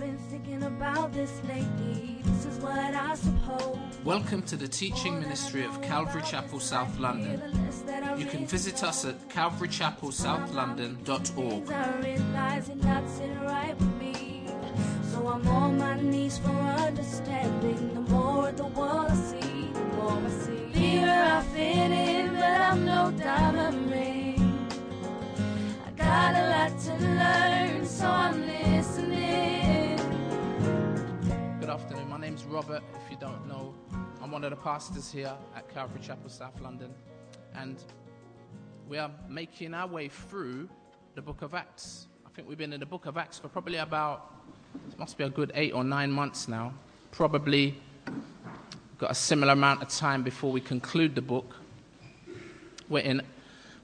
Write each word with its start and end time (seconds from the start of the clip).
been 0.00 0.18
thinking 0.30 0.62
about 0.62 1.12
this 1.12 1.42
lately. 1.46 2.22
This 2.24 2.46
is 2.46 2.58
what 2.60 2.78
I 2.78 3.14
suppose. 3.14 3.76
Welcome 4.02 4.40
to 4.44 4.56
the 4.56 4.66
teaching 4.66 5.20
ministry 5.20 5.62
of 5.62 5.82
Calvary 5.82 6.22
Chapel 6.22 6.58
South 6.58 6.98
London. 6.98 7.42
You 8.16 8.24
can 8.24 8.46
visit 8.46 8.82
us 8.82 9.04
at 9.04 9.28
calvarychapelsouth.london.org. 9.28 11.66
Things 11.66 11.70
I 11.70 11.96
realize 11.98 12.70
you're 12.70 12.78
right 13.42 13.78
with 13.78 13.94
me. 13.96 14.46
So 15.12 15.28
I'm 15.28 15.46
on 15.48 15.76
my 15.76 16.00
knees 16.00 16.38
for 16.38 16.48
understanding. 16.48 17.92
The 17.92 18.00
more 18.00 18.52
the 18.52 18.68
world 18.68 19.10
I 19.10 19.14
see, 19.14 19.70
the 19.74 19.84
more 19.96 20.12
I 20.12 20.30
see. 20.30 20.64
Here 20.72 21.10
I 21.10 21.42
fit 21.42 21.92
in, 21.92 22.32
but 22.36 22.44
I'm 22.44 22.86
no 22.86 23.10
diamond 23.18 23.90
ring. 23.90 24.66
I 25.86 25.90
got 25.90 26.34
a 26.36 26.48
lot 26.48 26.78
to 26.86 26.94
learn, 27.04 27.84
so 27.84 28.06
I'm 28.06 28.40
listening. 28.46 28.99
Good 31.70 31.82
afternoon. 31.82 32.08
My 32.08 32.18
name's 32.18 32.42
Robert. 32.46 32.82
If 32.96 33.12
you 33.12 33.16
don't 33.16 33.46
know, 33.46 33.72
I'm 34.20 34.32
one 34.32 34.42
of 34.42 34.50
the 34.50 34.56
pastors 34.56 35.12
here 35.12 35.32
at 35.54 35.72
Calvary 35.72 36.00
Chapel 36.02 36.28
South 36.28 36.60
London. 36.60 36.92
And 37.54 37.76
we 38.88 38.98
are 38.98 39.08
making 39.28 39.72
our 39.72 39.86
way 39.86 40.08
through 40.08 40.68
the 41.14 41.22
book 41.22 41.42
of 41.42 41.54
Acts. 41.54 42.08
I 42.26 42.30
think 42.30 42.48
we've 42.48 42.58
been 42.58 42.72
in 42.72 42.80
the 42.80 42.86
book 42.86 43.06
of 43.06 43.16
Acts 43.16 43.38
for 43.38 43.46
probably 43.46 43.76
about, 43.76 44.34
it 44.90 44.98
must 44.98 45.16
be 45.16 45.22
a 45.22 45.28
good 45.28 45.52
eight 45.54 45.72
or 45.72 45.84
nine 45.84 46.10
months 46.10 46.48
now. 46.48 46.74
Probably 47.12 47.80
got 48.98 49.12
a 49.12 49.14
similar 49.14 49.52
amount 49.52 49.80
of 49.80 49.90
time 49.90 50.24
before 50.24 50.50
we 50.50 50.60
conclude 50.60 51.14
the 51.14 51.22
book. 51.22 51.54
We're 52.88 53.04
in 53.04 53.22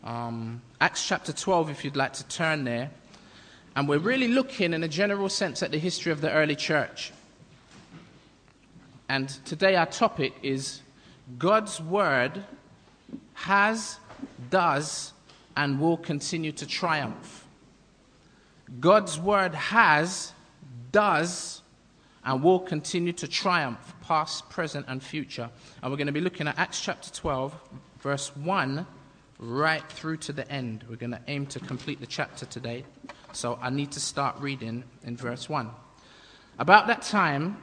um, 0.03 0.61
Acts 0.81 1.07
chapter 1.07 1.33
12, 1.33 1.71
if 1.71 1.85
you'd 1.85 1.95
like 1.95 2.15
to 2.15 2.27
turn 2.27 2.65
there. 2.65 2.91
And 3.77 3.89
we're 3.89 3.99
really 3.99 4.27
looking, 4.27 4.75
in 4.75 4.83
a 4.83 4.89
general 4.89 5.29
sense, 5.29 5.63
at 5.63 5.71
the 5.71 5.79
history 5.79 6.11
of 6.11 6.21
the 6.21 6.33
early 6.33 6.57
church. 6.57 7.13
And 9.09 9.29
today 9.45 9.77
our 9.77 9.87
topic 9.87 10.35
is 10.43 10.81
God's 11.39 11.81
Word 11.81 12.45
has, 13.35 13.99
does, 14.51 15.13
and 15.57 15.81
will 15.81 15.97
continue 15.97 16.53
to 16.53 16.67
triumph. 16.67 17.47
God's 18.81 19.19
Word 19.19 19.55
has, 19.55 20.33
does, 20.91 21.63
and 22.25 22.43
will 22.43 22.59
continue 22.59 23.13
to 23.13 23.29
triumph, 23.29 23.95
past, 24.03 24.51
present, 24.51 24.87
and 24.89 25.01
future. 25.01 25.49
And 25.83 25.93
we're 25.93 25.97
going 25.97 26.09
to 26.09 26.13
be 26.13 26.21
looking 26.21 26.49
at 26.49 26.59
Acts 26.59 26.81
chapter 26.81 27.11
12, 27.13 27.55
verse 28.01 28.35
1, 28.35 28.85
right 29.39 29.89
through 29.93 30.17
to 30.17 30.33
the 30.33 30.51
end. 30.51 30.85
We're 30.89 30.97
going 30.97 31.13
to 31.13 31.21
aim 31.29 31.47
to 31.47 31.61
complete 31.61 32.01
the 32.01 32.07
chapter 32.07 32.45
today. 32.45 32.85
So 33.33 33.59
I 33.63 33.71
need 33.71 33.93
to 33.93 34.01
start 34.01 34.41
reading 34.41 34.83
in 35.05 35.17
verse 35.17 35.49
1. 35.49 35.71
About 36.59 36.89
that 36.89 37.03
time, 37.03 37.63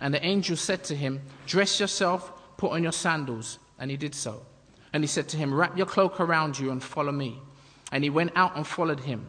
And 0.00 0.14
the 0.14 0.24
angel 0.24 0.56
said 0.56 0.84
to 0.84 0.96
him, 0.96 1.20
Dress 1.46 1.78
yourself, 1.80 2.32
put 2.56 2.72
on 2.72 2.82
your 2.82 2.92
sandals. 2.92 3.58
And 3.78 3.90
he 3.90 3.96
did 3.96 4.14
so. 4.14 4.42
And 4.92 5.02
he 5.02 5.08
said 5.08 5.28
to 5.28 5.36
him, 5.36 5.52
Wrap 5.52 5.76
your 5.76 5.86
cloak 5.86 6.20
around 6.20 6.58
you 6.58 6.70
and 6.70 6.82
follow 6.82 7.12
me. 7.12 7.38
And 7.92 8.04
he 8.04 8.10
went 8.10 8.32
out 8.34 8.56
and 8.56 8.66
followed 8.66 9.00
him. 9.00 9.28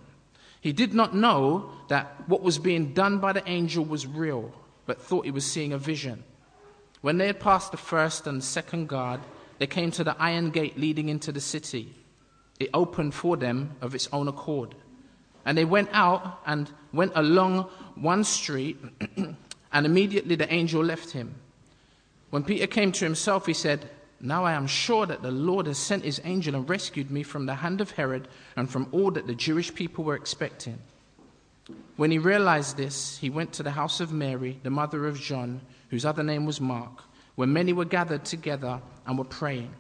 He 0.61 0.73
did 0.73 0.93
not 0.93 1.15
know 1.15 1.71
that 1.87 2.29
what 2.29 2.43
was 2.43 2.59
being 2.59 2.93
done 2.93 3.19
by 3.19 3.33
the 3.33 3.47
angel 3.49 3.83
was 3.83 4.05
real, 4.05 4.53
but 4.85 5.01
thought 5.01 5.25
he 5.25 5.31
was 5.31 5.45
seeing 5.45 5.73
a 5.73 5.77
vision. 5.77 6.23
When 7.01 7.17
they 7.17 7.27
had 7.27 7.39
passed 7.39 7.71
the 7.71 7.77
first 7.77 8.27
and 8.27 8.43
second 8.43 8.87
guard, 8.87 9.21
they 9.57 9.67
came 9.67 9.91
to 9.91 10.03
the 10.03 10.15
iron 10.19 10.51
gate 10.51 10.77
leading 10.77 11.09
into 11.09 11.31
the 11.31 11.41
city. 11.41 11.93
It 12.59 12.69
opened 12.73 13.15
for 13.15 13.37
them 13.37 13.75
of 13.81 13.95
its 13.95 14.07
own 14.13 14.27
accord. 14.27 14.75
And 15.45 15.57
they 15.57 15.65
went 15.65 15.89
out 15.91 16.41
and 16.45 16.71
went 16.93 17.13
along 17.15 17.69
one 17.95 18.23
street, 18.23 18.77
and 19.73 19.85
immediately 19.85 20.35
the 20.35 20.51
angel 20.51 20.83
left 20.83 21.11
him. 21.11 21.35
When 22.29 22.43
Peter 22.43 22.67
came 22.67 22.91
to 22.93 23.05
himself, 23.05 23.45
he 23.45 23.53
said, 23.53 23.89
Now 24.19 24.45
I 24.45 24.53
am 24.53 24.67
sure 24.67 25.05
that 25.05 25.21
the 25.21 25.31
Lord 25.31 25.67
has 25.67 25.77
sent 25.77 26.05
his 26.05 26.21
angel 26.23 26.55
and 26.55 26.69
rescued 26.69 27.11
me 27.11 27.23
from 27.23 27.45
the 27.45 27.55
hand 27.55 27.81
of 27.81 27.91
Herod 27.91 28.27
and 28.55 28.69
from 28.69 28.87
all 28.91 29.11
that 29.11 29.27
the 29.27 29.35
Jewish 29.35 29.73
people 29.73 30.03
were 30.03 30.15
expecting. 30.15 30.79
When 31.97 32.11
he 32.11 32.17
realized 32.17 32.77
this, 32.77 33.17
he 33.17 33.29
went 33.29 33.53
to 33.53 33.63
the 33.63 33.71
house 33.71 33.99
of 33.99 34.11
Mary, 34.11 34.59
the 34.63 34.69
mother 34.69 35.07
of 35.07 35.19
John, 35.19 35.61
whose 35.89 36.05
other 36.05 36.23
name 36.23 36.45
was 36.45 36.61
Mark, 36.61 37.03
where 37.35 37.47
many 37.47 37.73
were 37.73 37.85
gathered 37.85 38.25
together 38.25 38.81
and 39.05 39.17
were 39.17 39.25
praying. 39.25 39.73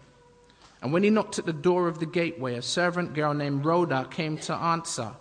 And 0.81 0.91
when 0.91 1.03
he 1.03 1.09
knocked 1.09 1.39
at 1.39 1.45
the 1.45 1.53
door 1.53 1.87
of 1.87 1.99
the 1.99 2.05
gateway, 2.05 2.55
a 2.55 2.61
servant 2.61 3.13
girl 3.13 3.33
named 3.33 3.65
Rhoda 3.65 4.07
came 4.09 4.37
to 4.39 4.53
answer. 4.53 5.11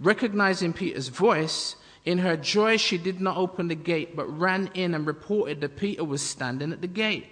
Recognizing 0.00 0.72
Peter's 0.72 1.08
voice, 1.08 1.76
in 2.08 2.16
her 2.16 2.38
joy 2.38 2.78
she 2.78 2.96
did 2.96 3.20
not 3.20 3.36
open 3.36 3.68
the 3.68 3.74
gate, 3.74 4.16
but 4.16 4.24
ran 4.38 4.70
in 4.72 4.94
and 4.94 5.06
reported 5.06 5.60
that 5.60 5.76
Peter 5.76 6.02
was 6.02 6.22
standing 6.22 6.72
at 6.72 6.80
the 6.80 6.86
gate. 6.86 7.26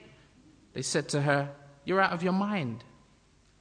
They 0.75 0.83
said 0.83 1.09
to 1.09 1.23
her, 1.23 1.49
You're 1.87 2.03
out 2.03 2.13
of 2.13 2.23
your 2.23 2.35
mind. 2.35 2.85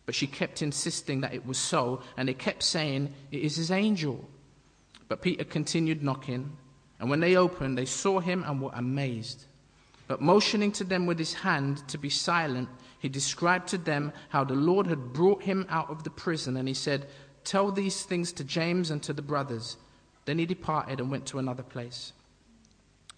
But 0.06 0.14
she 0.14 0.28
kept 0.28 0.62
insisting 0.62 1.22
that 1.22 1.34
it 1.34 1.46
was 1.46 1.58
so, 1.58 2.02
and 2.18 2.28
they 2.28 2.34
kept 2.34 2.64
saying, 2.64 3.14
It 3.32 3.44
is 3.44 3.56
his 3.56 3.72
angel. 3.72 4.28
But 5.08 5.22
Peter 5.22 5.46
continued 5.46 6.04
knocking, 6.04 6.58
and 7.00 7.10
when 7.10 7.22
they 7.22 7.38
opened, 7.38 7.78
they 7.78 7.86
saw 7.86 8.20
him 8.20 8.44
and 8.46 8.62
were 8.62 8.72
amazed. 8.74 9.46
But 10.10 10.20
motioning 10.20 10.74
to 10.74 10.84
them 10.84 11.06
with 11.06 11.18
his 11.18 11.34
hand 11.34 11.88
to 11.88 11.98
be 11.98 12.10
silent, 12.10 12.68
he 13.00 13.08
described 13.08 13.70
to 13.70 13.78
them 13.78 14.12
how 14.28 14.44
the 14.44 14.54
Lord 14.54 14.86
had 14.88 15.14
brought 15.14 15.44
him 15.44 15.66
out 15.70 15.90
of 15.90 16.04
the 16.04 16.10
prison, 16.10 16.58
and 16.58 16.68
he 16.68 16.74
said, 16.74 17.08
Tell 17.46 17.72
these 17.72 18.04
things 18.04 18.34
to 18.34 18.44
James 18.44 18.92
and 18.92 19.02
to 19.04 19.14
the 19.14 19.22
brothers. 19.22 19.78
Then 20.26 20.40
he 20.40 20.46
departed 20.46 21.00
and 21.00 21.10
went 21.10 21.26
to 21.28 21.40
another 21.40 21.64
place. 21.64 22.14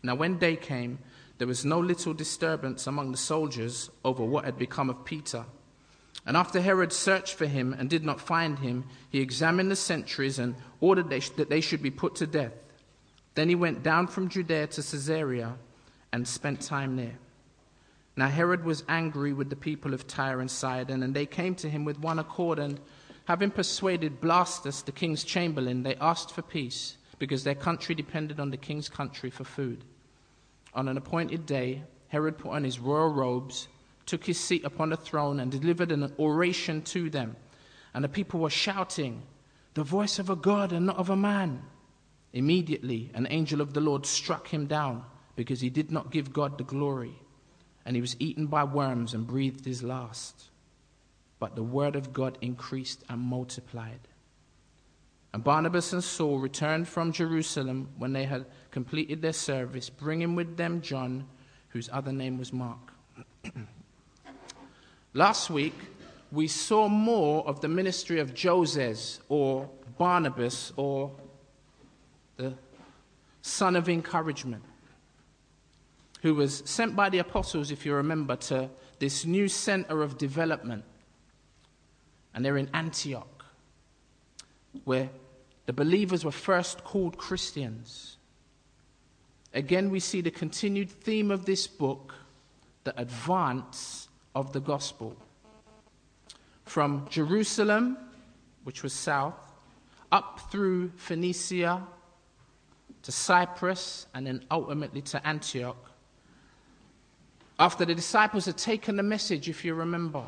Now, 0.04 0.16
when 0.16 0.38
day 0.38 0.56
came, 0.56 1.00
there 1.38 1.48
was 1.48 1.66
no 1.66 1.80
little 1.80 2.14
disturbance 2.14 2.88
among 2.88 3.12
the 3.12 3.18
soldiers 3.18 3.90
over 4.04 4.24
what 4.24 4.46
had 4.46 4.58
become 4.58 4.90
of 4.90 5.06
Peter. 5.06 5.46
And 6.26 6.36
after 6.36 6.60
Herod 6.60 6.92
searched 6.92 7.36
for 7.36 7.46
him 7.46 7.74
and 7.74 7.90
did 7.90 8.04
not 8.04 8.20
find 8.20 8.60
him, 8.60 8.86
he 9.10 9.22
examined 9.22 9.72
the 9.72 9.76
sentries 9.76 10.40
and 10.40 10.56
ordered 10.82 11.10
that 11.10 11.50
they 11.50 11.62
should 11.62 11.82
be 11.82 11.92
put 11.92 12.16
to 12.16 12.28
death. 12.28 12.54
Then 13.36 13.50
he 13.50 13.56
went 13.56 13.84
down 13.84 14.08
from 14.08 14.30
Judea 14.30 14.68
to 14.68 14.82
Caesarea 14.82 15.58
and 16.12 16.28
spent 16.28 16.62
time 16.62 16.96
there. 16.96 17.18
Now 18.16 18.28
Herod 18.28 18.66
was 18.66 18.84
angry 18.90 19.32
with 19.32 19.50
the 19.50 19.56
people 19.56 19.94
of 19.94 20.08
Tyre 20.08 20.42
and 20.42 20.50
Sidon, 20.50 21.04
and 21.04 21.14
they 21.14 21.28
came 21.28 21.54
to 21.56 21.70
him 21.70 21.86
with 21.86 22.00
one 22.00 22.18
accord, 22.18 22.58
and 22.58 22.80
having 23.26 23.52
persuaded 23.52 24.20
Blastus, 24.20 24.84
the 24.84 24.92
king's 24.92 25.24
chamberlain, 25.24 25.84
they 25.84 25.96
asked 25.96 26.32
for 26.32 26.42
peace, 26.42 26.97
because 27.20 27.44
their 27.44 27.56
country 27.56 27.96
depended 27.96 28.40
on 28.40 28.52
the 28.52 28.58
king's 28.58 28.90
country 28.90 29.30
for 29.30 29.44
food. 29.44 29.84
On 30.74 30.88
an 30.88 30.98
appointed 30.98 31.46
day, 31.46 31.84
Herod 32.10 32.38
put 32.38 32.52
on 32.52 32.64
his 32.64 32.80
royal 32.80 33.10
robes, 33.10 33.68
took 34.06 34.26
his 34.26 34.40
seat 34.40 34.64
upon 34.64 34.90
the 34.90 34.98
throne, 34.98 35.40
and 35.40 35.52
delivered 35.52 35.92
an 35.92 36.14
oration 36.20 36.82
to 36.84 37.10
them. 37.10 37.36
And 37.94 38.04
the 38.04 38.10
people 38.10 38.40
were 38.40 38.50
shouting, 38.50 39.24
The 39.74 39.84
voice 39.84 40.20
of 40.20 40.30
a 40.30 40.36
God 40.36 40.72
and 40.72 40.86
not 40.86 40.98
of 40.98 41.10
a 41.10 41.16
man. 41.16 41.64
Immediately, 42.34 43.12
an 43.14 43.28
angel 43.30 43.62
of 43.62 43.74
the 43.74 43.82
Lord 43.82 44.06
struck 44.06 44.48
him 44.48 44.68
down, 44.68 45.04
because 45.36 45.62
he 45.62 45.70
did 45.70 45.92
not 45.92 46.12
give 46.12 46.34
God 46.34 46.58
the 46.58 46.64
glory 46.64 47.16
and 47.88 47.96
he 47.96 48.02
was 48.02 48.18
eaten 48.20 48.48
by 48.48 48.66
worms 48.66 49.14
and 49.14 49.26
breathed 49.26 49.64
his 49.64 49.82
last. 49.82 50.50
But 51.40 51.56
the 51.56 51.64
word 51.64 51.96
of 51.96 52.12
God 52.12 52.38
increased 52.42 53.02
and 53.08 53.22
multiplied. 53.22 54.10
And 55.34 55.44
Barnabas 55.44 55.94
and 55.94 56.04
Saul 56.04 56.40
returned 56.40 56.88
from 56.88 57.12
Jerusalem 57.12 57.90
when 57.98 58.14
they 58.14 58.24
had 58.24 58.46
completed 58.72 59.22
their 59.22 59.34
service, 59.34 59.90
bringing 59.90 60.36
with 60.36 60.58
them 60.58 60.82
John, 60.82 61.28
whose 61.70 61.90
other 61.92 62.12
name 62.12 62.38
was 62.38 62.54
Mark. 62.54 62.94
Last 65.14 65.50
week, 65.50 65.76
we 66.32 66.48
saw 66.48 66.88
more 66.88 67.48
of 67.48 67.62
the 67.62 67.68
ministry 67.68 68.20
of 68.20 68.34
Joses 68.34 69.20
or 69.30 69.70
Barnabas 69.98 70.74
or 70.76 71.12
the 72.36 72.54
son 73.42 73.76
of 73.76 73.90
encouragement, 73.90 74.64
who 76.22 76.36
was 76.36 76.64
sent 76.66 76.96
by 76.96 77.10
the 77.10 77.20
apostles, 77.20 77.72
if 77.72 77.86
you 77.86 77.94
remember, 77.94 78.36
to 78.36 78.70
this 79.00 79.26
new 79.26 79.48
center 79.48 80.04
of 80.04 80.18
development. 80.18 80.84
And 82.34 82.44
they're 82.44 82.58
in 82.58 82.70
Antioch, 82.74 83.37
where 84.86 85.10
the 85.66 85.74
believers 85.74 86.24
were 86.24 86.32
first 86.32 86.84
called 86.84 87.18
Christians. 87.18 88.18
Again, 89.54 89.90
we 89.90 90.00
see 90.00 90.22
the 90.22 90.32
continued 90.32 90.90
theme 90.90 91.32
of 91.32 91.46
this 91.46 91.68
book 91.68 92.14
the 92.84 92.98
advance 93.02 94.08
of 94.34 94.54
the 94.54 94.62
gospel. 94.62 95.14
From 96.64 97.06
Jerusalem, 97.10 97.98
which 98.64 98.82
was 98.82 98.94
south, 98.94 99.36
up 100.10 100.40
through 100.50 100.92
Phoenicia 100.96 101.86
to 103.04 103.12
Cyprus, 103.12 104.08
and 104.14 104.26
then 104.26 104.46
ultimately 104.50 105.02
to 105.02 105.28
Antioch. 105.28 105.92
After 107.60 107.84
the 107.84 107.96
disciples 107.96 108.46
had 108.46 108.58
taken 108.58 108.96
the 108.96 109.04
message, 109.04 109.50
if 109.50 109.66
you 109.66 109.74
remember, 109.74 110.24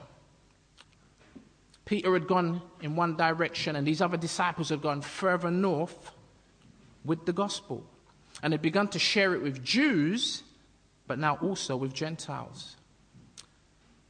Peter 1.89 2.13
had 2.13 2.27
gone 2.27 2.61
in 2.81 2.95
one 2.95 3.15
direction, 3.15 3.75
and 3.75 3.87
these 3.87 3.99
other 3.99 4.15
disciples 4.15 4.69
had 4.69 4.79
gone 4.79 5.01
further 5.01 5.49
north 5.49 6.11
with 7.03 7.25
the 7.25 7.33
gospel. 7.33 7.83
And 8.43 8.53
had 8.53 8.61
begun 8.61 8.89
to 8.89 8.99
share 8.99 9.33
it 9.33 9.41
with 9.41 9.63
Jews, 9.63 10.43
but 11.07 11.17
now 11.17 11.39
also 11.41 11.75
with 11.75 11.91
Gentiles. 11.91 12.75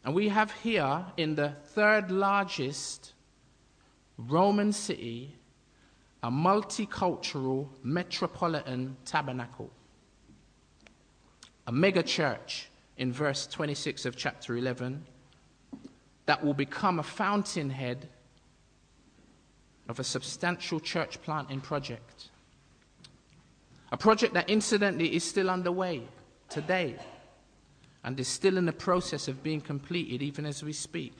And 0.04 0.14
we 0.14 0.28
have 0.28 0.52
here 0.62 1.06
in 1.16 1.36
the 1.36 1.56
third 1.68 2.12
largest 2.12 3.14
Roman 4.18 4.74
city 4.74 5.38
a 6.22 6.30
multicultural 6.30 7.70
metropolitan 7.82 8.98
tabernacle, 9.06 9.72
a 11.66 11.72
mega 11.72 12.04
church 12.04 12.70
in 12.98 13.14
verse 13.14 13.48
26 13.48 14.06
of 14.06 14.18
chapter 14.18 14.58
11 14.58 15.06
that 16.30 16.46
will 16.46 16.54
become 16.54 17.00
a 17.00 17.04
fountainhead 17.04 18.08
of 19.88 20.00
a 20.00 20.04
substantial 20.04 20.80
church 20.80 21.20
planting 21.24 21.60
project. 21.60 22.30
A 23.92 23.98
project 23.98 24.36
that, 24.36 24.48
incidentally, 24.48 25.16
is 25.16 25.24
still 25.24 25.50
underway 25.50 26.04
today 26.48 26.96
and 28.04 28.20
is 28.20 28.28
still 28.28 28.60
in 28.60 28.68
the 28.68 28.72
process 28.72 29.28
of 29.28 29.42
being 29.42 29.60
completed 29.60 30.22
even 30.22 30.46
as 30.46 30.62
we 30.62 30.72
speak. 30.72 31.14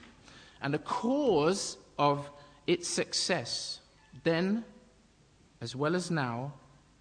And 0.62 0.72
the 0.72 0.78
cause 0.78 1.76
of 1.98 2.30
its 2.68 2.86
success 2.86 3.80
then 4.22 4.64
as 5.60 5.74
well 5.76 5.96
as 5.96 6.08
now, 6.08 6.52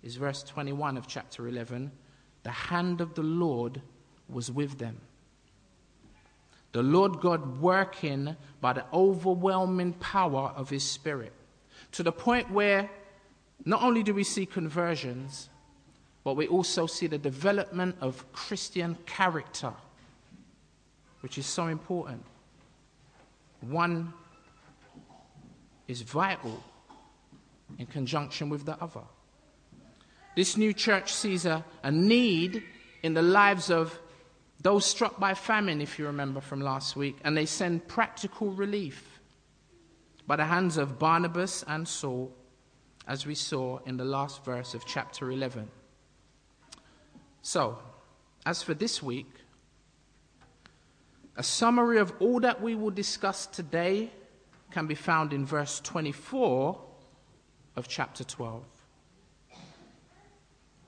is 0.02 0.16
verse 0.16 0.42
21 0.42 0.98
of 0.98 1.06
chapter 1.06 1.48
11. 1.48 1.92
The 2.42 2.50
hand 2.50 3.02
of 3.02 3.14
the 3.14 3.22
Lord 3.22 3.84
was 4.28 4.52
with 4.52 4.80
them. 4.80 4.98
The 6.71 6.83
Lord 6.83 7.19
God 7.19 7.60
working 7.60 8.36
by 8.62 8.74
the 8.74 8.86
overwhelming 8.94 9.94
power 9.94 10.54
of 10.56 10.69
his 10.69 10.83
Spirit. 10.83 11.33
To 11.94 12.04
the 12.04 12.12
point 12.12 12.51
where 12.51 12.89
not 13.66 13.81
only 13.81 14.04
do 14.04 14.13
we 14.13 14.24
see 14.24 14.45
conversions, 14.45 15.50
but 16.24 16.36
we 16.36 16.48
also 16.48 16.86
see 16.86 17.07
the 17.07 17.18
development 17.18 17.95
of 18.01 18.31
Christian 18.33 18.98
character, 19.06 19.74
which 21.21 21.38
is 21.38 21.45
so 21.45 21.68
important. 21.68 22.24
One 23.62 24.13
is 25.88 26.01
vital 26.04 26.63
in 27.77 27.88
conjunction 27.88 28.50
with 28.50 28.66
the 28.66 28.81
other. 28.81 29.01
This 30.36 30.56
new 30.56 30.71
church 30.71 31.12
sees 31.12 31.45
a, 31.45 31.66
a 31.83 31.92
need 31.92 32.63
in 33.04 33.13
the 33.13 33.21
lives 33.21 33.69
of 33.69 33.98
those 34.62 34.86
struck 34.86 35.20
by 35.20 35.34
famine, 35.34 35.82
if 35.82 35.98
you 35.98 36.06
remember 36.06 36.42
from 36.42 36.60
last 36.60 36.96
week, 36.96 37.18
and 37.24 37.36
they 37.36 37.46
send 37.46 37.88
practical 37.88 38.52
relief 38.52 39.20
by 40.28 40.36
the 40.36 40.46
hands 40.46 40.78
of 40.78 41.00
Barnabas 41.00 41.64
and 41.68 41.88
Saul, 41.88 42.32
as 43.08 43.26
we 43.26 43.36
saw 43.36 43.80
in 43.86 43.98
the 43.98 44.06
last 44.06 44.44
verse 44.44 44.74
of 44.74 44.86
chapter 44.86 45.32
11. 45.32 45.70
So, 47.42 47.80
as 48.46 48.62
for 48.62 48.74
this 48.74 49.02
week, 49.02 49.32
a 51.38 51.44
summary 51.44 52.00
of 52.00 52.12
all 52.20 52.42
that 52.42 52.62
we 52.62 52.76
will 52.76 52.92
discuss 52.92 53.48
today 53.48 54.12
can 54.72 54.88
be 54.88 54.96
found 54.96 55.32
in 55.32 55.46
verse 55.46 55.80
24 55.80 56.80
of 57.78 57.88
chapter 57.88 58.26
12. 58.26 58.64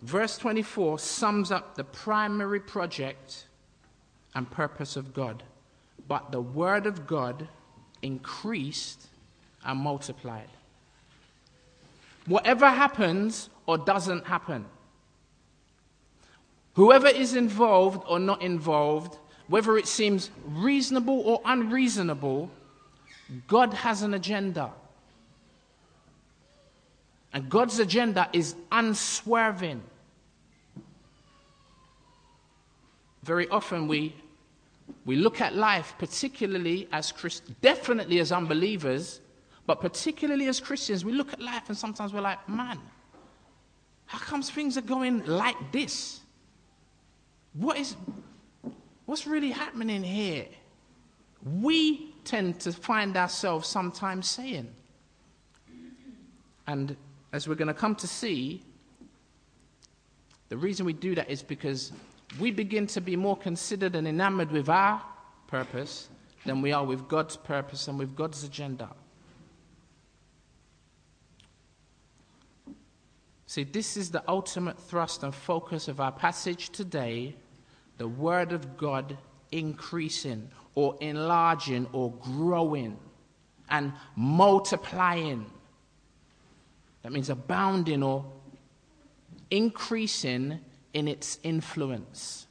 Verse 0.02 0.38
24 0.38 1.00
sums 1.00 1.52
up 1.52 1.76
the 1.76 1.84
primary 1.86 2.60
project 2.60 3.46
and 4.34 4.50
purpose 4.50 4.96
of 4.96 5.14
God. 5.14 5.44
But 6.08 6.32
the 6.32 6.42
word 6.42 6.86
of 6.86 7.08
God 7.08 7.48
increased 8.02 9.08
and 9.66 9.80
multiplied. 9.80 10.50
Whatever 12.26 12.70
happens 12.70 13.50
or 13.66 13.78
doesn't 13.78 14.26
happen, 14.26 14.66
whoever 16.74 17.08
is 17.08 17.36
involved 17.36 18.04
or 18.08 18.20
not 18.20 18.42
involved, 18.42 19.18
whether 19.48 19.78
it 19.78 19.88
seems 19.88 20.30
reasonable 20.46 21.20
or 21.22 21.42
unreasonable, 21.46 22.50
God 23.48 23.74
has 23.74 24.02
an 24.02 24.14
agenda. 24.14 24.72
And 27.34 27.50
God's 27.50 27.80
agenda 27.80 28.30
is 28.34 28.56
unswerving. 28.72 29.82
Very 33.24 33.48
often 33.48 33.88
we, 33.88 34.16
we 35.06 35.16
look 35.16 35.42
at 35.42 35.56
life, 35.56 35.96
particularly 35.98 36.88
as 36.92 37.12
Christ, 37.12 37.44
definitely 37.62 38.20
as 38.20 38.32
unbelievers, 38.32 39.22
but 39.66 39.82
particularly 39.82 40.48
as 40.48 40.60
Christians, 40.60 41.04
we 41.06 41.12
look 41.12 41.34
at 41.34 41.42
life 41.42 41.64
and 41.70 41.78
sometimes 41.78 42.14
we're 42.14 42.22
like, 42.22 42.48
man, 42.48 42.80
how 44.06 44.20
comes 44.20 44.50
things 44.50 44.78
are 44.78 44.82
going 44.82 45.26
like 45.26 45.56
this? 45.72 46.20
What 47.54 47.78
is, 47.78 47.96
what's 49.06 49.26
really 49.26 49.52
happening 49.52 50.04
here? 50.04 50.46
We 51.60 52.14
tend 52.24 52.60
to 52.62 52.72
find 52.72 53.18
ourselves 53.18 53.68
sometimes 53.68 54.28
saying, 54.28 54.68
and 56.68 56.96
as 57.34 57.48
we're 57.48 57.56
going 57.56 57.68
to 57.68 57.74
come 57.74 57.96
to 57.96 58.08
see, 58.08 58.62
the 60.50 60.58
reason 60.58 60.86
we 60.86 60.94
do 60.94 61.16
that 61.16 61.30
is 61.30 61.42
because 61.42 61.92
we 62.40 62.52
begin 62.52 62.88
to 62.88 63.02
be 63.02 63.16
more 63.16 63.38
considered 63.38 63.96
and 63.96 64.08
enamored 64.08 64.52
with 64.52 64.70
our 64.70 65.02
purpose 65.48 66.10
than 66.46 66.62
we 66.62 66.72
are 66.72 66.86
with 66.86 67.08
God's 67.08 67.38
purpose 67.38 67.88
and 67.88 68.00
with 68.00 68.16
God's 68.16 68.44
agenda. 68.44 68.90
See, 73.46 73.64
this 73.66 73.98
is 73.98 74.12
the 74.12 74.24
ultimate 74.30 74.80
thrust 74.80 75.24
and 75.24 75.36
focus 75.36 75.90
of 75.90 76.00
our 76.00 76.12
passage 76.12 76.70
today 76.70 77.36
the 77.98 78.08
Word 78.08 78.52
of 78.52 78.78
God 78.78 79.16
increasing 79.52 80.50
or 80.74 80.98
enlarging 81.02 81.86
or 81.92 82.12
growing 82.14 82.98
and 83.70 83.94
multiplying. 84.16 85.46
That 87.04 87.12
means 87.12 87.30
abounding 87.30 88.02
or 88.02 88.26
increasing 89.52 90.62
in 90.94 91.08
its 91.08 91.40
influence. 91.44 92.48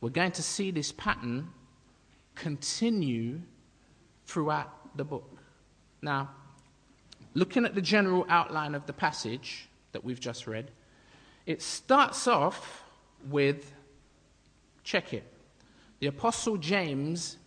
We're 0.00 0.10
going 0.10 0.32
to 0.32 0.42
see 0.42 0.70
this 0.70 0.92
pattern 0.92 1.48
continue 2.34 3.40
throughout 4.26 4.96
the 4.96 5.04
book. 5.04 5.38
Now, 6.02 6.30
looking 7.32 7.64
at 7.64 7.74
the 7.74 7.80
general 7.80 8.26
outline 8.28 8.74
of 8.74 8.86
the 8.86 8.92
passage 8.92 9.68
that 9.92 10.04
we've 10.04 10.20
just 10.20 10.46
read, 10.46 10.70
it 11.46 11.62
starts 11.62 12.26
off 12.26 12.82
with 13.28 13.72
check 14.82 15.14
it. 15.14 15.24
The 16.00 16.08
Apostle 16.08 16.58
James 16.58 17.38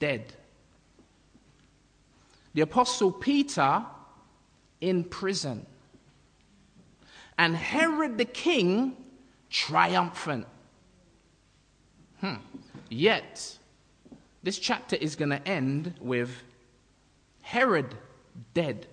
dead 0.00 0.34
the 2.54 2.60
Apostle 2.62 3.10
Peter 3.10 3.84
in 4.80 5.04
prison, 5.04 5.66
and 7.38 7.56
Herod 7.56 8.18
the 8.18 8.24
king 8.24 8.96
triumphant. 9.50 10.46
Hmm. 12.20 12.34
Yet, 12.88 13.58
this 14.42 14.58
chapter 14.58 14.96
is 14.96 15.16
going 15.16 15.30
to 15.30 15.48
end 15.48 15.94
with 16.00 16.30
Herod 17.40 17.94
dead, 18.52 18.86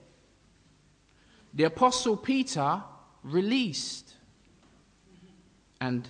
the 1.54 1.64
Apostle 1.64 2.18
Peter 2.18 2.84
released, 3.24 4.14
and 5.80 6.08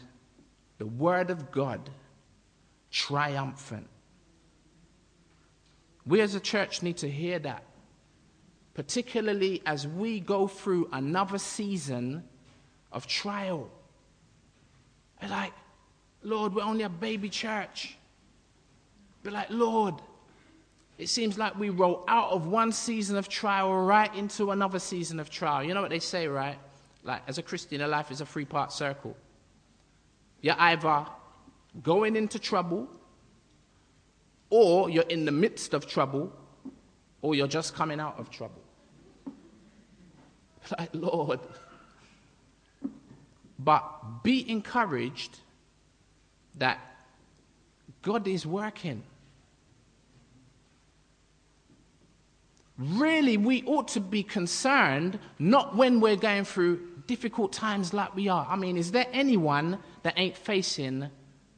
the 0.77 0.85
Word 0.85 1.29
of 1.29 1.51
God 1.51 1.89
triumphant. 2.91 3.87
We 6.05 6.21
as 6.21 6.35
a 6.35 6.39
church 6.39 6.81
need 6.81 6.97
to 6.97 7.09
hear 7.09 7.39
that, 7.39 7.63
particularly 8.81 9.61
as 9.67 9.87
we 9.87 10.19
go 10.19 10.47
through 10.47 10.89
another 10.91 11.37
season 11.37 12.23
of 12.91 13.05
trial. 13.05 13.69
like, 15.21 15.53
Lord, 16.23 16.55
we're 16.55 16.63
only 16.63 16.83
a 16.83 16.89
baby 16.89 17.29
church. 17.29 17.95
Be 19.21 19.29
like, 19.29 19.51
Lord, 19.51 19.93
it 20.97 21.09
seems 21.09 21.37
like 21.37 21.55
we 21.59 21.69
roll 21.69 22.03
out 22.07 22.31
of 22.31 22.47
one 22.47 22.71
season 22.71 23.17
of 23.17 23.29
trial 23.29 23.71
right 23.71 24.11
into 24.15 24.49
another 24.49 24.79
season 24.79 25.19
of 25.19 25.29
trial. 25.29 25.63
You 25.63 25.75
know 25.75 25.83
what 25.83 25.91
they 25.91 25.99
say, 25.99 26.25
right? 26.25 26.57
Like, 27.03 27.21
as 27.27 27.37
a 27.37 27.43
Christian, 27.43 27.81
a 27.81 27.87
life 27.87 28.09
is 28.09 28.19
a 28.19 28.25
three 28.25 28.45
part 28.45 28.71
circle. 28.71 29.15
You're 30.41 30.55
either 30.57 31.05
going 31.83 32.15
into 32.15 32.39
trouble, 32.39 32.89
or 34.49 34.89
you're 34.89 35.03
in 35.03 35.25
the 35.25 35.31
midst 35.31 35.75
of 35.75 35.85
trouble, 35.85 36.33
or 37.21 37.35
you're 37.35 37.47
just 37.47 37.75
coming 37.75 37.99
out 37.99 38.17
of 38.17 38.31
trouble. 38.31 38.60
Like, 40.77 40.89
Lord. 40.93 41.39
But 43.59 44.23
be 44.23 44.49
encouraged 44.49 45.39
that 46.55 46.79
God 48.01 48.27
is 48.27 48.45
working. 48.45 49.03
Really, 52.77 53.37
we 53.37 53.63
ought 53.65 53.89
to 53.89 53.99
be 53.99 54.23
concerned 54.23 55.19
not 55.37 55.75
when 55.75 55.99
we're 55.99 56.15
going 56.15 56.45
through 56.45 56.79
difficult 57.05 57.53
times 57.53 57.93
like 57.93 58.15
we 58.15 58.27
are. 58.27 58.47
I 58.49 58.55
mean, 58.55 58.77
is 58.77 58.91
there 58.91 59.05
anyone 59.13 59.77
that 60.01 60.15
ain't 60.17 60.35
facing 60.35 61.09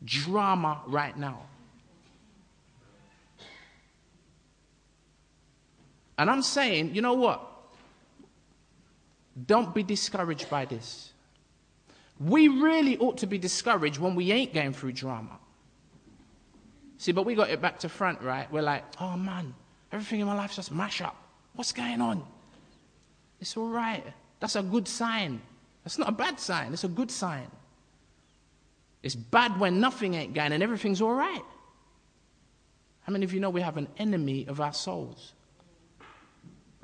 drama 0.04 0.82
right 0.88 1.18
now? 1.18 1.44
And 6.18 6.30
I'm 6.30 6.42
saying, 6.42 6.94
you 6.94 7.02
know 7.02 7.14
what? 7.14 7.53
Don't 9.46 9.74
be 9.74 9.84
discouraged 9.84 10.50
by 10.50 10.66
this. 10.66 11.12
We 12.20 12.48
really 12.48 12.98
ought 12.98 13.18
to 13.20 13.28
be 13.28 13.38
discouraged 13.38 14.00
when 14.00 14.16
we 14.16 14.32
ain't 14.32 14.54
going 14.54 14.74
through 14.74 14.94
drama. 14.94 15.40
See, 16.98 17.12
but 17.12 17.26
we 17.26 17.36
got 17.36 17.50
it 17.50 17.62
back 17.62 17.80
to 17.80 17.90
front, 17.90 18.22
right? 18.22 18.50
We're 18.52 18.62
like, 18.62 18.84
oh 19.02 19.18
man, 19.18 19.54
everything 19.92 20.20
in 20.20 20.28
my 20.28 20.36
life's 20.36 20.56
just 20.56 20.72
mash 20.72 21.02
up. 21.02 21.16
What's 21.56 21.72
going 21.72 22.00
on? 22.00 22.24
It's 23.42 23.58
all 23.58 23.68
right. 23.68 24.04
That's 24.40 24.56
a 24.56 24.64
good 24.64 24.88
sign. 24.88 25.42
That's 25.84 25.98
not 25.98 26.10
a 26.10 26.14
bad 26.14 26.40
sign. 26.40 26.72
It's 26.72 26.84
a 26.84 26.88
good 26.90 27.12
sign. 27.12 27.48
It's 29.02 29.16
bad 29.16 29.60
when 29.60 29.82
nothing 29.82 30.14
ain't 30.14 30.34
going 30.34 30.54
and 30.54 30.64
everything's 30.64 31.02
all 31.02 31.14
right. 31.14 31.44
How 33.02 33.12
many 33.12 33.26
of 33.26 33.34
you 33.34 33.42
know 33.42 33.50
we 33.50 33.62
have 33.62 33.76
an 33.76 33.90
enemy 33.98 34.46
of 34.48 34.62
our 34.62 34.74
souls? 34.74 35.34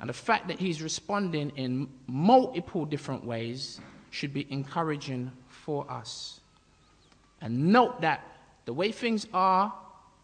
And 0.00 0.08
the 0.08 0.14
fact 0.14 0.48
that 0.48 0.58
he's 0.58 0.82
responding 0.82 1.52
in 1.56 1.88
multiple 2.06 2.86
different 2.86 3.24
ways 3.24 3.80
should 4.10 4.32
be 4.32 4.46
encouraging 4.50 5.30
for 5.48 5.88
us. 5.90 6.40
And 7.42 7.68
note 7.68 8.00
that 8.00 8.26
the 8.64 8.72
way 8.72 8.92
things 8.92 9.26
are 9.34 9.72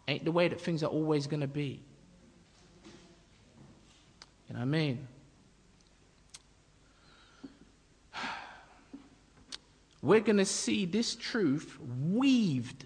ain't 0.07 0.25
the 0.25 0.31
way 0.31 0.47
that 0.47 0.59
things 0.59 0.83
are 0.83 0.89
always 0.89 1.27
going 1.27 1.41
to 1.41 1.47
be. 1.47 1.79
You 4.47 4.53
know 4.53 4.59
what 4.59 4.61
I 4.61 4.65
mean? 4.65 5.07
We're 10.01 10.21
going 10.21 10.37
to 10.37 10.45
see 10.45 10.85
this 10.85 11.13
truth 11.15 11.77
weaved 12.09 12.85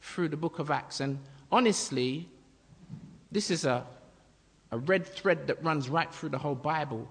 through 0.00 0.28
the 0.28 0.36
book 0.36 0.58
of 0.58 0.70
Acts. 0.70 1.00
And 1.00 1.18
honestly, 1.50 2.28
this 3.32 3.50
is 3.50 3.64
a, 3.64 3.84
a 4.70 4.78
red 4.78 5.06
thread 5.06 5.46
that 5.46 5.62
runs 5.62 5.88
right 5.88 6.12
through 6.12 6.30
the 6.30 6.38
whole 6.38 6.54
Bible 6.54 7.08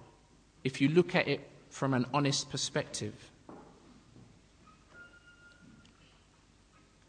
if 0.64 0.82
you 0.82 0.90
look 0.90 1.16
at 1.16 1.28
it 1.28 1.48
from 1.70 1.94
an 1.94 2.06
honest 2.14 2.50
perspective. 2.50 3.14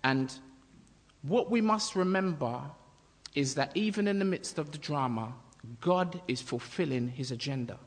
And 0.05 0.33
what 1.23 1.51
we 1.51 1.61
must 1.61 1.97
remember 1.97 2.63
is 3.35 3.55
that 3.57 3.73
even 3.75 4.07
in 4.07 4.19
the 4.19 4.25
midst 4.25 4.59
of 4.59 4.71
the 4.71 4.79
drama, 4.79 5.35
God 5.81 6.21
is 6.29 6.41
fulfilling 6.41 7.09
his 7.09 7.33
agenda. 7.33 7.79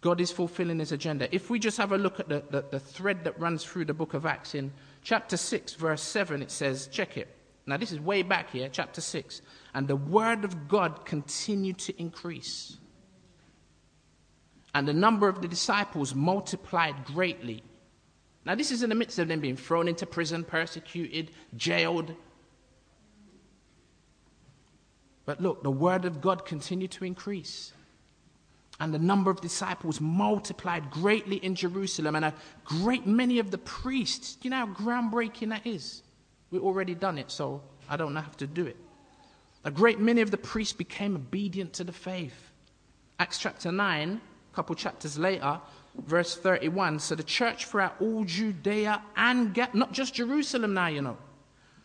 God 0.00 0.20
is 0.20 0.30
fulfilling 0.30 0.78
his 0.78 0.92
agenda. 0.92 1.34
If 1.34 1.50
we 1.50 1.58
just 1.58 1.76
have 1.76 1.92
a 1.92 1.98
look 1.98 2.20
at 2.20 2.28
the, 2.28 2.42
the, 2.50 2.64
the, 2.70 2.80
thread 2.80 3.24
that 3.24 3.38
runs 3.38 3.64
through 3.64 3.84
the 3.84 3.94
book 3.94 4.14
of 4.14 4.24
Acts 4.24 4.54
in 4.54 4.72
chapter 5.02 5.36
6, 5.36 5.74
verse 5.74 6.02
7, 6.02 6.40
it 6.40 6.50
says, 6.50 6.86
check 6.86 7.16
it. 7.18 7.28
Now, 7.66 7.76
this 7.76 7.92
is 7.92 8.00
way 8.00 8.22
back 8.22 8.50
here, 8.50 8.68
chapter 8.70 9.00
6. 9.00 9.42
And 9.74 9.86
the 9.86 9.96
word 9.96 10.44
of 10.44 10.68
God 10.68 11.04
continued 11.04 11.78
to 11.78 12.00
increase. 12.00 12.76
And 14.74 14.86
the 14.86 14.92
number 14.92 15.28
of 15.28 15.42
the 15.42 15.48
disciples 15.48 16.14
multiplied 16.14 17.04
greatly. 17.04 17.62
Now, 18.44 18.54
this 18.54 18.70
is 18.70 18.82
in 18.82 18.88
the 18.88 18.94
midst 18.94 19.18
of 19.18 19.28
them 19.28 19.40
being 19.40 19.56
thrown 19.56 19.86
into 19.88 20.06
prison, 20.06 20.44
persecuted, 20.44 21.30
jailed. 21.56 22.14
But 25.26 25.40
look, 25.40 25.62
the 25.62 25.70
word 25.70 26.04
of 26.04 26.20
God 26.20 26.44
continued 26.46 26.90
to 26.92 27.04
increase. 27.04 27.72
And 28.80 28.94
the 28.94 28.98
number 28.98 29.30
of 29.30 29.42
disciples 29.42 30.00
multiplied 30.00 30.90
greatly 30.90 31.36
in 31.36 31.54
Jerusalem. 31.54 32.16
And 32.16 32.24
a 32.24 32.34
great 32.64 33.06
many 33.06 33.38
of 33.38 33.50
the 33.50 33.58
priests, 33.58 34.38
you 34.42 34.50
know 34.50 34.56
how 34.56 34.66
groundbreaking 34.68 35.50
that 35.50 35.66
is? 35.66 36.02
We've 36.50 36.62
already 36.62 36.94
done 36.94 37.18
it, 37.18 37.30
so 37.30 37.62
I 37.88 37.96
don't 37.96 38.16
have 38.16 38.36
to 38.38 38.46
do 38.46 38.66
it. 38.66 38.76
A 39.64 39.70
great 39.70 40.00
many 40.00 40.20
of 40.20 40.30
the 40.30 40.38
priests 40.38 40.72
became 40.72 41.16
obedient 41.16 41.72
to 41.74 41.84
the 41.84 41.92
faith. 41.92 42.50
Acts 43.18 43.38
chapter 43.38 43.70
9 43.70 44.20
a 44.50 44.56
couple 44.56 44.74
chapters 44.74 45.18
later, 45.18 45.60
verse 46.06 46.36
31. 46.36 46.98
So 46.98 47.14
the 47.14 47.22
church 47.22 47.66
throughout 47.66 47.96
all 48.00 48.24
Judea 48.24 49.02
and 49.16 49.54
Ga- 49.54 49.68
not 49.72 49.92
just 49.92 50.14
Jerusalem 50.14 50.74
now, 50.74 50.88
you 50.88 51.02
know, 51.02 51.16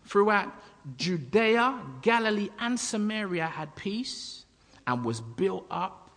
throughout 0.05 0.51
Judea, 0.97 1.79
Galilee, 2.01 2.49
and 2.59 2.79
Samaria 2.79 3.45
had 3.47 3.75
peace 3.75 4.45
and 4.87 5.03
was 5.03 5.21
built 5.21 5.65
up 5.69 6.09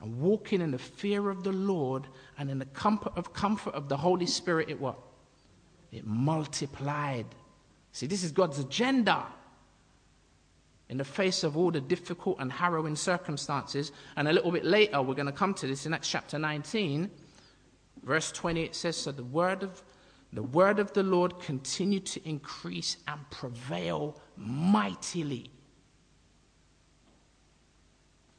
and 0.00 0.20
walking 0.20 0.60
in 0.60 0.70
the 0.72 0.78
fear 0.78 1.30
of 1.30 1.42
the 1.42 1.52
Lord 1.52 2.06
and 2.38 2.50
in 2.50 2.58
the 2.58 2.66
comfort 2.66 3.12
of 3.16 3.32
comfort 3.32 3.74
of 3.74 3.88
the 3.88 3.96
Holy 3.96 4.26
Spirit. 4.26 4.68
It 4.68 4.80
what? 4.80 4.98
It 5.90 6.06
multiplied. 6.06 7.26
See, 7.92 8.06
this 8.06 8.22
is 8.22 8.32
God's 8.32 8.58
agenda 8.58 9.24
in 10.88 10.98
the 10.98 11.04
face 11.04 11.42
of 11.42 11.56
all 11.56 11.70
the 11.70 11.80
difficult 11.80 12.36
and 12.38 12.52
harrowing 12.52 12.96
circumstances. 12.96 13.92
And 14.16 14.28
a 14.28 14.32
little 14.32 14.52
bit 14.52 14.64
later, 14.64 15.02
we're 15.02 15.14
going 15.14 15.26
to 15.26 15.32
come 15.32 15.54
to 15.54 15.66
this 15.66 15.86
in 15.86 15.94
Acts 15.94 16.08
chapter 16.08 16.38
19, 16.38 17.10
verse 18.02 18.30
20. 18.32 18.62
It 18.62 18.74
says, 18.74 18.96
So 18.96 19.12
the 19.12 19.24
word 19.24 19.62
of 19.62 19.82
the 20.32 20.42
word 20.42 20.78
of 20.78 20.92
the 20.92 21.02
Lord 21.02 21.40
continued 21.40 22.04
to 22.06 22.28
increase 22.28 22.96
and 23.08 23.18
prevail 23.30 24.20
mightily. 24.36 25.50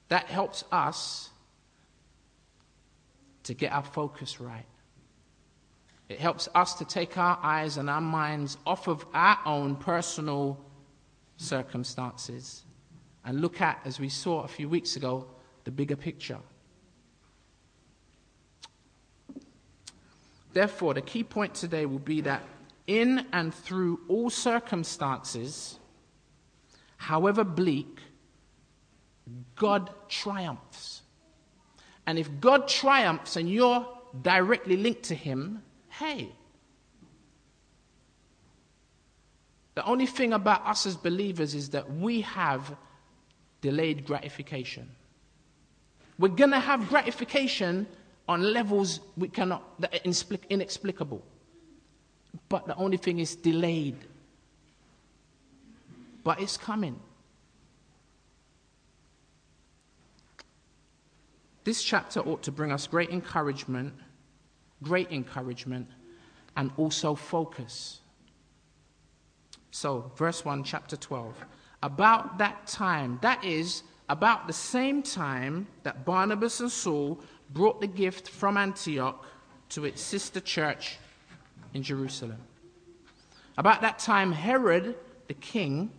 That 0.09 0.25
helps 0.25 0.63
us 0.71 1.29
to 3.43 3.53
get 3.53 3.71
our 3.71 3.83
focus 3.83 4.39
right. 4.39 4.65
It 6.09 6.19
helps 6.19 6.47
us 6.55 6.75
to 6.75 6.85
take 6.85 7.17
our 7.17 7.39
eyes 7.41 7.77
and 7.77 7.89
our 7.89 8.01
minds 8.01 8.57
off 8.65 8.87
of 8.87 9.05
our 9.13 9.39
own 9.45 9.75
personal 9.75 10.63
circumstances 11.37 12.63
and 13.23 13.41
look 13.41 13.61
at, 13.61 13.79
as 13.85 13.99
we 13.99 14.09
saw 14.09 14.43
a 14.43 14.47
few 14.47 14.67
weeks 14.67 14.95
ago, 14.95 15.25
the 15.63 15.71
bigger 15.71 15.95
picture. 15.95 16.39
Therefore, 20.53 20.93
the 20.93 21.01
key 21.01 21.23
point 21.23 21.53
today 21.53 21.85
will 21.85 21.99
be 21.99 22.21
that 22.21 22.41
in 22.87 23.27
and 23.33 23.53
through 23.53 23.99
all 24.07 24.29
circumstances, 24.29 25.77
however 26.95 27.43
bleak, 27.43 27.99
God 29.55 29.91
triumphs. 30.07 31.01
And 32.05 32.17
if 32.17 32.39
God 32.39 32.67
triumphs 32.67 33.35
and 33.35 33.49
you're 33.49 33.85
directly 34.21 34.77
linked 34.77 35.03
to 35.03 35.15
Him, 35.15 35.61
hey, 35.89 36.31
The 39.77 39.85
only 39.85 40.07
thing 40.07 40.33
about 40.33 40.65
us 40.65 40.87
as 40.87 40.95
believers 40.95 41.53
is 41.53 41.69
that 41.69 41.87
we 41.97 42.21
have 42.21 42.75
delayed 43.61 44.07
gratification. 44.07 44.89
We're 46.17 46.29
going 46.29 46.49
to 46.49 46.59
have 46.59 46.89
gratification 46.89 47.85
on 48.27 48.41
levels 48.41 49.01
we 49.17 49.27
cannot, 49.27 49.79
that 49.79 49.93
are 49.93 50.37
inexplicable. 50.49 51.21
But 52.49 52.65
the 52.65 52.75
only 52.75 52.97
thing 52.97 53.19
is 53.19 53.35
delayed. 53.35 53.97
But 56.23 56.41
it's 56.41 56.57
coming. 56.57 56.99
This 61.65 61.83
chapter 61.83 62.21
ought 62.21 62.41
to 62.41 62.51
bring 62.51 62.71
us 62.71 62.87
great 62.87 63.11
encouragement, 63.11 63.93
great 64.81 65.11
encouragement, 65.11 65.87
and 66.55 66.71
also 66.77 67.13
focus. 67.13 67.99
So, 69.71 70.11
verse 70.15 70.43
1, 70.43 70.63
chapter 70.63 70.95
12. 70.95 71.35
About 71.83 72.37
that 72.39 72.67
time, 72.67 73.19
that 73.21 73.43
is, 73.43 73.83
about 74.09 74.47
the 74.47 74.53
same 74.53 75.03
time 75.03 75.67
that 75.83 76.05
Barnabas 76.05 76.59
and 76.59 76.71
Saul 76.71 77.19
brought 77.51 77.81
the 77.81 77.87
gift 77.87 78.29
from 78.29 78.57
Antioch 78.57 79.25
to 79.69 79.85
its 79.85 80.01
sister 80.01 80.39
church 80.39 80.97
in 81.73 81.83
Jerusalem. 81.83 82.37
About 83.57 83.81
that 83.81 83.99
time, 83.99 84.31
Herod 84.31 84.95
the 85.27 85.33
king 85.33 85.91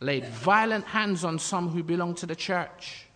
laid 0.00 0.26
violent 0.26 0.84
hands 0.86 1.24
on 1.24 1.38
some 1.38 1.68
who 1.68 1.82
belonged 1.82 2.18
to 2.18 2.26
the 2.26 2.36
church. 2.36 3.06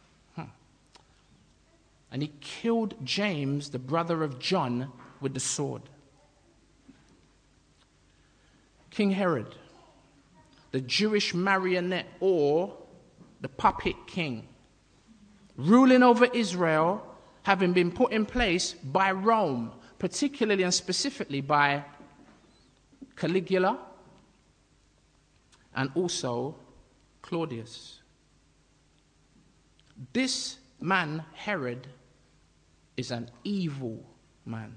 And 2.12 2.22
he 2.22 2.32
killed 2.40 2.94
James, 3.04 3.70
the 3.70 3.78
brother 3.78 4.24
of 4.24 4.40
John, 4.40 4.90
with 5.20 5.34
the 5.34 5.40
sword. 5.40 5.82
King 8.90 9.12
Herod, 9.12 9.54
the 10.70 10.80
Jewish 10.80 11.34
marionette 11.34 12.06
or 12.20 12.76
the 13.40 13.48
puppet 13.48 13.96
king, 14.06 14.46
ruling 15.56 16.02
over 16.02 16.26
Israel, 16.26 17.04
having 17.42 17.72
been 17.72 17.90
put 17.90 18.12
in 18.12 18.26
place 18.26 18.74
by 18.74 19.10
Rome, 19.12 19.72
particularly 19.98 20.62
and 20.62 20.72
specifically 20.72 21.40
by 21.40 21.84
Caligula 23.16 23.78
and 25.74 25.90
also 25.94 26.56
Claudius. 27.22 28.00
This 30.12 30.58
man, 30.80 31.24
Herod, 31.34 31.86
is 32.96 33.10
an 33.10 33.30
evil 33.44 34.04
man 34.44 34.74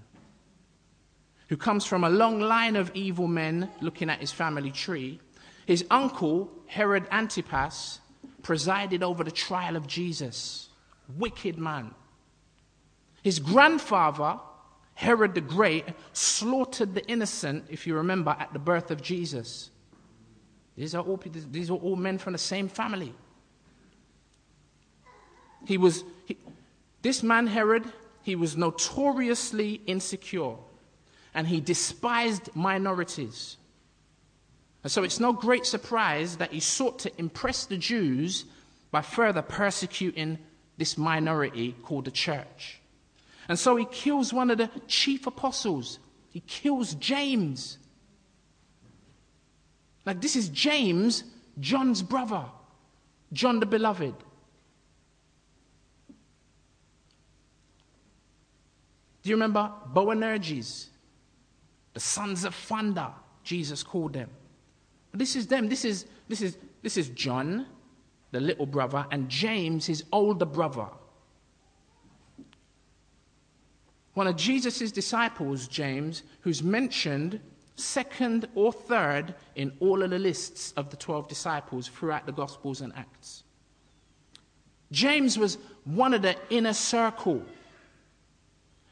who 1.48 1.58
comes 1.58 1.86
from 1.86 2.04
a 2.04 2.10
long 2.10 2.40
line 2.40 2.76
of 2.76 2.92
evil 2.94 3.28
men 3.28 3.70
looking 3.82 4.10
at 4.10 4.20
his 4.20 4.32
family 4.32 4.72
tree. 4.72 5.20
His 5.66 5.86
uncle, 5.90 6.52
Herod 6.68 7.08
Antipas, 7.12 8.00
presided 8.42 9.04
over 9.04 9.24
the 9.24 9.32
trial 9.32 9.76
of 9.76 9.88
Jesus. 9.88 10.70
Wicked 11.18 11.58
man. 11.58 11.94
His 13.24 13.40
grandfather, 13.40 14.40
Herod 14.96 15.34
the 15.34 15.42
Great, 15.42 15.86
slaughtered 16.12 16.94
the 16.94 17.06
innocent, 17.08 17.66
if 17.70 17.88
you 17.88 17.96
remember, 17.96 18.36
at 18.38 18.52
the 18.54 18.60
birth 18.60 18.92
of 18.92 19.02
Jesus. 19.02 19.70
These 20.76 20.96
are 20.96 21.04
all, 21.04 21.22
these 21.52 21.70
are 21.70 21.76
all 21.76 21.96
men 21.96 22.18
from 22.18 22.34
the 22.34 22.40
same 22.40 22.68
family. 22.68 23.14
He 25.66 25.78
was, 25.78 26.04
he, 26.26 26.38
this 27.02 27.24
man, 27.24 27.48
Herod, 27.48 27.86
he 28.24 28.36
was 28.36 28.58
notoriously 28.58 29.82
insecure 29.86 30.56
and 31.34 31.48
he 31.48 31.60
despised 31.60 32.50
minorities. 32.56 33.58
And 34.84 34.92
so 34.92 35.04
it's 35.04 35.20
no 35.20 35.32
great 35.32 35.66
surprise 35.66 36.38
that 36.38 36.52
he 36.52 36.60
sought 36.60 37.00
to 37.00 37.12
impress 37.20 37.66
the 37.66 37.78
Jews 37.78 38.46
by 38.92 39.02
further 39.02 39.42
persecuting 39.42 40.38
this 40.78 40.98
minority 40.98 41.76
called 41.84 42.06
the 42.06 42.12
church. 42.12 42.82
And 43.48 43.58
so 43.58 43.76
he 43.76 43.86
kills 43.86 44.34
one 44.34 44.52
of 44.52 44.58
the 44.58 44.70
chief 44.88 45.26
apostles. 45.26 46.00
He 46.32 46.42
kills 46.42 46.96
James. 46.96 47.78
Like, 50.06 50.22
this 50.22 50.36
is 50.36 50.50
James, 50.50 51.24
John's 51.60 52.02
brother, 52.02 52.44
John 53.32 53.60
the 53.60 53.66
Beloved. 53.66 54.16
Do 59.22 59.30
you 59.30 59.36
remember 59.36 59.72
Boanerges? 59.94 60.88
The 61.94 62.00
sons 62.02 62.44
of 62.44 62.54
thunder, 62.54 63.08
Jesus 63.44 63.84
called 63.84 64.14
them. 64.14 64.30
This 65.14 65.36
is 65.36 65.48
them. 65.48 65.70
This 65.70 65.86
is, 65.86 66.06
this 66.28 66.42
is, 66.42 66.58
this 66.82 66.98
is 66.98 67.10
John, 67.10 67.68
the 68.32 68.40
little 68.40 68.66
brother, 68.66 69.06
and 69.12 69.30
James, 69.30 69.86
his 69.86 70.04
older 70.12 70.46
brother. 70.46 70.88
One 74.14 74.28
of 74.28 74.36
Jesus' 74.36 74.92
disciples, 74.92 75.68
James, 75.68 76.24
who's 76.42 76.62
mentioned 76.64 77.40
second 77.76 78.48
or 78.54 78.72
third 78.72 79.34
in 79.56 79.72
all 79.80 80.04
of 80.04 80.12
the 80.12 80.20
lists 80.20 80.74
of 80.78 80.90
the 80.90 80.98
12 80.98 81.28
disciples 81.28 81.88
throughout 81.88 82.26
the 82.26 82.32
Gospels 82.32 82.82
and 82.82 82.94
Acts. 82.96 83.44
James 84.92 85.40
was 85.40 85.58
one 85.86 86.14
of 86.14 86.22
the 86.22 86.36
inner 86.52 86.74
circle 86.74 87.44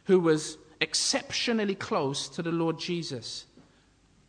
who 0.05 0.19
was 0.19 0.57
exceptionally 0.79 1.75
close 1.75 2.27
to 2.29 2.41
the 2.41 2.51
Lord 2.51 2.79
Jesus. 2.79 3.45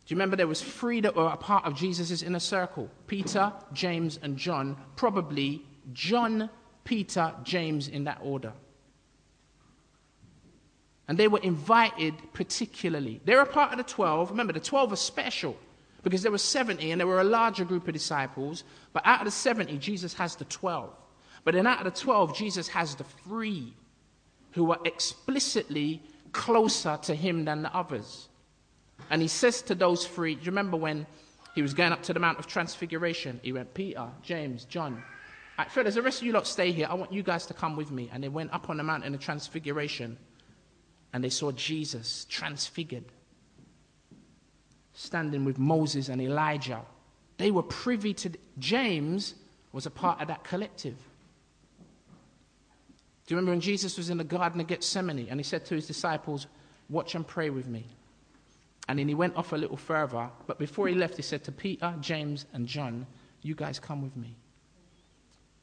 Do 0.05 0.13
you 0.13 0.17
remember 0.17 0.35
there 0.35 0.47
was 0.47 0.61
three 0.61 0.99
that 1.01 1.15
were 1.15 1.27
a 1.27 1.37
part 1.37 1.65
of 1.65 1.75
Jesus' 1.75 2.21
inner 2.21 2.39
circle? 2.39 2.89
Peter, 3.07 3.53
James, 3.71 4.19
and 4.21 4.37
John. 4.37 4.75
Probably 4.97 5.63
John, 5.93 6.49
Peter, 6.83 7.33
James 7.43 7.87
in 7.87 8.03
that 8.03 8.19
order. 8.21 8.51
And 11.07 11.17
they 11.17 11.27
were 11.27 11.39
invited 11.39 12.15
particularly. 12.33 13.21
They're 13.23 13.41
a 13.41 13.45
part 13.45 13.71
of 13.71 13.77
the 13.77 13.83
12. 13.83 14.31
Remember, 14.31 14.53
the 14.53 14.59
12 14.59 14.93
are 14.93 14.97
special 14.97 15.57
because 16.01 16.21
there 16.21 16.31
were 16.31 16.37
70 16.37 16.91
and 16.91 16.99
there 16.99 17.07
were 17.07 17.21
a 17.21 17.25
larger 17.25 17.63
group 17.63 17.87
of 17.87 17.93
disciples. 17.93 18.65
But 18.91 19.05
out 19.05 19.21
of 19.21 19.25
the 19.25 19.31
70, 19.31 19.77
Jesus 19.77 20.13
has 20.15 20.35
the 20.35 20.45
12. 20.45 20.93
But 21.45 21.53
then 21.53 21.67
out 21.67 21.79
of 21.79 21.85
the 21.85 21.99
12, 21.99 22.35
Jesus 22.35 22.67
has 22.69 22.95
the 22.95 23.03
three 23.03 23.73
who 24.51 24.71
are 24.71 24.79
explicitly 24.85 26.01
closer 26.31 26.97
to 27.03 27.15
him 27.15 27.45
than 27.45 27.63
the 27.63 27.75
others. 27.75 28.27
And 29.09 29.21
he 29.21 29.27
says 29.27 29.61
to 29.63 29.75
those 29.75 30.07
three, 30.07 30.35
do 30.35 30.41
you 30.41 30.51
remember 30.51 30.77
when 30.77 31.05
he 31.55 31.61
was 31.61 31.73
going 31.73 31.91
up 31.91 32.03
to 32.03 32.13
the 32.13 32.19
Mount 32.19 32.39
of 32.39 32.47
Transfiguration? 32.47 33.39
He 33.43 33.51
went, 33.51 33.73
Peter, 33.73 34.07
James, 34.21 34.65
John. 34.65 35.03
Right, 35.57 35.71
fellas, 35.71 35.95
the 35.95 36.01
rest 36.01 36.21
of 36.21 36.25
you 36.25 36.33
lot 36.33 36.47
stay 36.47 36.71
here. 36.71 36.87
I 36.89 36.95
want 36.95 37.13
you 37.13 37.21
guys 37.21 37.45
to 37.47 37.53
come 37.53 37.75
with 37.75 37.91
me. 37.91 38.09
And 38.11 38.23
they 38.23 38.29
went 38.29 38.51
up 38.53 38.69
on 38.69 38.77
the 38.77 38.83
mountain 38.83 39.13
of 39.13 39.19
Transfiguration 39.19 40.17
and 41.13 41.23
they 41.23 41.29
saw 41.29 41.51
Jesus 41.51 42.25
transfigured, 42.27 43.05
standing 44.93 45.45
with 45.45 45.59
Moses 45.59 46.09
and 46.09 46.19
Elijah. 46.19 46.81
They 47.37 47.51
were 47.51 47.61
privy 47.61 48.15
to, 48.15 48.31
James 48.57 49.35
was 49.71 49.85
a 49.85 49.91
part 49.91 50.21
of 50.21 50.27
that 50.29 50.43
collective. 50.43 50.95
Do 53.25 53.33
you 53.33 53.37
remember 53.37 53.51
when 53.51 53.61
Jesus 53.61 53.95
was 53.95 54.09
in 54.09 54.17
the 54.17 54.23
Garden 54.23 54.59
of 54.59 54.67
Gethsemane 54.67 55.27
and 55.29 55.39
he 55.39 55.43
said 55.43 55.65
to 55.67 55.75
his 55.75 55.85
disciples, 55.87 56.47
Watch 56.89 57.15
and 57.15 57.25
pray 57.25 57.49
with 57.49 57.67
me? 57.67 57.85
And 58.87 58.99
then 58.99 59.07
he 59.07 59.15
went 59.15 59.35
off 59.37 59.53
a 59.53 59.57
little 59.57 59.77
further, 59.77 60.29
but 60.45 60.59
before 60.59 60.87
he 60.87 60.95
left, 60.95 61.15
he 61.15 61.21
said 61.21 61.43
to 61.45 61.51
Peter, 61.51 61.93
James, 62.01 62.45
and 62.53 62.67
John, 62.67 63.07
You 63.41 63.55
guys 63.55 63.79
come 63.79 64.01
with 64.01 64.15
me. 64.17 64.35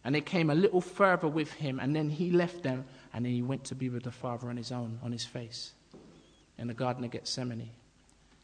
And 0.04 0.14
they 0.14 0.22
came 0.22 0.48
a 0.48 0.54
little 0.54 0.80
further 0.80 1.28
with 1.28 1.52
him, 1.52 1.78
and 1.78 1.94
then 1.94 2.08
he 2.08 2.30
left 2.30 2.62
them, 2.62 2.86
and 3.12 3.24
then 3.24 3.32
he 3.32 3.42
went 3.42 3.64
to 3.64 3.74
be 3.74 3.90
with 3.90 4.04
the 4.04 4.10
Father 4.10 4.48
on 4.48 4.56
his 4.56 4.72
own, 4.72 4.98
on 5.02 5.12
his 5.12 5.26
face, 5.26 5.72
in 6.56 6.68
the 6.68 6.74
Garden 6.74 7.04
of 7.04 7.10
Gethsemane. 7.10 7.70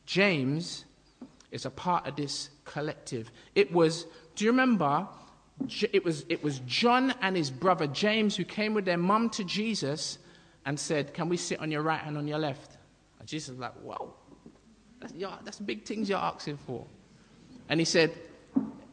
James 0.05 0.85
is 1.51 1.65
a 1.65 1.71
part 1.71 2.07
of 2.07 2.17
this 2.17 2.51
collective. 2.67 3.31
It 3.55 3.73
was, 3.73 4.07
do 4.35 4.45
you 4.45 4.51
remember 4.51 5.09
it 5.91 6.05
was, 6.05 6.25
it 6.29 6.45
was 6.45 6.59
John 6.61 7.15
and 7.23 7.37
his 7.37 7.51
brother 7.51 7.87
James 7.87 8.37
who 8.37 8.45
came 8.45 8.75
with 8.75 8.85
their 8.85 8.99
mum 8.99 9.31
to 9.31 9.45
Jesus 9.45 10.19
and 10.67 10.79
said, 10.79 11.15
Can 11.15 11.29
we 11.29 11.37
sit 11.37 11.61
on 11.61 11.71
your 11.71 11.83
right 11.83 12.03
and 12.05 12.19
on 12.19 12.29
your 12.29 12.39
left? 12.39 12.77
And 13.19 13.27
Jesus 13.27 13.51
was 13.51 13.59
like, 13.59 13.73
Whoa, 13.83 14.13
that's, 15.15 15.45
that's 15.45 15.59
big 15.59 15.85
things 15.85 16.09
you're 16.09 16.19
asking 16.19 16.59
for. 16.59 16.85
And 17.69 17.81
he 17.81 17.85
said, 17.85 18.13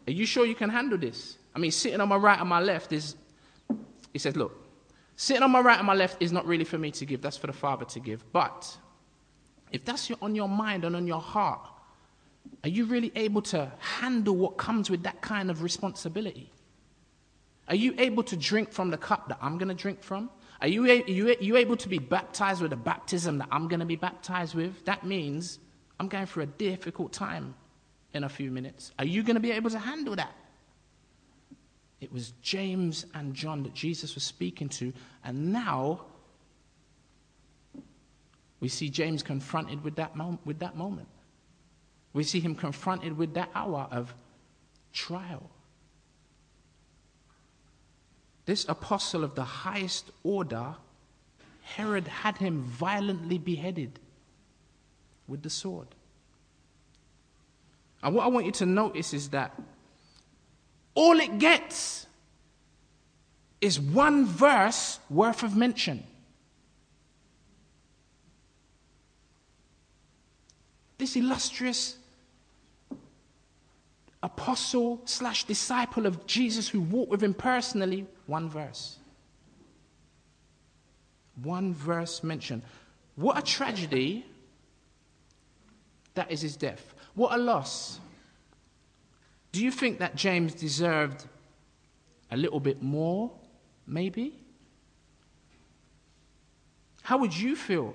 Are 0.08 0.12
you 0.12 0.26
sure 0.26 0.46
you 0.46 0.56
can 0.56 0.70
handle 0.70 0.98
this? 0.98 1.38
I 1.56 1.60
mean, 1.60 1.72
sitting 1.72 2.02
on 2.02 2.10
my 2.10 2.16
right 2.16 2.40
and 2.40 2.50
my 2.50 2.60
left 2.60 2.92
is, 2.92 3.16
he 4.12 4.20
said, 4.20 4.38
Look, 4.38 4.66
sitting 5.16 5.44
on 5.44 5.52
my 5.52 5.62
right 5.62 5.78
and 5.78 5.88
my 5.88 5.94
left 5.94 6.22
is 6.22 6.32
not 6.32 6.46
really 6.46 6.64
for 6.64 6.78
me 6.78 6.92
to 6.92 7.06
give, 7.06 7.22
that's 7.22 7.38
for 7.38 7.48
the 7.48 7.54
Father 7.54 7.86
to 7.86 8.00
give. 8.00 8.24
But 8.32 8.78
if 9.72 9.86
that's 9.86 10.12
on 10.22 10.36
your 10.36 10.50
mind 10.50 10.86
and 10.86 10.96
on 10.96 11.08
your 11.08 11.22
heart, 11.22 11.68
are 12.64 12.70
you 12.70 12.86
really 12.86 13.12
able 13.16 13.42
to 13.42 13.72
handle 13.80 14.36
what 14.36 14.58
comes 14.58 14.90
with 14.90 15.04
that 15.04 15.22
kind 15.22 15.50
of 15.50 15.64
responsibility? 15.64 16.52
Are 17.68 17.76
you 17.76 17.96
able 17.98 18.24
to 18.24 18.36
drink 18.36 18.72
from 18.72 18.90
the 18.90 18.98
cup 18.98 19.30
that 19.30 19.38
I'm 19.42 19.58
going 19.58 19.70
to 19.70 19.74
drink 19.74 20.04
from? 20.04 20.30
Are 20.62 20.68
you, 20.68 20.84
are 20.86 20.94
you, 20.94 21.30
are 21.30 21.42
you 21.42 21.58
able 21.58 21.78
to 21.78 21.90
be 21.90 21.98
baptized 21.98 22.62
with 22.62 22.72
the 22.72 22.78
baptism 22.78 23.38
that 23.40 23.48
I'm 23.52 23.68
going 23.68 23.80
to 23.80 23.86
be 23.86 23.96
baptized 23.96 24.56
with? 24.56 24.86
That 24.86 25.06
means 25.06 25.60
I'm 26.00 26.08
going 26.08 26.26
through 26.26 26.44
a 26.44 26.48
difficult 26.48 27.14
time 27.14 27.56
in 28.14 28.24
a 28.24 28.30
few 28.30 28.52
minutes. 28.52 28.92
Are 29.00 29.06
you 29.06 29.24
going 29.24 29.36
to 29.36 29.42
be 29.42 29.52
able 29.52 29.70
to 29.70 29.80
handle 29.80 30.16
that? 30.16 30.34
It 32.02 32.12
was 32.12 32.34
James 32.42 33.06
and 33.14 33.34
John 33.34 33.64
that 33.64 33.74
Jesus 33.74 34.16
was 34.16 34.24
speaking 34.24 34.70
to, 34.70 34.92
and 35.24 35.54
now 35.54 36.02
we 38.60 38.68
see 38.68 38.90
James 38.90 39.24
confronted 39.24 39.84
with 39.84 39.96
that, 39.96 40.16
mom- 40.16 40.40
with 40.46 40.60
that 40.60 40.76
moment. 40.76 41.08
We 42.14 42.24
see 42.24 42.40
him 42.40 42.56
confronted 42.56 43.18
with 43.18 43.34
that 43.34 43.50
hour 43.56 43.88
of 43.92 44.14
trial. 44.92 45.50
This 48.46 48.66
apostle 48.68 49.24
of 49.24 49.36
the 49.36 49.44
highest 49.44 50.12
order, 50.24 50.76
Herod 51.62 52.08
had 52.08 52.38
him 52.38 52.64
violently 52.64 53.38
beheaded 53.38 54.00
with 55.28 55.42
the 55.42 55.50
sword. 55.50 55.88
And 58.02 58.14
what 58.14 58.26
I 58.26 58.28
want 58.28 58.46
you 58.46 58.52
to 58.54 58.66
notice 58.66 59.14
is 59.14 59.30
that 59.30 59.60
all 60.94 61.20
it 61.20 61.40
gets 61.40 62.06
is 63.62 63.80
one 63.80 64.26
verse 64.26 65.00
worth 65.10 65.42
of 65.44 65.56
mention. 65.56 66.04
This 70.98 71.16
illustrious 71.16 71.98
apostle 74.22 75.02
slash 75.06 75.46
disciple 75.46 76.06
of 76.06 76.26
Jesus 76.28 76.68
who 76.68 76.82
walked 76.82 77.12
with 77.12 77.24
him 77.24 77.34
personally, 77.34 78.06
one 78.28 78.50
verse. 78.50 78.98
One 81.42 81.74
verse 81.74 82.24
mentioned. 82.24 82.64
What 83.16 83.38
a 83.38 83.42
tragedy 83.42 84.26
that 86.16 86.32
is 86.32 86.42
his 86.42 86.56
death. 86.56 86.94
What 87.16 87.34
a 87.34 87.38
loss. 87.38 88.00
Do 89.52 89.64
you 89.64 89.72
think 89.72 90.00
that 90.00 90.16
James 90.16 90.54
deserved 90.54 91.26
a 92.32 92.38
little 92.38 92.60
bit 92.60 92.82
more, 92.82 93.32
maybe? 93.86 94.40
How 97.04 97.18
would 97.18 97.38
you 97.38 97.56
feel 97.56 97.94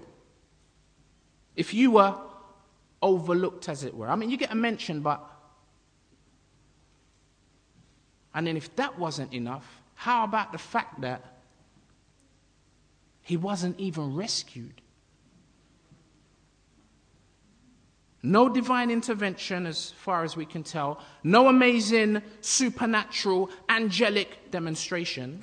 if 1.57 1.75
you 1.75 1.93
were 1.93 2.15
overlooked, 3.03 3.69
as 3.69 3.83
it 3.83 3.95
were? 3.95 4.09
I 4.09 4.15
mean, 4.15 4.31
you 4.31 4.37
get 4.37 4.53
a 4.53 4.55
mention, 4.55 5.01
but. 5.01 5.25
And 8.35 8.47
then 8.47 8.57
if 8.57 8.75
that 8.77 8.99
wasn't 8.99 9.33
enough, 9.33 9.83
how 9.95 10.23
about 10.23 10.53
the 10.53 10.59
fact 10.59 11.01
that 11.01 11.41
he 13.23 13.37
wasn't 13.37 13.81
even 13.81 14.15
rescued? 14.15 14.81
No 18.23 18.49
divine 18.49 18.91
intervention, 18.91 19.67
as 19.67 19.93
far 19.93 20.25
as 20.25 20.37
we 20.37 20.45
can 20.45 20.65
tell. 20.65 21.01
No 21.23 21.49
amazing, 21.49 22.23
supernatural, 22.41 23.51
angelic 23.69 24.51
demonstration. 24.51 25.43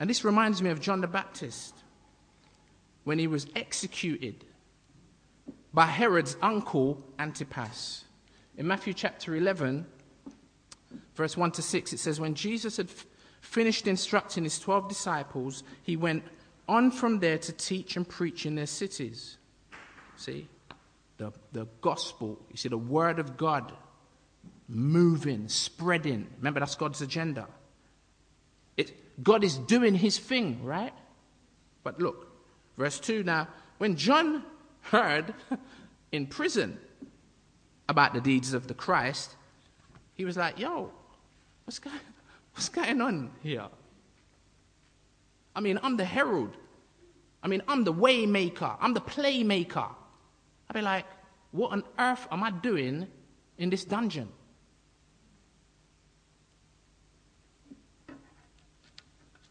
And 0.00 0.10
this 0.10 0.24
reminds 0.24 0.60
me 0.60 0.70
of 0.70 0.80
John 0.80 1.00
the 1.00 1.06
Baptist 1.06 1.74
when 3.04 3.18
he 3.18 3.28
was 3.28 3.46
executed 3.54 4.44
by 5.72 5.86
Herod's 5.86 6.36
uncle 6.42 7.02
Antipas. 7.18 8.04
In 8.56 8.66
Matthew 8.66 8.94
chapter 8.94 9.36
11, 9.36 9.86
verse 11.14 11.36
1 11.36 11.52
to 11.52 11.62
6, 11.62 11.92
it 11.92 11.98
says, 11.98 12.18
When 12.18 12.34
Jesus 12.34 12.78
had 12.78 12.88
f- 12.88 13.06
finished 13.40 13.86
instructing 13.86 14.44
his 14.44 14.58
12 14.58 14.88
disciples, 14.88 15.62
he 15.82 15.96
went 15.96 16.24
on 16.68 16.90
from 16.90 17.20
there 17.20 17.38
to 17.38 17.52
teach 17.52 17.96
and 17.96 18.08
preach 18.08 18.44
in 18.44 18.54
their 18.56 18.66
cities. 18.66 19.36
See? 20.16 20.48
The, 21.18 21.32
the 21.52 21.66
gospel, 21.80 22.38
you 22.50 22.56
see, 22.56 22.68
the 22.68 22.76
word 22.78 23.18
of 23.18 23.36
God 23.36 23.72
moving, 24.68 25.48
spreading. 25.48 26.26
Remember, 26.38 26.60
that's 26.60 26.74
God's 26.74 27.00
agenda. 27.00 27.46
It, 28.76 29.22
God 29.22 29.44
is 29.44 29.56
doing 29.56 29.94
his 29.94 30.18
thing, 30.18 30.62
right? 30.62 30.92
But 31.82 32.00
look, 32.00 32.28
verse 32.76 32.98
2 33.00 33.22
now, 33.22 33.48
when 33.78 33.96
John 33.96 34.42
heard 34.82 35.34
in 36.12 36.26
prison 36.26 36.78
about 37.88 38.12
the 38.12 38.20
deeds 38.20 38.52
of 38.52 38.66
the 38.66 38.74
Christ, 38.74 39.34
he 40.14 40.24
was 40.24 40.36
like, 40.36 40.58
yo, 40.58 40.90
what's 41.64 41.78
going, 41.78 41.96
what's 42.54 42.68
going 42.68 43.00
on 43.00 43.30
here? 43.42 43.66
I 45.54 45.60
mean, 45.60 45.78
I'm 45.82 45.96
the 45.96 46.04
herald. 46.04 46.54
I 47.42 47.48
mean, 47.48 47.62
I'm 47.68 47.84
the 47.84 47.92
waymaker. 47.92 48.76
I'm 48.80 48.92
the 48.92 49.00
playmaker. 49.00 49.88
I'd 50.68 50.74
be 50.74 50.82
like, 50.82 51.06
what 51.52 51.72
on 51.72 51.84
earth 51.98 52.26
am 52.30 52.42
I 52.42 52.50
doing 52.50 53.06
in 53.58 53.70
this 53.70 53.84
dungeon? 53.84 54.28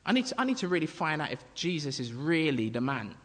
I 0.05 0.13
need, 0.13 0.27
to, 0.27 0.35
I 0.39 0.45
need 0.45 0.57
to 0.57 0.67
really 0.67 0.85
find 0.85 1.21
out 1.21 1.31
if 1.31 1.43
Jesus 1.55 1.99
is 1.99 2.13
really 2.13 2.69
the 2.69 2.81
man. 2.81 3.15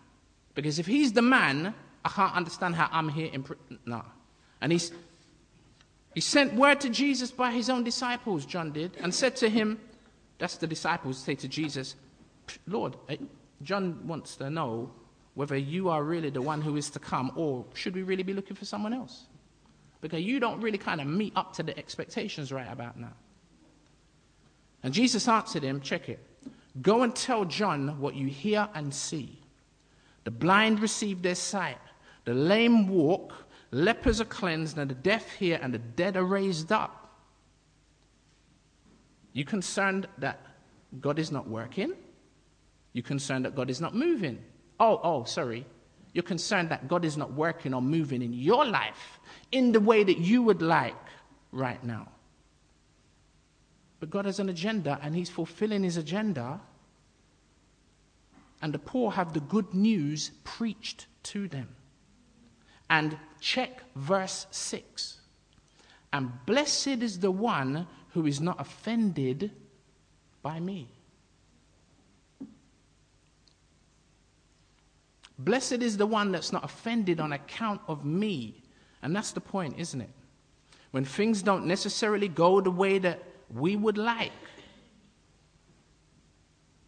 Because 0.54 0.78
if 0.78 0.86
he's 0.86 1.12
the 1.12 1.22
man, 1.22 1.74
I 2.04 2.08
can't 2.08 2.34
understand 2.34 2.74
how 2.74 2.88
I'm 2.90 3.10
here 3.10 3.30
in. 3.32 3.44
No. 3.84 4.02
And 4.62 4.72
he's, 4.72 4.90
he 6.14 6.20
sent 6.20 6.54
word 6.54 6.80
to 6.80 6.88
Jesus 6.88 7.30
by 7.30 7.50
his 7.50 7.68
own 7.68 7.84
disciples, 7.84 8.46
John 8.46 8.72
did, 8.72 8.96
and 8.98 9.14
said 9.14 9.36
to 9.36 9.50
him, 9.50 9.78
that's 10.38 10.56
the 10.56 10.66
disciples 10.66 11.18
say 11.18 11.34
to 11.34 11.48
Jesus, 11.48 11.96
Lord, 12.66 12.96
eh, 13.10 13.16
John 13.62 14.06
wants 14.06 14.36
to 14.36 14.48
know 14.48 14.90
whether 15.34 15.56
you 15.56 15.88
are 15.88 16.02
really 16.02 16.30
the 16.30 16.42
one 16.42 16.60
who 16.60 16.76
is 16.76 16.90
to 16.90 16.98
come 16.98 17.32
or 17.36 17.64
should 17.74 17.94
we 17.94 18.02
really 18.02 18.22
be 18.22 18.32
looking 18.32 18.56
for 18.56 18.64
someone 18.64 18.92
else? 18.92 19.26
Because 20.00 20.22
you 20.22 20.40
don't 20.40 20.60
really 20.60 20.78
kind 20.78 21.00
of 21.00 21.06
meet 21.06 21.32
up 21.36 21.52
to 21.54 21.62
the 21.62 21.76
expectations 21.78 22.52
right 22.52 22.70
about 22.70 22.98
now. 22.98 23.12
And 24.82 24.94
Jesus 24.94 25.28
answered 25.28 25.62
him, 25.62 25.80
check 25.80 26.08
it. 26.08 26.20
Go 26.80 27.02
and 27.02 27.14
tell 27.14 27.44
John 27.44 28.00
what 28.00 28.14
you 28.14 28.26
hear 28.26 28.68
and 28.74 28.94
see. 28.94 29.38
The 30.24 30.30
blind 30.30 30.80
receive 30.80 31.22
their 31.22 31.34
sight, 31.34 31.78
the 32.24 32.34
lame 32.34 32.88
walk, 32.88 33.32
lepers 33.70 34.20
are 34.20 34.26
cleansed, 34.26 34.78
and 34.78 34.90
the 34.90 34.94
deaf 34.94 35.32
hear, 35.32 35.58
and 35.62 35.72
the 35.72 35.78
dead 35.78 36.16
are 36.16 36.24
raised 36.24 36.72
up. 36.72 36.96
You 39.32 39.44
concerned 39.44 40.08
that 40.18 40.44
God 41.00 41.18
is 41.18 41.30
not 41.30 41.48
working? 41.48 41.94
You 42.92 43.02
concerned 43.02 43.44
that 43.44 43.54
God 43.54 43.70
is 43.70 43.80
not 43.80 43.94
moving? 43.94 44.42
Oh, 44.80 44.98
oh, 45.02 45.24
sorry. 45.24 45.66
You're 46.14 46.22
concerned 46.22 46.70
that 46.70 46.88
God 46.88 47.04
is 47.04 47.16
not 47.16 47.32
working 47.32 47.74
or 47.74 47.82
moving 47.82 48.22
in 48.22 48.32
your 48.32 48.64
life 48.64 49.20
in 49.52 49.72
the 49.72 49.78
way 49.78 50.02
that 50.02 50.18
you 50.18 50.42
would 50.42 50.62
like 50.62 50.96
right 51.52 51.82
now. 51.84 52.08
But 54.00 54.10
God 54.10 54.24
has 54.24 54.40
an 54.40 54.48
agenda 54.48 54.98
and 55.02 55.14
He's 55.14 55.28
fulfilling 55.28 55.84
His 55.84 55.98
agenda. 55.98 56.60
And 58.62 58.72
the 58.72 58.78
poor 58.78 59.12
have 59.12 59.34
the 59.34 59.40
good 59.40 59.72
news 59.74 60.32
preached 60.42 61.06
to 61.24 61.46
them. 61.46 61.68
And 62.88 63.16
check 63.40 63.82
verse 63.94 64.46
6. 64.50 65.18
And 66.12 66.32
blessed 66.46 66.88
is 66.88 67.20
the 67.20 67.30
one 67.30 67.86
who 68.14 68.26
is 68.26 68.40
not 68.40 68.60
offended 68.60 69.52
by 70.42 70.58
me. 70.58 70.88
Blessed 75.44 75.82
is 75.82 75.96
the 75.96 76.06
one 76.06 76.32
that's 76.32 76.52
not 76.52 76.64
offended 76.64 77.18
on 77.18 77.32
account 77.32 77.80
of 77.88 78.04
me. 78.04 78.62
And 79.02 79.16
that's 79.16 79.32
the 79.32 79.40
point, 79.40 79.78
isn't 79.78 80.00
it? 80.00 80.10
When 80.90 81.04
things 81.04 81.42
don't 81.42 81.66
necessarily 81.66 82.28
go 82.28 82.60
the 82.60 82.70
way 82.70 82.98
that 82.98 83.22
we 83.54 83.74
would 83.74 83.96
like, 83.96 84.32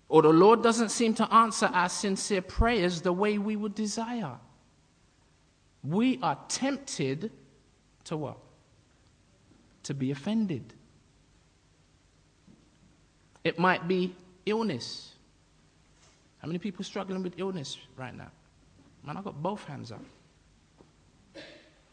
or 0.09 0.21
the 0.21 0.29
Lord 0.29 0.63
doesn't 0.63 0.91
seem 0.91 1.15
to 1.15 1.35
answer 1.35 1.67
our 1.67 1.89
sincere 1.89 2.43
prayers 2.43 3.01
the 3.01 3.13
way 3.13 3.39
we 3.39 3.57
would 3.57 3.75
desire, 3.75 4.35
we 5.83 6.19
are 6.23 6.39
tempted 6.49 7.31
to 8.05 8.17
what? 8.19 8.37
To 9.85 9.95
be 9.95 10.11
offended. 10.11 10.75
It 13.45 13.59
might 13.59 13.89
be 13.89 14.15
illness. 14.45 15.15
How 16.39 16.49
many 16.49 16.59
people 16.59 16.85
struggling 16.85 17.23
with 17.23 17.39
illness 17.39 17.79
right 17.97 18.15
now? 18.15 18.31
Man, 19.05 19.17
I've 19.17 19.25
got 19.25 19.43
both 19.43 19.65
hands 19.65 19.91
up. 19.91 20.05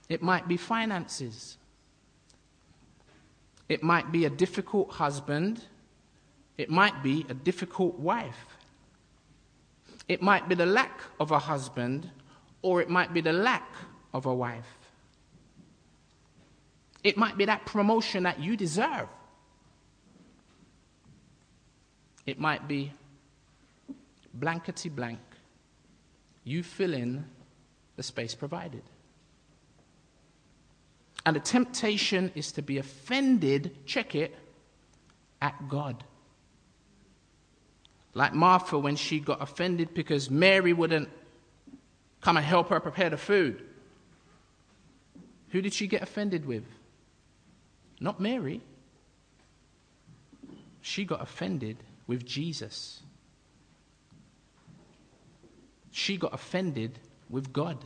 It 0.08 0.22
might 0.22 0.48
be 0.48 0.58
finances. 0.58 1.58
It 3.68 3.84
might 3.84 4.12
be 4.12 4.26
a 4.26 4.30
difficult 4.30 4.92
husband. 4.92 5.64
It 6.58 6.70
might 6.70 7.04
be 7.04 7.26
a 7.30 7.34
difficult 7.34 8.00
wife. 8.00 8.58
It 10.08 10.22
might 10.22 10.50
be 10.50 10.56
the 10.56 10.66
lack 10.66 11.02
of 11.20 11.32
a 11.32 11.40
husband, 11.40 12.10
or 12.64 12.82
it 12.82 12.90
might 12.90 13.14
be 13.14 13.22
the 13.22 13.34
lack 13.34 13.72
of 14.14 14.26
a 14.26 14.34
wife. 14.34 14.66
It 17.04 17.16
might 17.16 17.38
be 17.38 17.46
that 17.46 17.66
promotion 17.66 18.24
that 18.24 18.40
you 18.40 18.58
deserve. 18.58 19.08
It 22.26 22.40
might 22.40 22.68
be 22.68 22.92
blankety 24.34 24.90
blank 24.90 25.20
you 26.44 26.64
fill 26.64 26.94
in 26.94 27.26
the 27.96 28.04
space 28.04 28.36
provided. 28.36 28.84
And 31.26 31.36
the 31.36 31.42
temptation 31.42 32.32
is 32.36 32.54
to 32.54 32.62
be 32.62 32.78
offended, 32.78 33.86
check 33.86 34.16
it, 34.16 34.36
at 35.42 35.68
God. 35.68 36.04
Like 38.14 38.34
Martha 38.34 38.78
when 38.78 38.96
she 38.96 39.20
got 39.20 39.42
offended 39.42 39.94
because 39.94 40.30
Mary 40.30 40.74
wouldn't 40.74 41.10
come 42.22 42.38
and 42.38 42.46
help 42.46 42.70
her 42.70 42.80
prepare 42.80 43.10
the 43.10 43.18
food. 43.18 43.64
Who 45.50 45.62
did 45.62 45.74
she 45.74 45.88
get 45.88 46.02
offended 46.02 46.46
with? 46.46 46.64
Not 48.00 48.20
Mary. 48.20 48.62
She 50.82 51.06
got 51.06 51.22
offended 51.22 51.78
with 52.08 52.26
Jesus 52.26 53.02
she 55.92 56.18
got 56.18 56.34
offended 56.34 57.00
with 57.30 57.52
God. 57.54 57.78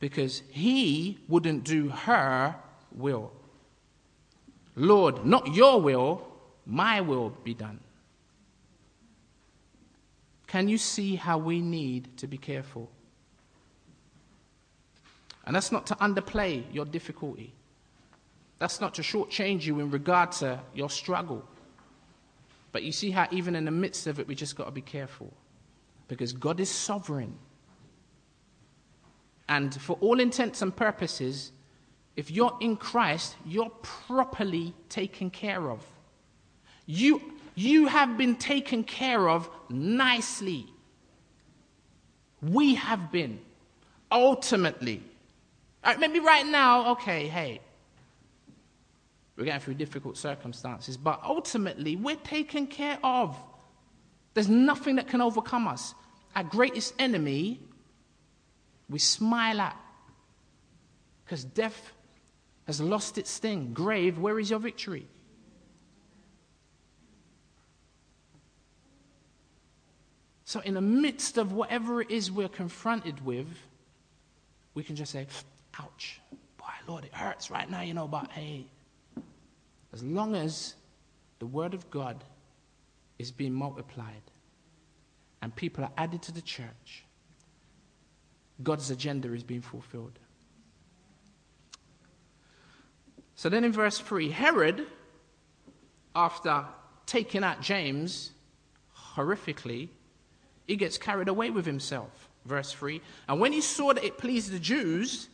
because 0.00 0.42
he 0.50 1.18
wouldn't 1.28 1.64
do 1.64 1.88
her 1.88 2.54
will. 2.94 3.32
Lord, 4.76 5.24
not 5.24 5.54
your 5.54 5.80
will, 5.80 6.26
my 6.66 7.00
will 7.00 7.30
be 7.30 7.54
done. 7.54 7.80
Can 10.46 10.68
you 10.68 10.78
see 10.78 11.16
how 11.16 11.36
we 11.36 11.60
need 11.60 12.16
to 12.18 12.26
be 12.26 12.38
careful? 12.38 12.90
And 15.44 15.56
that's 15.56 15.72
not 15.72 15.86
to 15.88 15.94
underplay 15.96 16.62
your 16.72 16.84
difficulty. 16.84 17.52
That's 18.58 18.80
not 18.80 18.94
to 18.94 19.02
shortchange 19.02 19.62
you 19.62 19.80
in 19.80 19.90
regard 19.90 20.32
to 20.32 20.60
your 20.74 20.90
struggle. 20.90 21.46
But 22.72 22.82
you 22.82 22.92
see 22.92 23.10
how, 23.10 23.26
even 23.30 23.56
in 23.56 23.64
the 23.64 23.70
midst 23.70 24.06
of 24.06 24.20
it, 24.20 24.26
we 24.26 24.34
just 24.34 24.56
got 24.56 24.64
to 24.64 24.70
be 24.70 24.82
careful. 24.82 25.32
Because 26.06 26.32
God 26.32 26.60
is 26.60 26.70
sovereign. 26.70 27.36
And 29.48 29.74
for 29.80 29.96
all 30.00 30.20
intents 30.20 30.60
and 30.62 30.74
purposes, 30.74 31.52
if 32.16 32.30
you're 32.30 32.56
in 32.60 32.76
Christ, 32.76 33.36
you're 33.46 33.70
properly 33.82 34.74
taken 34.88 35.30
care 35.30 35.70
of. 35.70 35.86
You, 36.86 37.20
you 37.54 37.86
have 37.86 38.18
been 38.18 38.36
taken 38.36 38.84
care 38.84 39.28
of 39.28 39.48
nicely. 39.68 40.66
We 42.42 42.74
have 42.74 43.10
been. 43.10 43.40
Ultimately. 44.10 45.02
Right, 45.84 45.98
maybe 45.98 46.20
right 46.20 46.46
now, 46.46 46.92
okay, 46.92 47.28
hey, 47.28 47.60
we're 49.38 49.44
going 49.44 49.60
through 49.60 49.74
difficult 49.74 50.16
circumstances, 50.16 50.96
but 50.96 51.20
ultimately, 51.22 51.94
we're 51.94 52.16
taken 52.16 52.66
care 52.66 52.98
of. 53.04 53.36
There's 54.34 54.48
nothing 54.48 54.96
that 54.96 55.06
can 55.06 55.20
overcome 55.20 55.68
us. 55.68 55.94
Our 56.34 56.42
greatest 56.42 56.92
enemy, 56.98 57.60
we 58.90 58.98
smile 58.98 59.60
at. 59.60 59.76
Because 61.24 61.44
death 61.44 61.92
has 62.66 62.80
lost 62.80 63.16
its 63.16 63.30
sting. 63.30 63.72
Grave, 63.72 64.18
where 64.18 64.40
is 64.40 64.50
your 64.50 64.58
victory? 64.58 65.06
So, 70.46 70.60
in 70.60 70.74
the 70.74 70.80
midst 70.80 71.38
of 71.38 71.52
whatever 71.52 72.00
it 72.00 72.10
is 72.10 72.32
we're 72.32 72.48
confronted 72.48 73.24
with, 73.24 73.46
we 74.74 74.82
can 74.82 74.96
just 74.96 75.12
say, 75.12 75.26
ouch, 75.78 76.20
boy, 76.56 76.64
Lord, 76.88 77.04
it 77.04 77.14
hurts 77.14 77.50
right 77.50 77.70
now, 77.70 77.82
you 77.82 77.94
know, 77.94 78.08
but 78.08 78.32
hey, 78.32 78.66
as 79.92 80.02
long 80.02 80.34
as 80.34 80.74
the 81.38 81.46
Word 81.46 81.74
of 81.74 81.90
God 81.90 82.22
is 83.18 83.30
being 83.30 83.52
multiplied 83.52 84.22
and 85.40 85.54
people 85.54 85.84
are 85.84 85.92
added 85.96 86.22
to 86.22 86.32
the 86.32 86.42
church, 86.42 87.04
God's 88.62 88.90
agenda 88.90 89.32
is 89.32 89.42
being 89.42 89.62
fulfilled. 89.62 90.18
So 93.34 93.48
then 93.48 93.62
in 93.62 93.72
verse 93.72 93.98
3, 93.98 94.30
Herod, 94.30 94.86
after 96.14 96.64
taking 97.06 97.44
out 97.44 97.60
James 97.60 98.32
horrifically, 99.14 99.88
he 100.66 100.76
gets 100.76 100.98
carried 100.98 101.28
away 101.28 101.50
with 101.50 101.64
himself. 101.64 102.28
Verse 102.44 102.72
3 102.72 103.00
And 103.28 103.40
when 103.40 103.52
he 103.52 103.60
saw 103.60 103.92
that 103.92 104.04
it 104.04 104.18
pleased 104.18 104.50
the 104.50 104.58
Jews, 104.58 105.28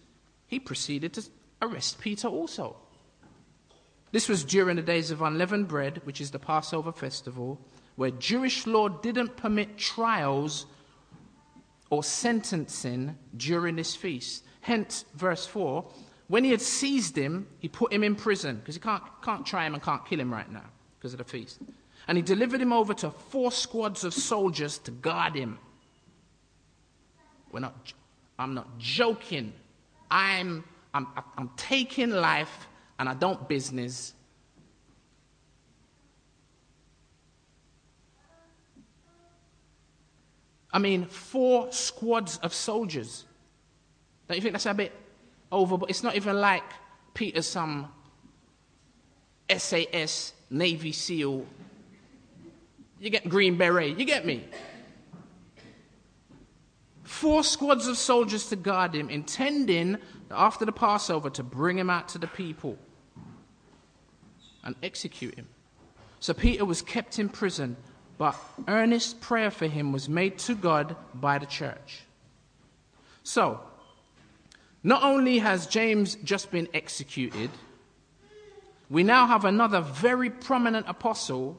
he 0.47 0.61
proceeded 0.61 1.15
to 1.15 1.25
arrest 1.63 1.99
Peter 1.99 2.29
also. 2.29 2.77
This 4.15 4.29
was 4.29 4.45
during 4.45 4.77
the 4.77 4.83
days 4.83 5.11
of 5.11 5.23
unleavened 5.23 5.67
bread, 5.67 6.01
which 6.05 6.21
is 6.21 6.31
the 6.31 6.39
Passover 6.39 6.93
festival, 6.93 7.59
where 7.97 8.13
Jewish 8.13 8.65
law 8.65 8.89
didn't 8.89 9.37
permit 9.37 9.77
trials 9.77 10.67
or 11.91 12.05
sentencing 12.05 13.19
during 13.37 13.75
this 13.75 13.97
feast. 13.97 14.45
Hence, 14.61 15.05
verse 15.17 15.47
4 15.49 15.85
when 16.29 16.45
he 16.45 16.53
had 16.53 16.61
seized 16.61 17.19
him, 17.19 17.49
he 17.59 17.67
put 17.67 17.93
him 17.93 18.05
in 18.05 18.15
prison 18.15 18.59
because 18.59 18.77
he 18.77 18.81
can't, 18.81 19.03
can't 19.21 19.45
try 19.45 19.67
him 19.67 19.75
and 19.75 19.83
can't 19.83 20.07
kill 20.07 20.21
him 20.21 20.33
right 20.33 20.51
now 20.51 20.71
because 20.97 21.13
of 21.13 21.19
the 21.19 21.25
feast. 21.25 21.59
And 22.07 22.17
he 22.17 22.23
delivered 22.23 22.61
him 22.61 22.73
over 22.73 22.95
to 22.95 23.11
four 23.11 23.51
squads 23.51 24.05
of 24.05 24.15
soldiers 24.15 24.79
to 24.79 24.93
guard 24.93 25.35
him. 25.35 25.59
We're 27.51 27.61
not, 27.61 27.93
I'm 28.39 28.55
not 28.55 28.79
joking. 28.79 29.55
I'm, 30.09 30.63
I'm, 30.95 31.09
I'm 31.37 31.51
taking 31.57 32.11
life 32.11 32.69
and 32.99 33.09
I 33.09 33.15
don't 33.15 33.49
business. 33.49 34.15
I 40.73 40.79
mean, 40.79 41.07
four 41.07 41.71
squads 41.73 42.39
of 42.39 42.53
soldiers. 42.53 43.25
Don't 44.27 44.37
you 44.37 44.43
think 44.43 44.55
that's 44.55 44.67
a 44.67 44.75
bit 44.75 44.93
over? 45.53 45.79
But 45.79 45.91
it's 45.91 46.03
not 46.03 46.17
even 46.17 46.41
like 46.41 46.65
Peter, 47.15 47.43
some 47.43 47.93
SAS, 49.57 50.33
Navy 50.51 50.91
SEAL. 50.93 51.47
You 52.99 53.11
get 53.11 53.29
Green 53.29 53.57
Beret. 53.57 53.99
You 53.99 54.05
get 54.05 54.27
me? 54.27 54.45
Four 57.03 57.45
squads 57.45 57.87
of 57.87 57.97
soldiers 57.97 58.49
to 58.49 58.57
guard 58.57 58.95
him, 58.95 59.11
intending 59.11 59.99
after 60.31 60.65
the 60.65 60.73
Passover 60.73 61.31
to 61.31 61.43
bring 61.45 61.79
him 61.79 61.91
out 61.91 62.09
to 62.09 62.19
the 62.19 62.27
people 62.27 62.79
and 64.65 64.75
execute 64.83 65.35
him. 65.35 65.47
So 66.21 66.35
Peter 66.35 66.65
was 66.65 66.83
kept 66.83 67.19
in 67.19 67.29
prison, 67.29 67.77
but 68.19 68.37
earnest 68.67 69.21
prayer 69.21 69.51
for 69.51 69.67
him 69.67 69.93
was 69.93 70.09
made 70.09 70.39
to 70.39 70.55
God 70.55 70.97
by 71.15 71.39
the 71.39 71.47
church. 71.47 72.03
So, 73.23 73.61
not 74.83 75.03
only 75.03 75.39
has 75.39 75.67
James 75.67 76.17
just 76.17 76.51
been 76.51 76.69
executed, 76.75 77.51
we 78.91 79.03
now 79.03 79.27
have 79.27 79.45
another 79.45 79.81
very 79.81 80.31
prominent 80.31 80.87
apostle 80.89 81.57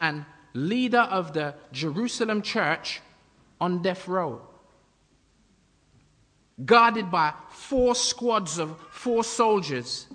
and 0.00 0.24
leader 0.52 1.00
of 1.00 1.32
the 1.32 1.54
Jerusalem 1.72 2.42
church 2.42 3.00
on 3.60 3.82
death 3.82 4.08
row 4.08 4.42
guarded 6.64 7.10
by 7.10 7.32
four 7.50 7.94
squads 7.94 8.58
of 8.58 8.78
four 8.90 9.24
soldiers, 9.24 10.06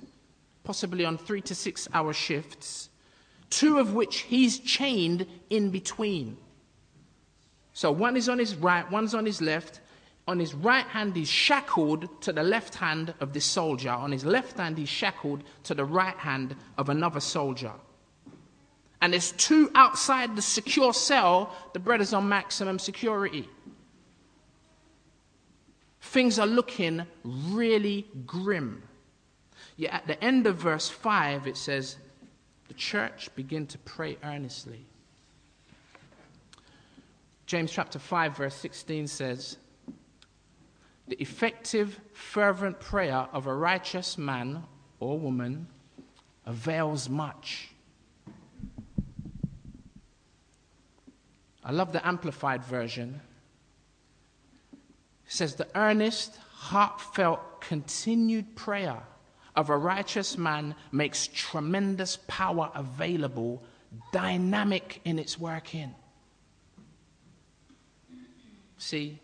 possibly 0.65 1.05
on 1.05 1.17
three 1.17 1.41
to 1.41 1.55
six 1.55 1.87
hour 1.93 2.11
shifts, 2.11 2.89
two 3.49 3.79
of 3.79 3.93
which 3.93 4.21
he's 4.21 4.59
chained 4.59 5.25
in 5.49 5.69
between. 5.69 6.37
So 7.73 7.91
one 7.91 8.17
is 8.17 8.27
on 8.27 8.39
his 8.39 8.55
right, 8.55 8.89
one's 8.91 9.13
on 9.13 9.25
his 9.25 9.41
left. 9.41 9.81
On 10.27 10.39
his 10.39 10.55
right 10.55 10.85
hand, 10.87 11.15
he's 11.15 11.29
shackled 11.29 12.21
to 12.21 12.33
the 12.33 12.41
left 12.41 12.73
hand 12.73 13.13
of 13.19 13.31
this 13.31 13.45
soldier. 13.45 13.91
On 13.91 14.11
his 14.11 14.25
left 14.25 14.57
hand, 14.57 14.77
he's 14.77 14.89
shackled 14.89 15.43
to 15.63 15.75
the 15.75 15.85
right 15.85 16.17
hand 16.17 16.55
of 16.79 16.89
another 16.89 17.19
soldier. 17.19 17.71
And 19.01 19.13
there's 19.13 19.33
two 19.33 19.69
outside 19.75 20.35
the 20.35 20.41
secure 20.41 20.93
cell. 20.93 21.53
The 21.73 21.79
brothers 21.79 22.11
on 22.11 22.27
maximum 22.27 22.79
security 22.79 23.47
things 26.05 26.39
are 26.39 26.47
looking 26.47 27.05
really 27.23 28.07
grim. 28.25 28.83
Yet 29.77 29.93
at 29.93 30.07
the 30.07 30.23
end 30.23 30.47
of 30.47 30.55
verse 30.55 30.89
5, 30.89 31.47
it 31.47 31.57
says, 31.57 31.97
The 32.67 32.73
church 32.73 33.29
begin 33.35 33.67
to 33.67 33.77
pray 33.79 34.17
earnestly. 34.23 34.85
James 37.45 37.71
chapter 37.71 37.99
5, 37.99 38.37
verse 38.37 38.55
16 38.55 39.07
says, 39.07 39.57
The 41.07 41.21
effective, 41.21 41.99
fervent 42.13 42.79
prayer 42.79 43.27
of 43.33 43.47
a 43.47 43.53
righteous 43.53 44.17
man 44.17 44.63
or 44.99 45.19
woman 45.19 45.67
avails 46.45 47.09
much. 47.09 47.69
I 51.63 51.71
love 51.71 51.91
the 51.91 52.07
amplified 52.07 52.63
version 52.63 53.19
It 55.25 55.31
says 55.31 55.55
the 55.55 55.67
earnest, 55.75 56.37
heartfelt, 56.37 57.59
continued 57.59 58.55
prayer 58.55 59.01
of 59.55 59.69
a 59.69 59.77
righteous 59.77 60.37
man 60.37 60.75
makes 60.91 61.27
tremendous 61.27 62.17
power 62.27 62.71
available, 62.75 63.63
dynamic 64.11 65.01
in 65.05 65.17
its 65.17 65.39
working. 65.39 65.95
See, 68.77 69.19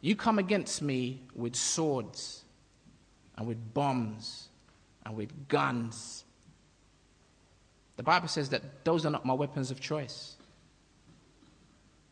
you 0.00 0.16
come 0.16 0.38
against 0.38 0.82
me 0.82 1.22
with 1.34 1.56
swords 1.56 2.44
and 3.36 3.46
with 3.46 3.74
bombs 3.74 4.48
and 5.04 5.16
with 5.16 5.48
guns. 5.48 6.24
The 7.96 8.02
Bible 8.02 8.28
says 8.28 8.50
that 8.50 8.84
those 8.84 9.04
are 9.06 9.10
not 9.10 9.24
my 9.24 9.34
weapons 9.34 9.70
of 9.70 9.80
choice. 9.80 10.36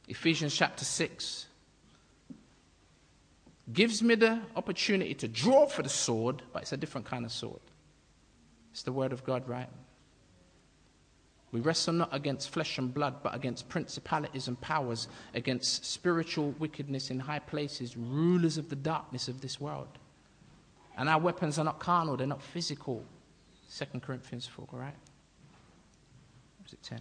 Ephesians 0.06 0.54
chapter 0.54 0.84
6 0.84 1.47
gives 3.72 4.02
me 4.02 4.14
the 4.14 4.40
opportunity 4.56 5.14
to 5.14 5.28
draw 5.28 5.66
for 5.66 5.82
the 5.82 5.88
sword, 5.88 6.42
but 6.52 6.62
it's 6.62 6.72
a 6.72 6.76
different 6.76 7.06
kind 7.06 7.24
of 7.24 7.32
sword. 7.32 7.60
It's 8.72 8.82
the 8.82 8.92
word 8.92 9.12
of 9.12 9.24
God, 9.24 9.48
right? 9.48 9.68
We 11.50 11.60
wrestle 11.60 11.94
not 11.94 12.14
against 12.14 12.50
flesh 12.50 12.76
and 12.78 12.92
blood, 12.92 13.22
but 13.22 13.34
against 13.34 13.68
principalities 13.68 14.48
and 14.48 14.60
powers, 14.60 15.08
against 15.34 15.84
spiritual 15.86 16.54
wickedness 16.58 17.10
in 17.10 17.18
high 17.18 17.38
places, 17.38 17.96
rulers 17.96 18.58
of 18.58 18.68
the 18.68 18.76
darkness 18.76 19.28
of 19.28 19.40
this 19.40 19.58
world. 19.58 19.88
And 20.96 21.08
our 21.08 21.18
weapons 21.18 21.58
are 21.58 21.64
not 21.64 21.78
carnal, 21.78 22.16
they're 22.16 22.26
not 22.26 22.42
physical. 22.42 23.02
2 23.74 24.00
Corinthians 24.00 24.46
4, 24.46 24.66
right? 24.72 24.94
Is 26.66 26.74
it 26.74 26.82
10? 26.82 27.00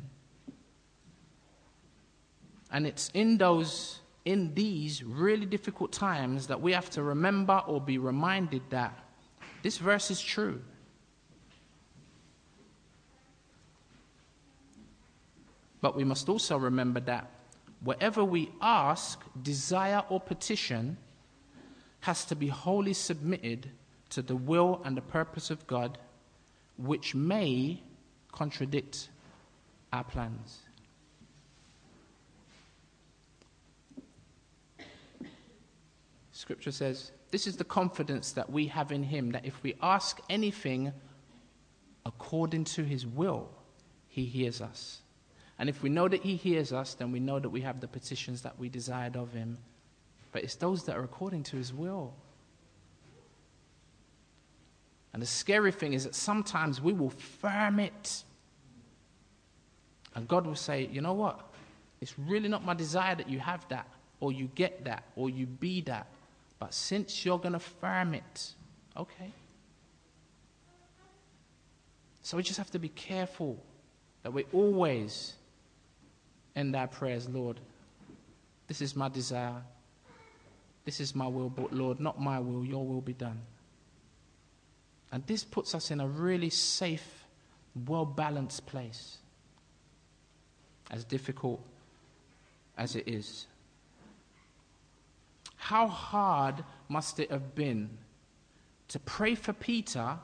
And 2.71 2.88
it's 2.88 3.10
in 3.13 3.38
those, 3.38 3.99
in 4.27 4.53
these 4.53 5.05
really 5.05 5.45
difficult 5.45 5.93
times 5.93 6.47
that 6.47 6.59
we 6.59 6.73
have 6.73 6.89
to 6.89 7.01
remember 7.01 7.63
or 7.65 7.79
be 7.79 7.97
reminded 7.97 8.61
that 8.69 8.93
this 9.63 9.77
verse 9.77 10.11
is 10.11 10.21
true. 10.21 10.61
But 15.79 15.95
we 15.95 16.03
must 16.03 16.27
also 16.27 16.57
remember 16.57 16.99
that 16.99 17.31
whatever 17.79 18.21
we 18.21 18.51
ask, 18.61 19.23
desire, 19.43 20.03
or 20.09 20.19
petition 20.19 20.97
has 22.01 22.25
to 22.25 22.35
be 22.35 22.47
wholly 22.49 22.93
submitted 22.93 23.71
to 24.09 24.21
the 24.21 24.35
will 24.35 24.81
and 24.83 24.97
the 24.97 25.01
purpose 25.01 25.49
of 25.49 25.65
God, 25.67 25.97
which 26.77 27.15
may 27.15 27.81
contradict 28.33 29.07
our 29.93 30.03
plans. 30.03 30.66
Scripture 36.38 36.71
says, 36.71 37.12
This 37.32 37.47
is 37.47 37.58
the 37.58 37.63
confidence 37.63 38.34
that 38.34 38.47
we 38.47 38.67
have 38.67 38.91
in 38.91 39.02
Him, 39.02 39.32
that 39.32 39.43
if 39.43 39.63
we 39.63 39.76
ask 39.82 40.19
anything 40.30 40.93
according 42.06 42.65
to 42.65 42.84
His 42.84 43.08
will, 43.08 43.50
He 44.08 44.26
hears 44.26 44.62
us. 44.62 45.00
And 45.58 45.67
if 45.67 45.82
we 45.82 45.89
know 45.89 46.08
that 46.08 46.21
He 46.21 46.36
hears 46.36 46.71
us, 46.71 46.93
then 46.93 47.12
we 47.12 47.19
know 47.19 47.39
that 47.39 47.50
we 47.50 47.62
have 47.62 47.82
the 47.82 47.88
petitions 47.88 48.43
that 48.43 48.60
we 48.60 48.69
desired 48.69 49.17
of 49.17 49.34
Him. 49.34 49.58
But 50.32 50.43
it's 50.43 50.54
those 50.54 50.84
that 50.84 50.95
are 50.95 51.04
according 51.04 51.41
to 51.43 51.58
His 51.58 51.73
will. 51.73 52.13
And 55.13 55.19
the 55.19 55.26
scary 55.26 55.71
thing 55.71 55.93
is 55.93 56.04
that 56.04 56.13
sometimes 56.13 56.80
we 56.80 56.93
will 56.93 57.10
firm 57.10 57.80
it. 57.80 58.23
And 60.13 60.28
God 60.28 60.45
will 60.45 60.54
say, 60.54 60.88
you 60.91 61.02
know 61.02 61.13
what? 61.13 61.52
It's 62.00 62.13
really 62.19 62.47
not 62.47 62.63
my 62.63 62.76
desire 62.76 63.15
that 63.15 63.28
you 63.28 63.39
have 63.39 63.67
that, 63.69 63.88
or 64.19 64.32
you 64.32 64.52
get 64.54 64.86
that, 64.86 65.04
or 65.15 65.32
you 65.32 65.47
be 65.47 65.82
that. 65.82 66.06
But 66.60 66.74
since 66.74 67.26
you're 67.26 67.38
going 67.38 67.54
to 67.54 67.60
firm 67.60 68.13
it, 68.13 68.54
okay. 68.96 69.32
So 72.24 72.38
we 72.38 72.43
just 72.43 72.58
have 72.58 72.72
to 72.72 72.80
be 72.80 72.89
careful 72.89 73.58
that 74.24 74.32
we 74.32 74.46
always 74.52 75.34
end 76.56 76.76
our 76.76 76.88
prayers, 76.88 77.30
Lord, 77.30 77.60
this 78.67 78.82
is 78.82 78.96
my 78.96 79.08
desire. 79.08 79.62
This 80.84 81.00
is 81.00 81.15
my 81.15 81.28
will, 81.28 81.50
but 81.50 81.74
Lord, 81.74 82.00
not 82.00 82.20
my 82.20 82.39
will, 82.39 82.65
your 82.65 82.86
will 82.86 83.02
be 83.02 83.13
done. 83.13 83.39
And 85.12 85.26
this 85.26 85.43
puts 85.43 85.74
us 85.74 85.91
in 85.91 86.00
a 86.00 86.08
really 86.08 86.50
safe, 86.50 87.26
well 87.88 88.06
balanced 88.06 88.65
place, 88.65 89.17
as 90.91 91.04
difficult 91.04 91.62
as 92.78 92.96
it 92.96 93.08
is. 93.08 93.48
How 95.58 95.88
hard 95.88 96.63
must 96.88 97.20
it 97.20 97.30
have 97.32 97.54
been 97.54 97.89
to 98.88 99.00
pray 99.00 99.36
for 99.36 99.54
Peter 99.54 100.17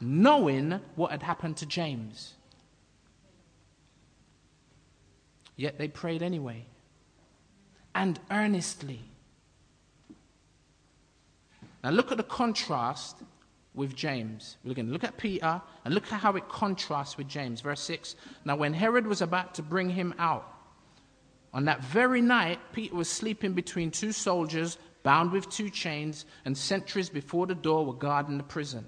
knowing 0.00 0.80
what 0.94 1.10
had 1.10 1.22
happened 1.22 1.56
to 1.58 1.66
James? 1.66 2.34
Yet 5.56 5.76
they 5.76 5.88
prayed 5.88 6.22
anyway 6.22 6.66
and 7.94 8.18
earnestly. 8.30 9.00
Now 11.82 11.90
look 11.90 12.10
at 12.10 12.16
the 12.16 12.22
contrast 12.22 13.16
with 13.74 13.94
James. 13.94 14.56
We're 14.64 14.74
going 14.74 14.86
to 14.86 14.92
look 14.92 15.04
at 15.04 15.16
Peter 15.16 15.60
and 15.84 15.94
look 15.94 16.12
at 16.12 16.20
how 16.20 16.36
it 16.36 16.48
contrasts 16.48 17.16
with 17.16 17.28
James. 17.28 17.60
Verse 17.60 17.80
6. 17.80 18.16
Now, 18.44 18.56
when 18.56 18.74
Herod 18.74 19.06
was 19.06 19.22
about 19.22 19.54
to 19.54 19.62
bring 19.62 19.88
him 19.88 20.14
out, 20.18 20.57
on 21.52 21.64
that 21.64 21.82
very 21.82 22.20
night, 22.20 22.58
Peter 22.72 22.94
was 22.94 23.08
sleeping 23.08 23.54
between 23.54 23.90
two 23.90 24.12
soldiers, 24.12 24.78
bound 25.02 25.32
with 25.32 25.48
two 25.48 25.70
chains, 25.70 26.26
and 26.44 26.56
sentries 26.56 27.08
before 27.08 27.46
the 27.46 27.54
door 27.54 27.86
were 27.86 27.94
guarding 27.94 28.36
the 28.36 28.44
prison. 28.44 28.86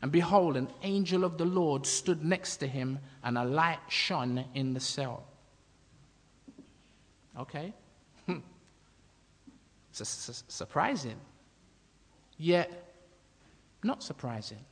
And 0.00 0.10
behold, 0.10 0.56
an 0.56 0.68
angel 0.82 1.24
of 1.24 1.38
the 1.38 1.44
Lord 1.44 1.86
stood 1.86 2.24
next 2.24 2.58
to 2.58 2.66
him, 2.66 2.98
and 3.22 3.36
a 3.36 3.44
light 3.44 3.80
shone 3.88 4.44
in 4.54 4.72
the 4.72 4.80
cell. 4.80 5.24
Okay? 7.38 7.74
Hmm. 8.26 8.38
it's 9.90 10.44
surprising. 10.48 11.16
Yet, 12.38 12.96
not 13.82 14.02
surprising. 14.02 14.64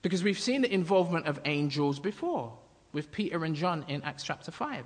Because 0.00 0.22
we've 0.22 0.38
seen 0.38 0.62
the 0.62 0.72
involvement 0.72 1.26
of 1.26 1.40
angels 1.44 1.98
before 1.98 2.56
with 2.92 3.10
Peter 3.10 3.44
and 3.44 3.54
John 3.54 3.84
in 3.88 4.02
Acts 4.02 4.22
chapter 4.22 4.50
5, 4.50 4.84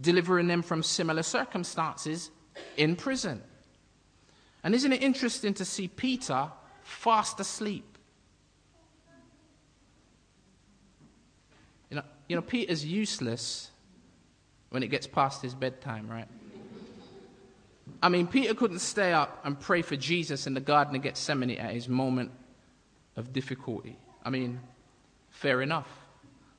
delivering 0.00 0.46
them 0.46 0.62
from 0.62 0.82
similar 0.82 1.22
circumstances 1.22 2.30
in 2.76 2.96
prison. 2.96 3.42
And 4.62 4.74
isn't 4.74 4.92
it 4.92 5.02
interesting 5.02 5.54
to 5.54 5.64
see 5.64 5.88
Peter 5.88 6.50
fast 6.82 7.40
asleep? 7.40 7.98
You 11.90 11.96
know, 11.96 12.02
you 12.28 12.36
know, 12.36 12.42
Peter's 12.42 12.84
useless 12.84 13.70
when 14.70 14.82
it 14.82 14.88
gets 14.88 15.06
past 15.06 15.42
his 15.42 15.54
bedtime, 15.54 16.08
right? 16.08 16.28
I 18.02 18.08
mean, 18.08 18.26
Peter 18.26 18.54
couldn't 18.54 18.80
stay 18.80 19.12
up 19.12 19.40
and 19.44 19.58
pray 19.58 19.82
for 19.82 19.96
Jesus 19.96 20.46
in 20.46 20.54
the 20.54 20.60
Garden 20.60 20.96
of 20.96 21.02
Gethsemane 21.02 21.58
at 21.58 21.72
his 21.72 21.88
moment 21.88 22.32
of 23.16 23.32
difficulty. 23.32 23.96
I 24.24 24.30
mean, 24.30 24.60
fair 25.30 25.62
enough. 25.62 25.88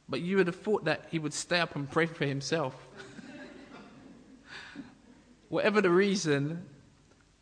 But 0.07 0.21
you 0.21 0.37
would 0.37 0.47
have 0.47 0.55
thought 0.55 0.85
that 0.85 1.05
he 1.09 1.19
would 1.19 1.33
stay 1.33 1.59
up 1.59 1.75
and 1.75 1.89
pray 1.89 2.05
for 2.05 2.25
himself. 2.25 2.75
Whatever 5.49 5.81
the 5.81 5.89
reason, 5.89 6.63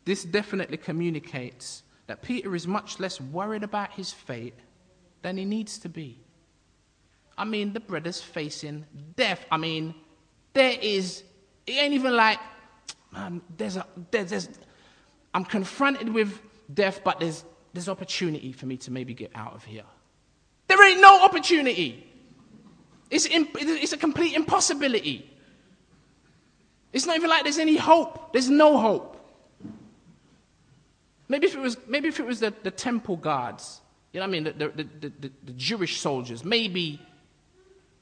this 0.04 0.24
definitely 0.24 0.76
communicates 0.76 1.82
that 2.06 2.22
Peter 2.22 2.54
is 2.54 2.66
much 2.66 3.00
less 3.00 3.20
worried 3.20 3.62
about 3.62 3.92
his 3.92 4.12
fate 4.12 4.54
than 5.22 5.36
he 5.36 5.44
needs 5.44 5.78
to 5.78 5.88
be. 5.88 6.18
I 7.36 7.44
mean, 7.44 7.72
the 7.72 7.80
brother's 7.80 8.20
facing 8.20 8.86
death. 9.16 9.44
I 9.50 9.56
mean, 9.56 9.94
there 10.52 10.76
is, 10.80 11.24
it 11.66 11.72
ain't 11.72 11.94
even 11.94 12.14
like, 12.14 12.38
man, 13.12 13.40
there's 13.56 13.76
a, 13.76 13.86
there's, 14.10 14.30
there's, 14.30 14.48
I'm 15.32 15.44
confronted 15.44 16.08
with 16.08 16.40
death, 16.72 17.00
but 17.02 17.20
there's, 17.20 17.44
there's 17.72 17.88
opportunity 17.88 18.52
for 18.52 18.66
me 18.66 18.76
to 18.78 18.90
maybe 18.90 19.14
get 19.14 19.32
out 19.34 19.54
of 19.54 19.64
here. 19.64 19.84
There 20.68 20.88
ain't 20.88 21.00
no 21.00 21.24
opportunity. 21.24 22.06
It's, 23.14 23.26
imp- 23.26 23.56
it's 23.60 23.92
a 23.92 23.96
complete 23.96 24.34
impossibility. 24.34 25.30
It's 26.92 27.06
not 27.06 27.14
even 27.14 27.30
like 27.30 27.44
there's 27.44 27.60
any 27.60 27.76
hope. 27.76 28.32
There's 28.32 28.50
no 28.50 28.76
hope. 28.76 29.16
Maybe 31.28 31.46
if 31.46 31.54
it 31.54 31.60
was, 31.60 31.76
maybe 31.86 32.08
if 32.08 32.18
it 32.18 32.26
was 32.26 32.40
the, 32.40 32.52
the 32.64 32.72
temple 32.72 33.16
guards, 33.16 33.80
you 34.12 34.18
know 34.18 34.26
what 34.26 34.30
I 34.30 34.32
mean, 34.32 34.44
the, 34.44 34.68
the, 34.68 35.10
the, 35.20 35.30
the 35.44 35.52
Jewish 35.52 36.00
soldiers, 36.00 36.44
maybe 36.44 37.00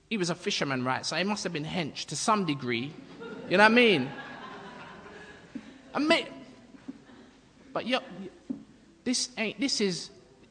he 0.09 0.17
was 0.17 0.31
a 0.31 0.35
fisherman, 0.35 0.83
right? 0.83 1.05
So 1.05 1.15
he 1.17 1.25
must 1.25 1.45
have 1.45 1.53
been 1.53 1.67
hench 1.67 2.07
to 2.07 2.17
some 2.17 2.47
degree. 2.47 2.91
You 3.51 3.59
know 3.59 3.65
what 3.65 3.73
I 3.73 3.75
mean? 3.75 4.11
I 5.95 5.99
mean, 5.99 6.27
but 7.75 7.87
yo, 7.87 7.99
this 9.05 9.29
ain't. 9.37 9.61
This 9.61 9.83
is. 9.83 10.09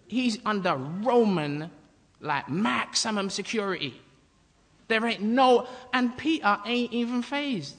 He's 0.07 0.37
under 0.45 0.75
Roman, 0.75 1.71
like 2.19 2.47
maximum 2.47 3.31
security. 3.31 3.99
There 4.91 5.05
ain't 5.05 5.21
no. 5.21 5.67
And 5.93 6.15
Peter 6.17 6.57
ain't 6.65 6.91
even 6.91 7.21
phased. 7.21 7.77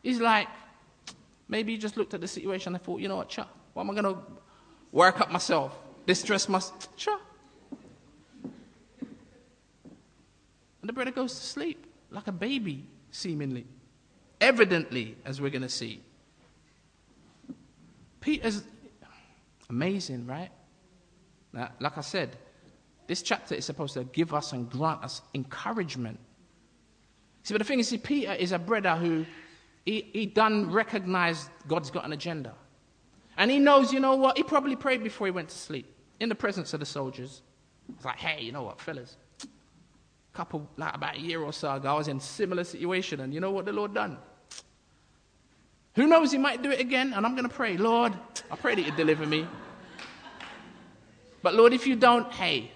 He's 0.00 0.20
like, 0.20 0.46
maybe 1.48 1.72
he 1.72 1.78
just 1.78 1.96
looked 1.96 2.14
at 2.14 2.20
the 2.20 2.28
situation 2.28 2.72
and 2.72 2.82
thought, 2.82 3.00
you 3.00 3.08
know 3.08 3.16
what, 3.16 3.28
cha, 3.28 3.48
what 3.72 3.82
am 3.82 3.90
I 3.90 3.94
gonna 3.94 4.16
work 4.92 5.20
up 5.20 5.32
myself? 5.32 5.76
Distress 6.06 6.48
myself? 6.48 6.96
cha. 6.96 7.18
And 8.42 10.88
the 10.88 10.92
brother 10.92 11.10
goes 11.10 11.34
to 11.34 11.44
sleep 11.44 11.84
like 12.10 12.28
a 12.28 12.32
baby, 12.32 12.86
seemingly. 13.10 13.66
Evidently, 14.40 15.16
as 15.24 15.40
we're 15.40 15.50
going 15.50 15.62
to 15.62 15.68
see. 15.68 16.00
Peter's 18.20 18.62
amazing, 19.68 20.26
right? 20.26 20.50
Now, 21.52 21.70
like 21.80 21.98
I 21.98 22.02
said, 22.02 22.36
this 23.06 23.22
chapter 23.22 23.54
is 23.54 23.64
supposed 23.64 23.94
to 23.94 24.04
give 24.04 24.34
us 24.34 24.52
and 24.52 24.68
grant 24.70 25.04
us 25.04 25.22
encouragement. 25.34 26.18
See, 27.42 27.54
but 27.54 27.58
the 27.58 27.64
thing 27.64 27.80
is, 27.80 27.88
see, 27.88 27.98
Peter 27.98 28.32
is 28.32 28.52
a 28.52 28.58
brother 28.58 28.94
who 28.96 29.26
he, 29.84 30.08
he 30.12 30.26
done 30.26 30.70
recognize 30.70 31.48
God's 31.66 31.90
got 31.90 32.04
an 32.04 32.12
agenda. 32.12 32.54
And 33.36 33.50
he 33.50 33.58
knows, 33.58 33.92
you 33.92 34.00
know 34.00 34.14
what? 34.14 34.36
He 34.36 34.42
probably 34.42 34.76
prayed 34.76 35.02
before 35.02 35.26
he 35.26 35.30
went 35.30 35.48
to 35.48 35.56
sleep 35.56 35.92
in 36.20 36.28
the 36.28 36.34
presence 36.34 36.72
of 36.74 36.80
the 36.80 36.86
soldiers. 36.86 37.42
It's 37.96 38.04
like, 38.04 38.18
hey, 38.18 38.42
you 38.42 38.52
know 38.52 38.62
what, 38.62 38.80
fellas? 38.80 39.16
A 39.42 40.36
couple, 40.36 40.68
like 40.76 40.94
about 40.94 41.16
a 41.16 41.20
year 41.20 41.40
or 41.40 41.52
so 41.52 41.74
ago, 41.74 41.88
I 41.88 41.98
was 41.98 42.08
in 42.08 42.18
a 42.18 42.20
similar 42.20 42.64
situation, 42.64 43.20
and 43.20 43.34
you 43.34 43.40
know 43.40 43.50
what 43.50 43.64
the 43.64 43.72
Lord 43.72 43.92
done? 43.92 44.18
Who 45.94 46.06
knows, 46.06 46.32
He 46.32 46.38
might 46.38 46.62
do 46.62 46.70
it 46.70 46.80
again, 46.80 47.12
and 47.12 47.26
I'm 47.26 47.34
going 47.34 47.48
to 47.48 47.54
pray, 47.54 47.76
Lord, 47.76 48.12
I 48.50 48.56
pray 48.56 48.74
that 48.74 48.82
you 48.82 48.92
deliver 48.92 49.26
me. 49.26 49.46
But 51.42 51.54
Lord, 51.54 51.72
if 51.72 51.86
you 51.86 51.96
don't, 51.96 52.32
hey, 52.32 52.70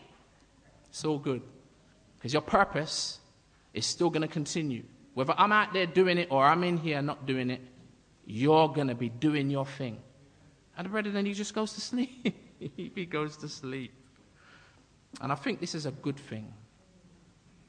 it's 0.89 1.05
all 1.05 1.19
good. 1.19 1.43
Because 2.17 2.33
your 2.33 2.43
purpose 2.43 3.21
is 3.77 3.87
still 3.87 4.11
going 4.11 4.23
to 4.23 4.29
continue. 4.29 4.83
Whether 5.15 5.35
I'm 5.39 5.53
out 5.53 5.73
there 5.73 5.87
doing 5.87 6.19
it 6.19 6.29
or 6.31 6.45
I'm 6.45 6.65
in 6.65 6.77
here 6.77 7.01
not 7.03 7.27
doing 7.27 7.51
it, 7.51 7.61
you're 8.25 8.69
going 8.69 8.89
to 8.89 8.95
be 8.95 9.09
doing 9.09 9.51
your 9.51 9.67
thing. 9.67 9.99
And 10.77 10.87
the 10.87 10.89
brother 10.91 11.11
then 11.11 11.27
he 11.27 11.33
just 11.33 11.55
goes 11.55 11.73
to 11.75 11.81
sleep. 11.81 12.37
he 12.77 13.07
goes 13.07 13.37
to 13.39 13.49
sleep. 13.49 13.93
And 15.21 15.31
I 15.31 15.35
think 15.35 15.61
this 15.61 15.75
is 15.75 15.87
a 15.87 15.93
good 15.93 16.19
thing. 16.19 16.53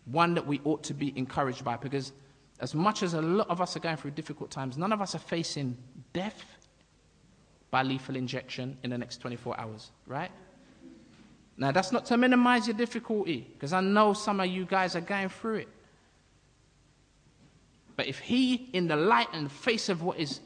One 0.06 0.34
that 0.34 0.46
we 0.46 0.62
ought 0.64 0.84
to 0.86 0.94
be 0.94 1.14
encouraged 1.18 1.64
by 1.64 1.78
because 1.78 2.14
as 2.60 2.74
much 2.74 3.04
as 3.04 3.14
a 3.14 3.22
lot 3.22 3.50
of 3.50 3.62
us 3.62 3.76
are 3.76 3.80
going 3.80 3.98
through 3.98 4.12
difficult 4.12 4.50
times, 4.50 4.78
none 4.78 4.92
of 4.92 5.02
us 5.02 5.14
are 5.14 5.20
facing 5.20 5.78
death 6.14 6.44
by 7.70 7.84
lethal 7.84 8.16
injection 8.16 8.78
in 8.84 8.90
the 8.90 8.98
next 8.98 9.18
24 9.18 9.60
hours, 9.60 9.92
right? 10.08 10.32
Now, 11.58 11.72
that's 11.72 11.92
not 11.92 12.06
to 12.06 12.18
minimize 12.18 12.68
your 12.68 12.78
difficulty, 12.78 13.48
because 13.54 13.74
I 13.74 13.82
know 13.82 14.14
some 14.14 14.40
of 14.40 14.48
you 14.48 14.66
guys 14.66 14.96
are 14.96 15.02
going 15.02 15.30
through 15.30 15.56
it. 15.56 15.68
But 17.98 18.08
if 18.08 18.20
he, 18.20 18.70
in 18.72 18.88
the 18.88 18.96
light 18.96 19.28
and 19.34 19.52
face 19.52 19.90
of 19.90 20.02
what 20.02 20.18
is 20.18 20.40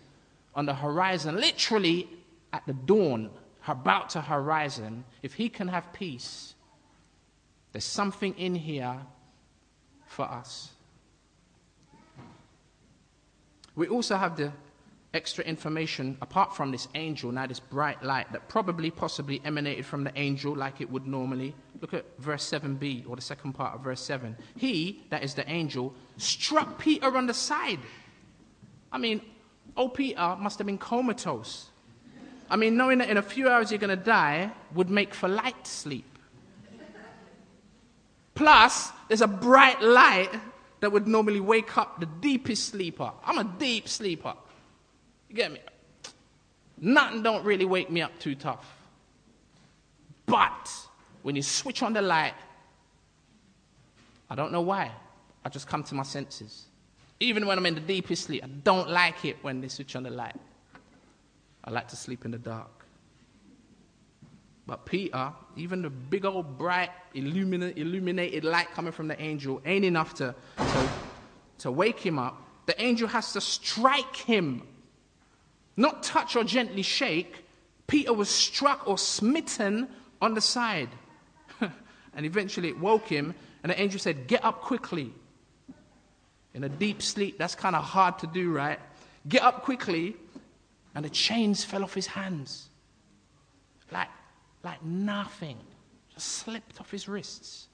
on 0.56 0.66
the 0.66 0.74
horizon, 0.74 1.36
literally 1.36 2.10
at 2.52 2.66
the 2.66 2.74
dawn, 2.74 3.30
about 3.68 4.10
to 4.12 4.22
horizon, 4.22 5.04
if 5.22 5.36
he 5.36 5.50
can 5.50 5.68
have 5.68 5.94
peace, 5.94 6.56
there's 7.72 7.86
something 7.86 8.34
in 8.38 8.56
here 8.56 8.98
for 10.08 10.26
us. 10.26 10.72
We 13.76 13.88
also 13.88 14.18
have 14.18 14.36
the 14.38 14.52
extra 15.14 15.44
information 15.44 16.18
apart 16.22 16.56
from 16.56 16.72
this 16.72 16.88
angel, 16.96 17.32
now 17.32 17.46
this 17.46 17.60
bright 17.60 18.02
light 18.02 18.32
that 18.32 18.48
probably, 18.48 18.90
possibly 18.90 19.42
emanated 19.44 19.86
from 19.86 20.04
the 20.04 20.12
angel 20.18 20.56
like 20.56 20.80
it 20.80 20.90
would 20.90 21.06
normally. 21.06 21.54
Look 21.82 21.94
at 21.94 22.06
verse 22.20 22.50
7b, 22.50 23.10
or 23.10 23.16
the 23.16 23.22
second 23.22 23.54
part 23.54 23.76
of 23.76 23.82
verse 23.82 24.02
7. 24.02 24.38
He, 24.56 25.04
that 25.10 25.24
is 25.24 25.34
the 25.34 25.50
angel, 25.50 25.94
struck 26.18 26.80
Peter 26.80 27.18
on 27.18 27.28
the 27.28 27.34
side. 27.34 27.80
I 28.92 28.98
mean, 28.98 29.22
oh, 29.76 29.90
Peter 29.90 30.38
must 30.40 30.58
have 30.60 30.68
been 30.68 30.78
comatose. 30.78 31.70
I 32.50 32.56
mean, 32.56 32.78
knowing 32.78 33.00
that 33.00 33.10
in 33.10 33.18
a 33.18 33.22
few 33.22 33.50
hours 33.50 33.72
you're 33.72 33.80
going 33.80 33.98
to 33.98 34.04
die 34.04 34.52
would 34.74 34.90
make 34.90 35.14
for 35.14 35.28
light 35.28 35.68
sleep. 35.68 36.06
Plus, 38.34 38.92
there's 39.08 39.22
a 39.22 39.28
bright 39.28 39.82
light 39.82 40.32
that 40.80 40.92
would 40.92 41.08
normally 41.08 41.40
wake 41.40 41.78
up 41.78 42.00
the 42.00 42.06
deepest 42.06 42.70
sleeper. 42.70 43.12
I'm 43.24 43.38
a 43.38 43.44
deep 43.44 43.88
sleeper. 43.88 44.34
You 45.32 45.38
get 45.38 45.54
me? 45.54 45.60
Nothing 46.78 47.24
don't 47.24 47.46
really 47.46 47.64
wake 47.64 47.90
me 47.90 48.02
up 48.02 48.12
too 48.20 48.36
tough. 48.36 48.66
But 50.26 50.70
when 51.22 51.38
you 51.38 51.42
switch 51.42 51.82
on 51.84 51.94
the 51.94 52.02
light, 52.02 52.34
I 54.30 54.36
don't 54.36 54.52
know 54.52 54.60
why. 54.60 54.92
I 55.46 55.48
just 55.48 55.68
come 55.70 55.84
to 55.84 55.96
my 55.96 56.04
senses. 56.04 56.66
Even 57.22 57.48
when 57.48 57.58
I'm 57.58 57.66
in 57.66 57.76
the 57.76 57.80
deepest 57.80 58.26
sleep, 58.26 58.44
I 58.44 58.48
don't 58.48 58.90
like 58.90 59.24
it 59.24 59.38
when 59.42 59.62
they 59.62 59.70
switch 59.70 59.96
on 59.96 60.04
the 60.04 60.10
light. 60.10 60.36
I 61.64 61.72
like 61.72 61.88
to 61.88 61.96
sleep 61.96 62.26
in 62.26 62.32
the 62.32 62.38
dark. 62.38 62.86
But 64.68 64.86
Peter, 64.86 65.32
even 65.56 65.82
the 65.82 65.90
big 65.90 66.26
old 66.26 66.58
bright 66.58 66.90
illuminated 67.14 68.44
light 68.44 68.70
coming 68.72 68.92
from 68.92 69.08
the 69.08 69.22
angel 69.22 69.62
ain't 69.66 69.86
enough 69.86 70.14
to, 70.16 70.36
to, 70.58 70.90
to 71.60 71.72
wake 71.72 72.02
him 72.02 72.20
up. 72.20 72.46
The 72.66 72.82
angel 72.82 73.08
has 73.08 73.32
to 73.32 73.40
strike 73.40 74.18
him 74.18 74.64
not 75.78 76.04
touch 76.04 76.36
or 76.36 76.44
gently 76.44 76.82
shake, 76.82 77.44
Peter 77.88 78.14
was 78.14 78.30
struck 78.30 78.88
or 78.88 78.98
smitten 78.98 79.88
on 80.22 80.34
the 80.34 80.42
side. 80.42 80.90
and 81.62 82.26
eventually 82.26 82.70
it 82.70 82.80
woke 82.80 83.08
him, 83.08 83.34
and 83.64 83.72
the 83.72 83.82
angel 83.82 84.00
said, 84.00 84.28
Get 84.28 84.44
up 84.44 84.62
quickly. 84.62 85.14
In 86.54 86.64
a 86.64 86.70
deep 86.70 87.02
sleep, 87.02 87.38
that's 87.38 87.56
kind 87.56 87.76
of 87.76 87.84
hard 87.84 88.20
to 88.20 88.28
do, 88.28 88.52
right? 88.52 88.80
Get 89.28 89.42
up 89.42 89.64
quickly, 89.64 90.16
and 90.96 91.06
the 91.06 91.10
chains 91.10 91.64
fell 91.64 91.84
off 91.84 91.94
his 91.94 92.08
hands. 92.08 92.70
Like, 93.92 94.10
like 94.64 94.84
nothing. 94.84 95.58
Just 96.14 96.28
slipped 96.28 96.80
off 96.82 96.92
his 96.92 97.08
wrists. 97.08 97.68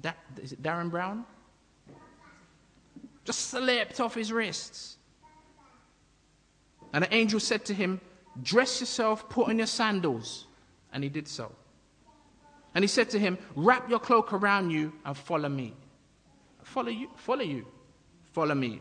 That, 0.00 0.16
is 0.42 0.52
it 0.52 0.62
Derren 0.62 0.90
Brown? 0.90 1.24
Just 3.24 3.50
slipped 3.50 4.00
off 4.00 4.14
his 4.14 4.32
wrists. 4.32 4.96
And 6.92 7.04
the 7.04 7.14
angel 7.14 7.40
said 7.40 7.64
to 7.66 7.74
him, 7.74 8.00
Dress 8.42 8.80
yourself, 8.80 9.28
put 9.28 9.48
on 9.48 9.58
your 9.58 9.66
sandals. 9.66 10.46
And 10.92 11.02
he 11.02 11.10
did 11.10 11.28
so. 11.28 11.52
And 12.74 12.82
he 12.82 12.88
said 12.88 13.10
to 13.10 13.18
him, 13.18 13.38
Wrap 13.54 13.88
your 13.88 13.98
cloak 13.98 14.32
around 14.32 14.70
you 14.70 14.92
and 15.04 15.16
follow 15.16 15.48
me. 15.48 15.74
Follow 16.62 16.90
you, 16.90 17.08
follow 17.16 17.42
you, 17.42 17.66
follow 18.32 18.54
me. 18.54 18.80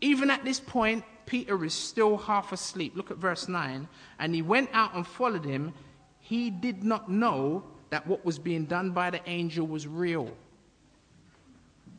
Even 0.00 0.30
at 0.30 0.44
this 0.44 0.58
point, 0.58 1.04
Peter 1.26 1.64
is 1.64 1.74
still 1.74 2.16
half 2.16 2.52
asleep. 2.52 2.96
Look 2.96 3.10
at 3.10 3.18
verse 3.18 3.48
9. 3.48 3.86
And 4.18 4.34
he 4.34 4.42
went 4.42 4.70
out 4.72 4.94
and 4.94 5.06
followed 5.06 5.44
him. 5.44 5.72
He 6.18 6.50
did 6.50 6.82
not 6.82 7.10
know 7.10 7.64
that 7.90 8.06
what 8.06 8.24
was 8.24 8.38
being 8.38 8.64
done 8.64 8.90
by 8.90 9.10
the 9.10 9.20
angel 9.28 9.66
was 9.66 9.86
real, 9.86 10.30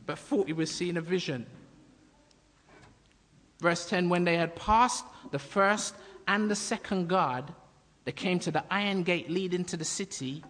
but 0.06 0.18
thought 0.18 0.46
he 0.46 0.52
was 0.52 0.70
seeing 0.70 0.96
a 0.96 1.00
vision. 1.00 1.46
Verse 3.62 3.86
10 3.86 4.08
When 4.08 4.24
they 4.24 4.36
had 4.36 4.56
passed 4.56 5.04
the 5.30 5.38
first 5.38 5.94
and 6.26 6.50
the 6.50 6.56
second 6.56 7.08
guard, 7.08 7.44
they 8.04 8.10
came 8.10 8.40
to 8.40 8.50
the 8.50 8.64
iron 8.68 9.04
gate 9.04 9.30
leading 9.30 9.64
to 9.66 9.76
the 9.76 9.84
city, 9.84 10.42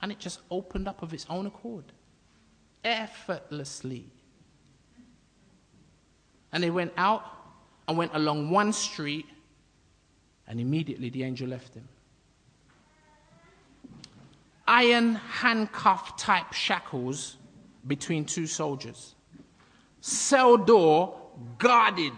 and 0.00 0.10
it 0.10 0.18
just 0.18 0.40
opened 0.50 0.88
up 0.88 1.02
of 1.02 1.12
its 1.12 1.26
own 1.28 1.44
accord, 1.44 1.84
effortlessly. 2.82 4.06
And 6.50 6.62
they 6.62 6.70
went 6.70 6.94
out 6.96 7.24
and 7.86 7.98
went 7.98 8.12
along 8.14 8.50
one 8.50 8.72
street, 8.72 9.26
and 10.48 10.58
immediately 10.58 11.10
the 11.10 11.24
angel 11.24 11.48
left 11.48 11.74
him. 11.74 11.86
Iron 14.66 15.16
handcuff 15.16 16.16
type 16.16 16.54
shackles 16.54 17.36
between 17.86 18.24
two 18.24 18.46
soldiers. 18.46 19.14
Cell 20.00 20.56
door 20.56 21.20
guarded. 21.58 22.12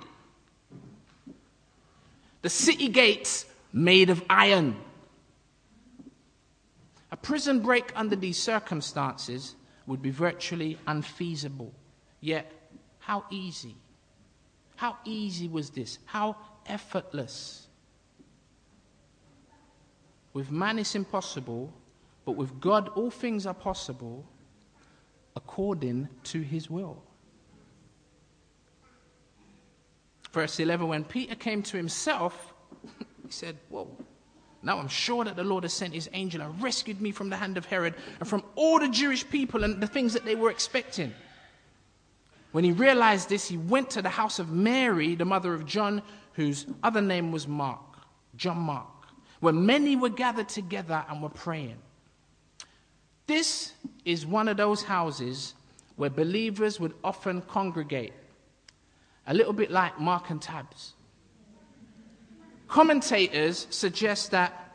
The 2.42 2.50
city 2.50 2.88
gates 2.88 3.46
made 3.72 4.10
of 4.10 4.22
iron. 4.30 4.76
A 7.10 7.16
prison 7.16 7.60
break 7.60 7.92
under 7.94 8.16
these 8.16 8.38
circumstances 8.38 9.54
would 9.86 10.02
be 10.02 10.10
virtually 10.10 10.78
unfeasible. 10.86 11.72
Yet, 12.20 12.50
how 12.98 13.24
easy? 13.30 13.76
How 14.76 14.96
easy 15.04 15.48
was 15.48 15.70
this? 15.70 15.98
How 16.04 16.36
effortless? 16.66 17.66
With 20.32 20.50
man, 20.50 20.78
it's 20.78 20.94
impossible, 20.94 21.72
but 22.24 22.32
with 22.32 22.60
God, 22.60 22.88
all 22.90 23.10
things 23.10 23.46
are 23.46 23.54
possible 23.54 24.26
according 25.34 26.08
to 26.24 26.40
his 26.42 26.68
will. 26.68 27.02
Verse 30.36 30.60
11 30.60 30.86
When 30.86 31.02
Peter 31.02 31.34
came 31.34 31.62
to 31.62 31.78
himself, 31.78 32.52
he 33.24 33.30
said, 33.30 33.56
Whoa, 33.70 33.88
now 34.62 34.78
I'm 34.78 34.86
sure 34.86 35.24
that 35.24 35.34
the 35.34 35.42
Lord 35.42 35.64
has 35.64 35.72
sent 35.72 35.94
his 35.94 36.10
angel 36.12 36.42
and 36.42 36.62
rescued 36.62 37.00
me 37.00 37.10
from 37.10 37.30
the 37.30 37.36
hand 37.36 37.56
of 37.56 37.64
Herod 37.64 37.94
and 38.20 38.28
from 38.28 38.42
all 38.54 38.78
the 38.78 38.90
Jewish 38.90 39.26
people 39.26 39.64
and 39.64 39.82
the 39.82 39.86
things 39.86 40.12
that 40.12 40.26
they 40.26 40.34
were 40.34 40.50
expecting. 40.50 41.14
When 42.52 42.64
he 42.64 42.72
realized 42.72 43.30
this, 43.30 43.48
he 43.48 43.56
went 43.56 43.88
to 43.92 44.02
the 44.02 44.10
house 44.10 44.38
of 44.38 44.50
Mary, 44.50 45.14
the 45.14 45.24
mother 45.24 45.54
of 45.54 45.64
John, 45.64 46.02
whose 46.34 46.66
other 46.82 47.00
name 47.00 47.32
was 47.32 47.48
Mark, 47.48 47.80
John 48.36 48.58
Mark, 48.58 49.06
where 49.40 49.54
many 49.54 49.96
were 49.96 50.10
gathered 50.10 50.50
together 50.50 51.02
and 51.08 51.22
were 51.22 51.30
praying. 51.30 51.78
This 53.26 53.72
is 54.04 54.26
one 54.26 54.48
of 54.48 54.58
those 54.58 54.82
houses 54.82 55.54
where 55.96 56.10
believers 56.10 56.78
would 56.78 56.92
often 57.02 57.40
congregate 57.40 58.12
a 59.26 59.34
little 59.34 59.52
bit 59.52 59.70
like 59.70 59.98
Mark 59.98 60.30
and 60.30 60.40
Tabs. 60.40 60.94
Commentators 62.68 63.66
suggest 63.70 64.30
that 64.32 64.66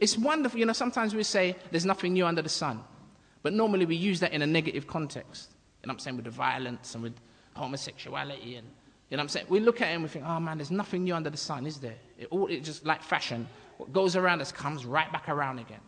it's 0.00 0.18
wonderful, 0.18 0.58
you 0.58 0.66
know, 0.66 0.74
sometimes 0.74 1.14
we 1.14 1.22
say 1.22 1.56
there's 1.70 1.86
nothing 1.86 2.12
new 2.12 2.26
under 2.26 2.42
the 2.42 2.48
sun, 2.48 2.82
but 3.42 3.54
normally 3.54 3.86
we 3.86 3.96
use 3.96 4.20
that 4.20 4.32
in 4.32 4.42
a 4.42 4.46
negative 4.46 4.86
context. 4.86 5.52
You 5.82 5.88
know 5.88 5.92
I'm 5.92 5.98
saying? 5.98 6.16
With 6.16 6.26
the 6.26 6.30
violence 6.30 6.94
and 6.94 7.02
with 7.02 7.14
homosexuality 7.54 8.56
and 8.56 8.66
you 9.08 9.16
know 9.16 9.22
I'm 9.22 9.28
saying? 9.28 9.46
We 9.48 9.60
look 9.60 9.80
at 9.80 9.90
it 9.90 9.94
and 9.94 10.02
we 10.02 10.10
think, 10.10 10.26
oh 10.26 10.40
man, 10.40 10.58
there's 10.58 10.70
nothing 10.70 11.04
new 11.04 11.14
under 11.14 11.30
the 11.30 11.38
sun, 11.38 11.66
is 11.66 11.78
there? 11.78 11.96
It, 12.18 12.28
all, 12.30 12.48
it 12.48 12.64
just 12.64 12.84
like 12.84 13.02
fashion. 13.02 13.46
What 13.78 13.92
goes 13.92 14.16
around 14.16 14.40
us 14.40 14.52
comes 14.52 14.84
right 14.84 15.10
back 15.10 15.28
around 15.28 15.58
again. 15.58 15.80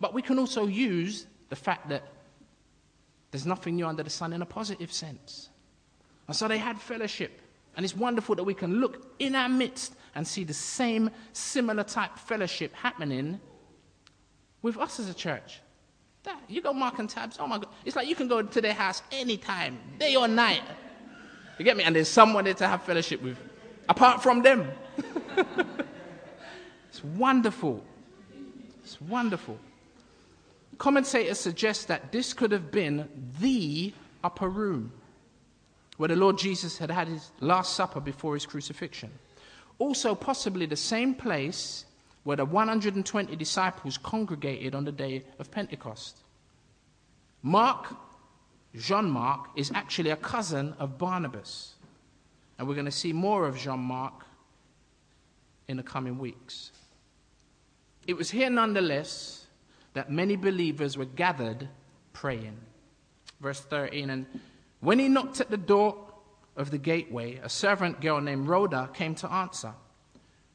But 0.00 0.12
we 0.12 0.22
can 0.22 0.38
also 0.38 0.66
use 0.66 1.26
the 1.50 1.56
fact 1.56 1.88
that 1.90 2.02
there's 3.30 3.46
nothing 3.46 3.76
new 3.76 3.86
under 3.86 4.02
the 4.02 4.10
sun 4.10 4.32
in 4.32 4.42
a 4.42 4.46
positive 4.46 4.92
sense. 4.92 5.49
And 6.30 6.36
so 6.36 6.46
they 6.46 6.58
had 6.58 6.80
fellowship. 6.80 7.40
And 7.76 7.82
it's 7.82 7.96
wonderful 7.96 8.36
that 8.36 8.44
we 8.44 8.54
can 8.54 8.80
look 8.80 9.16
in 9.18 9.34
our 9.34 9.48
midst 9.48 9.96
and 10.14 10.24
see 10.24 10.44
the 10.44 10.54
same 10.54 11.10
similar 11.32 11.82
type 11.82 12.16
fellowship 12.20 12.72
happening 12.72 13.40
with 14.62 14.78
us 14.78 15.00
as 15.00 15.10
a 15.10 15.14
church. 15.14 15.58
That, 16.22 16.40
you 16.46 16.62
go 16.62 16.72
Mark 16.72 17.00
and 17.00 17.10
Tabs, 17.10 17.38
oh 17.40 17.48
my 17.48 17.58
God. 17.58 17.66
It's 17.84 17.96
like 17.96 18.06
you 18.06 18.14
can 18.14 18.28
go 18.28 18.42
to 18.42 18.60
their 18.60 18.74
house 18.74 19.02
anytime, 19.10 19.76
day 19.98 20.14
or 20.14 20.28
night. 20.28 20.62
You 21.58 21.64
get 21.64 21.76
me? 21.76 21.82
And 21.82 21.96
there's 21.96 22.06
someone 22.06 22.44
there 22.44 22.54
to 22.54 22.68
have 22.68 22.84
fellowship 22.84 23.20
with, 23.22 23.36
apart 23.88 24.22
from 24.22 24.42
them. 24.42 24.70
it's 26.90 27.02
wonderful. 27.02 27.82
It's 28.84 29.00
wonderful. 29.00 29.58
Commentators 30.78 31.40
suggest 31.40 31.88
that 31.88 32.12
this 32.12 32.32
could 32.32 32.52
have 32.52 32.70
been 32.70 33.08
the 33.40 33.92
upper 34.22 34.48
room 34.48 34.92
where 36.00 36.08
the 36.08 36.16
Lord 36.16 36.38
Jesus 36.38 36.78
had 36.78 36.90
had 36.90 37.08
his 37.08 37.30
Last 37.40 37.74
Supper 37.74 38.00
before 38.00 38.32
his 38.32 38.46
crucifixion. 38.46 39.10
Also, 39.78 40.14
possibly 40.14 40.64
the 40.64 40.74
same 40.74 41.12
place 41.12 41.84
where 42.24 42.38
the 42.38 42.44
120 42.46 43.36
disciples 43.36 43.98
congregated 43.98 44.74
on 44.74 44.86
the 44.86 44.92
day 44.92 45.22
of 45.38 45.50
Pentecost. 45.50 46.16
Mark, 47.42 47.94
John 48.74 49.10
Mark, 49.10 49.50
is 49.56 49.70
actually 49.74 50.08
a 50.08 50.16
cousin 50.16 50.74
of 50.78 50.96
Barnabas. 50.96 51.74
And 52.58 52.66
we're 52.66 52.76
going 52.76 52.86
to 52.86 52.90
see 52.90 53.12
more 53.12 53.46
of 53.46 53.58
John 53.58 53.80
Mark 53.80 54.24
in 55.68 55.76
the 55.76 55.82
coming 55.82 56.18
weeks. 56.18 56.72
It 58.06 58.16
was 58.16 58.30
here, 58.30 58.48
nonetheless, 58.48 59.44
that 59.92 60.10
many 60.10 60.36
believers 60.36 60.96
were 60.96 61.04
gathered 61.04 61.68
praying. 62.14 62.56
Verse 63.38 63.60
13 63.60 64.08
And 64.08 64.24
when 64.80 64.98
he 64.98 65.08
knocked 65.08 65.40
at 65.40 65.50
the 65.50 65.56
door 65.56 66.06
of 66.56 66.70
the 66.70 66.78
gateway, 66.78 67.36
a 67.42 67.48
servant 67.48 68.00
girl 68.00 68.20
named 68.20 68.48
Rhoda 68.48 68.90
came 68.94 69.14
to 69.16 69.30
answer. 69.30 69.72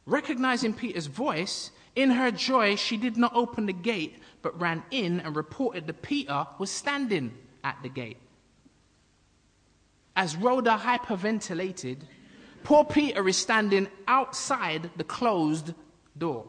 Recognizing 0.06 0.74
Peter's 0.74 1.08
voice, 1.08 1.72
in 1.96 2.12
her 2.12 2.32
joy, 2.32 2.76
she 2.76 2.98
did 2.98 3.18
not 3.18 3.36
open 3.36 3.66
the 3.66 3.74
gate, 3.74 4.18
but 4.42 4.60
ran 4.60 4.84
in 4.92 5.20
and 5.22 5.36
reported 5.36 5.88
that 5.88 6.02
Peter 6.02 6.46
was 6.60 6.70
standing 6.70 7.34
at 7.64 7.78
the 7.82 7.90
gate. 7.90 8.18
As 10.16 10.36
Rhoda 10.36 10.78
hyperventilated, 10.78 12.02
poor 12.64 12.84
Peter 12.84 13.28
is 13.28 13.38
standing 13.38 13.88
outside 14.08 14.90
the 14.98 15.04
closed 15.04 15.74
door. 16.18 16.48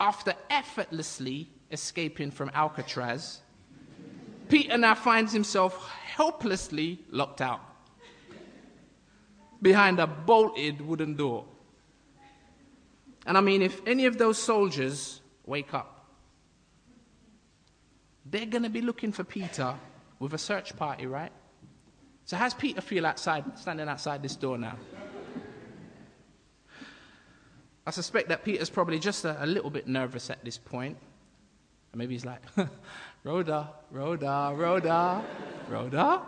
After 0.00 0.34
effortlessly 0.50 1.48
escaping 1.70 2.30
from 2.30 2.50
Alcatraz, 2.54 3.40
Peter 4.48 4.76
now 4.76 4.94
finds 4.94 5.32
himself 5.32 5.90
helplessly 6.16 6.98
locked 7.10 7.42
out 7.42 7.60
behind 9.60 10.00
a 10.00 10.06
bolted 10.06 10.80
wooden 10.80 11.14
door. 11.14 11.44
And 13.26 13.36
I 13.36 13.42
mean, 13.42 13.60
if 13.60 13.82
any 13.86 14.06
of 14.06 14.16
those 14.16 14.38
soldiers 14.38 15.20
wake 15.44 15.74
up, 15.74 16.08
they're 18.24 18.46
going 18.46 18.62
to 18.62 18.70
be 18.70 18.80
looking 18.80 19.12
for 19.12 19.24
Peter 19.24 19.74
with 20.18 20.32
a 20.32 20.38
search 20.38 20.74
party, 20.76 21.06
right? 21.06 21.32
So, 22.24 22.36
how's 22.36 22.54
Peter 22.54 22.80
feel 22.80 23.04
outside, 23.04 23.44
standing 23.58 23.86
outside 23.86 24.22
this 24.22 24.36
door 24.36 24.56
now? 24.56 24.76
I 27.86 27.90
suspect 27.90 28.30
that 28.30 28.42
Peter's 28.42 28.70
probably 28.70 28.98
just 28.98 29.24
a, 29.26 29.44
a 29.44 29.46
little 29.46 29.70
bit 29.70 29.86
nervous 29.86 30.30
at 30.30 30.42
this 30.42 30.56
point. 30.56 30.96
And 31.92 31.98
maybe 31.98 32.14
he's 32.14 32.24
like, 32.24 32.42
Rhoda, 33.26 33.70
Rhoda, 33.90 34.52
Rhoda, 34.54 35.24
Rhoda, 35.68 36.22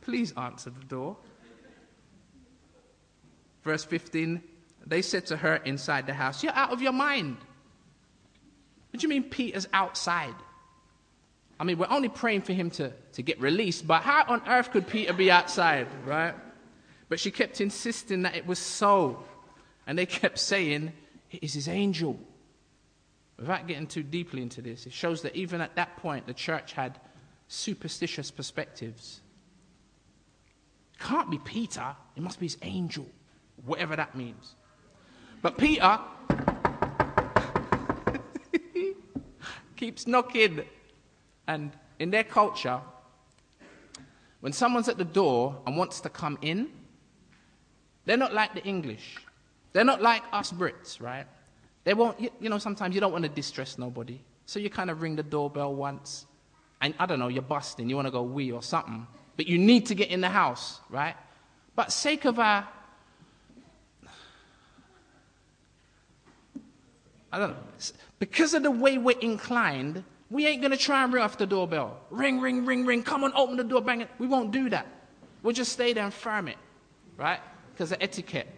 please 0.00 0.32
answer 0.36 0.70
the 0.70 0.84
door. 0.84 1.16
Verse 3.62 3.84
15 3.84 4.42
they 4.84 5.00
said 5.00 5.26
to 5.26 5.36
her 5.36 5.56
inside 5.56 6.08
the 6.08 6.14
house, 6.14 6.42
You're 6.42 6.54
out 6.54 6.72
of 6.72 6.82
your 6.82 6.92
mind. 6.92 7.36
What 8.90 8.98
do 8.98 9.04
you 9.04 9.08
mean 9.08 9.22
Peter's 9.22 9.68
outside? 9.72 10.34
I 11.60 11.62
mean, 11.62 11.78
we're 11.78 11.86
only 11.88 12.08
praying 12.08 12.40
for 12.40 12.52
him 12.52 12.70
to, 12.70 12.92
to 13.12 13.22
get 13.22 13.40
released, 13.40 13.86
but 13.86 14.02
how 14.02 14.24
on 14.26 14.42
earth 14.48 14.72
could 14.72 14.88
Peter 14.88 15.12
be 15.12 15.30
outside, 15.30 15.86
right? 16.04 16.34
But 17.08 17.20
she 17.20 17.30
kept 17.30 17.60
insisting 17.60 18.22
that 18.22 18.34
it 18.34 18.44
was 18.44 18.58
so. 18.58 19.22
And 19.86 19.96
they 19.96 20.06
kept 20.06 20.40
saying, 20.40 20.92
It 21.30 21.44
is 21.44 21.54
his 21.54 21.68
angel. 21.68 22.18
Without 23.40 23.66
getting 23.66 23.86
too 23.86 24.02
deeply 24.02 24.42
into 24.42 24.60
this, 24.60 24.84
it 24.84 24.92
shows 24.92 25.22
that 25.22 25.34
even 25.34 25.62
at 25.62 25.74
that 25.76 25.96
point, 25.96 26.26
the 26.26 26.34
church 26.34 26.74
had 26.74 27.00
superstitious 27.48 28.30
perspectives. 28.30 29.22
It 30.92 31.00
can't 31.00 31.30
be 31.30 31.38
Peter, 31.38 31.96
it 32.14 32.22
must 32.22 32.38
be 32.38 32.44
his 32.44 32.58
angel, 32.60 33.06
whatever 33.64 33.96
that 33.96 34.14
means. 34.14 34.56
But 35.40 35.56
Peter 35.56 35.98
keeps 39.76 40.06
knocking. 40.06 40.60
And 41.46 41.72
in 41.98 42.10
their 42.10 42.24
culture, 42.24 42.78
when 44.40 44.52
someone's 44.52 44.90
at 44.90 44.98
the 44.98 45.04
door 45.04 45.62
and 45.66 45.78
wants 45.78 46.02
to 46.02 46.10
come 46.10 46.36
in, 46.42 46.68
they're 48.04 48.18
not 48.18 48.34
like 48.34 48.52
the 48.52 48.62
English. 48.64 49.16
They're 49.72 49.84
not 49.84 50.02
like 50.02 50.24
us 50.30 50.52
Brits, 50.52 51.00
right? 51.00 51.26
They 51.84 51.94
won't, 51.94 52.20
you, 52.20 52.30
you 52.40 52.48
know, 52.48 52.58
sometimes 52.58 52.94
you 52.94 53.00
don't 53.00 53.12
want 53.12 53.24
to 53.24 53.30
distress 53.30 53.78
nobody. 53.78 54.20
So 54.46 54.58
you 54.58 54.70
kind 54.70 54.90
of 54.90 55.02
ring 55.02 55.16
the 55.16 55.22
doorbell 55.22 55.74
once, 55.74 56.26
and 56.80 56.94
I 56.98 57.06
don't 57.06 57.18
know, 57.18 57.28
you're 57.28 57.42
busting, 57.42 57.88
you 57.88 57.96
want 57.96 58.06
to 58.06 58.12
go 58.12 58.22
wee 58.22 58.52
or 58.52 58.62
something, 58.62 59.06
but 59.36 59.46
you 59.46 59.58
need 59.58 59.86
to 59.86 59.94
get 59.94 60.10
in 60.10 60.20
the 60.20 60.28
house, 60.28 60.80
right? 60.90 61.14
But 61.76 61.92
sake 61.92 62.24
of 62.24 62.38
our 62.38 62.68
I 67.32 67.38
don't 67.38 67.50
know. 67.50 67.56
Because 68.18 68.54
of 68.54 68.62
the 68.62 68.70
way 68.70 68.98
we're 68.98 69.18
inclined, 69.18 70.02
we 70.30 70.46
ain't 70.46 70.60
going 70.62 70.72
to 70.72 70.76
try 70.76 71.04
and 71.04 71.12
ring 71.12 71.22
off 71.22 71.38
the 71.38 71.46
doorbell. 71.46 71.98
Ring, 72.10 72.40
ring, 72.40 72.66
ring, 72.66 72.84
ring. 72.84 73.02
Come 73.02 73.24
on, 73.24 73.32
open 73.34 73.56
the 73.56 73.64
door, 73.64 73.80
bang 73.80 74.00
it. 74.00 74.10
We 74.18 74.26
won't 74.26 74.50
do 74.50 74.68
that. 74.70 74.86
We'll 75.42 75.54
just 75.54 75.72
stay 75.72 75.92
there 75.92 76.04
and 76.04 76.12
firm 76.12 76.48
it, 76.48 76.58
right? 77.16 77.40
Because 77.72 77.92
of 77.92 77.98
etiquette 78.00 78.48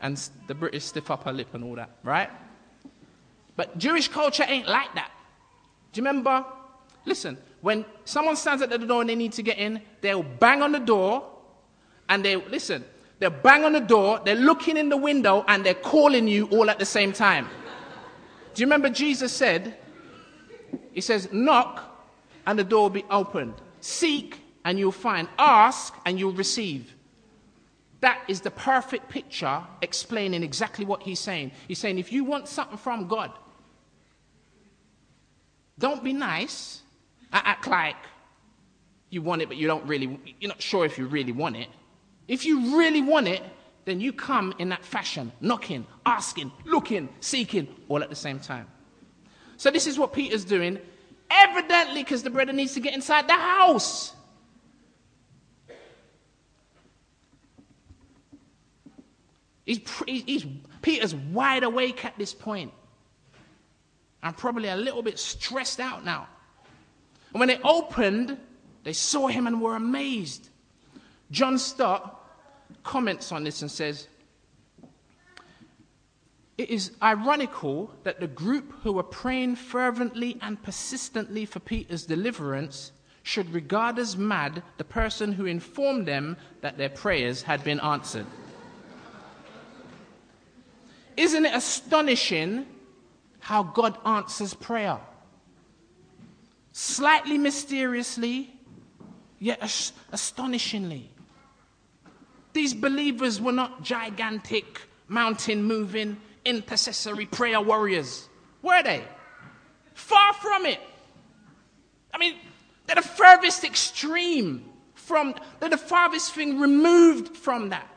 and 0.00 0.16
the 0.46 0.54
British 0.54 0.84
stiff 0.84 1.10
upper 1.10 1.32
lip 1.32 1.54
and 1.54 1.64
all 1.64 1.74
that, 1.76 1.90
right? 2.02 2.30
But 3.56 3.78
Jewish 3.78 4.08
culture 4.08 4.44
ain't 4.46 4.68
like 4.68 4.94
that. 4.94 5.10
Do 5.92 6.00
you 6.00 6.06
remember? 6.06 6.44
Listen, 7.04 7.38
when 7.60 7.84
someone 8.04 8.36
stands 8.36 8.62
at 8.62 8.70
the 8.70 8.78
door 8.78 9.00
and 9.00 9.10
they 9.10 9.14
need 9.14 9.32
to 9.32 9.42
get 9.42 9.58
in, 9.58 9.80
they'll 10.00 10.22
bang 10.22 10.62
on 10.62 10.72
the 10.72 10.80
door 10.80 11.24
and 12.08 12.24
they, 12.24 12.36
listen, 12.36 12.84
they'll 13.18 13.30
bang 13.30 13.64
on 13.64 13.72
the 13.72 13.80
door, 13.80 14.20
they're 14.24 14.34
looking 14.34 14.76
in 14.76 14.88
the 14.88 14.96
window 14.96 15.44
and 15.48 15.64
they're 15.64 15.74
calling 15.74 16.28
you 16.28 16.46
all 16.48 16.68
at 16.68 16.78
the 16.78 16.84
same 16.84 17.12
time. 17.12 17.48
Do 18.54 18.60
you 18.60 18.66
remember 18.66 18.88
Jesus 18.88 19.32
said, 19.32 19.76
He 20.92 21.00
says, 21.00 21.32
knock 21.32 21.90
and 22.46 22.58
the 22.58 22.64
door 22.64 22.82
will 22.82 22.90
be 22.90 23.04
opened. 23.10 23.54
Seek 23.80 24.40
and 24.64 24.78
you'll 24.78 24.92
find. 24.92 25.28
Ask 25.38 25.94
and 26.04 26.18
you'll 26.18 26.32
receive. 26.32 26.94
That 28.00 28.20
is 28.28 28.42
the 28.42 28.50
perfect 28.50 29.08
picture 29.08 29.62
explaining 29.80 30.42
exactly 30.42 30.84
what 30.84 31.02
he's 31.02 31.20
saying. 31.20 31.52
He's 31.68 31.78
saying, 31.78 31.98
if 31.98 32.12
you 32.12 32.24
want 32.24 32.48
something 32.48 32.76
from 32.76 33.08
God, 33.08 33.32
don't 35.78 36.02
be 36.04 36.12
nice. 36.12 36.82
Act 37.32 37.66
like 37.66 37.96
you 39.10 39.22
want 39.22 39.42
it, 39.42 39.48
but 39.48 39.56
you 39.56 39.66
don't 39.66 39.86
really, 39.86 40.18
you're 40.40 40.48
not 40.48 40.62
sure 40.62 40.84
if 40.84 40.98
you 40.98 41.06
really 41.06 41.32
want 41.32 41.56
it. 41.56 41.68
If 42.28 42.46
you 42.46 42.76
really 42.76 43.02
want 43.02 43.28
it, 43.28 43.42
then 43.84 44.00
you 44.00 44.12
come 44.12 44.54
in 44.58 44.70
that 44.70 44.84
fashion, 44.84 45.32
knocking, 45.40 45.86
asking, 46.06 46.52
looking, 46.64 47.08
seeking, 47.20 47.68
all 47.88 48.02
at 48.02 48.08
the 48.08 48.16
same 48.16 48.38
time. 48.38 48.66
So 49.56 49.70
this 49.70 49.86
is 49.86 49.98
what 49.98 50.12
Peter's 50.12 50.44
doing, 50.44 50.78
evidently 51.30 52.02
because 52.02 52.22
the 52.22 52.30
brother 52.30 52.52
needs 52.52 52.74
to 52.74 52.80
get 52.80 52.94
inside 52.94 53.28
the 53.28 53.34
house. 53.34 54.12
He's, 59.64 59.80
he's, 60.06 60.46
Peter's 60.82 61.14
wide 61.14 61.62
awake 61.62 62.04
at 62.04 62.16
this 62.18 62.34
point. 62.34 62.72
And 64.24 64.34
probably 64.34 64.70
a 64.70 64.76
little 64.76 65.02
bit 65.02 65.18
stressed 65.18 65.78
out 65.78 66.02
now. 66.04 66.26
And 67.32 67.40
when 67.40 67.48
they 67.48 67.60
opened, 67.62 68.38
they 68.82 68.94
saw 68.94 69.28
him 69.28 69.46
and 69.46 69.60
were 69.60 69.76
amazed. 69.76 70.48
John 71.30 71.58
Stott 71.58 72.26
comments 72.82 73.32
on 73.32 73.44
this 73.44 73.60
and 73.60 73.70
says, 73.70 74.08
It 76.56 76.70
is 76.70 76.92
ironical 77.02 77.94
that 78.04 78.18
the 78.18 78.26
group 78.26 78.72
who 78.82 78.94
were 78.94 79.02
praying 79.02 79.56
fervently 79.56 80.38
and 80.40 80.62
persistently 80.62 81.44
for 81.44 81.60
Peter's 81.60 82.06
deliverance 82.06 82.92
should 83.22 83.52
regard 83.52 83.98
as 83.98 84.16
mad 84.16 84.62
the 84.78 84.84
person 84.84 85.32
who 85.32 85.44
informed 85.44 86.06
them 86.06 86.38
that 86.62 86.78
their 86.78 86.88
prayers 86.88 87.42
had 87.42 87.62
been 87.62 87.80
answered. 87.80 88.26
Isn't 91.16 91.44
it 91.44 91.54
astonishing 91.54 92.66
how 93.44 93.62
God 93.62 93.98
answers 94.04 94.54
prayer? 94.54 94.98
slightly 96.74 97.38
mysteriously, 97.38 98.52
yet 99.38 99.62
astonishingly. 100.12 101.08
These 102.52 102.74
believers 102.74 103.40
were 103.40 103.52
not 103.52 103.82
gigantic, 103.82 104.80
mountain 105.06 105.62
moving, 105.62 106.20
intercessory 106.44 107.26
prayer 107.26 107.60
warriors, 107.60 108.28
were 108.60 108.82
they? 108.82 109.04
Far 109.94 110.34
from 110.34 110.66
it. 110.66 110.80
I 112.12 112.18
mean, 112.18 112.34
they're 112.86 112.96
the 112.96 113.02
furthest 113.02 113.62
extreme 113.62 114.64
from, 114.94 115.36
they're 115.60 115.68
the 115.68 115.76
farthest 115.78 116.32
thing 116.32 116.58
removed 116.58 117.36
from 117.36 117.68
that. 117.68 117.88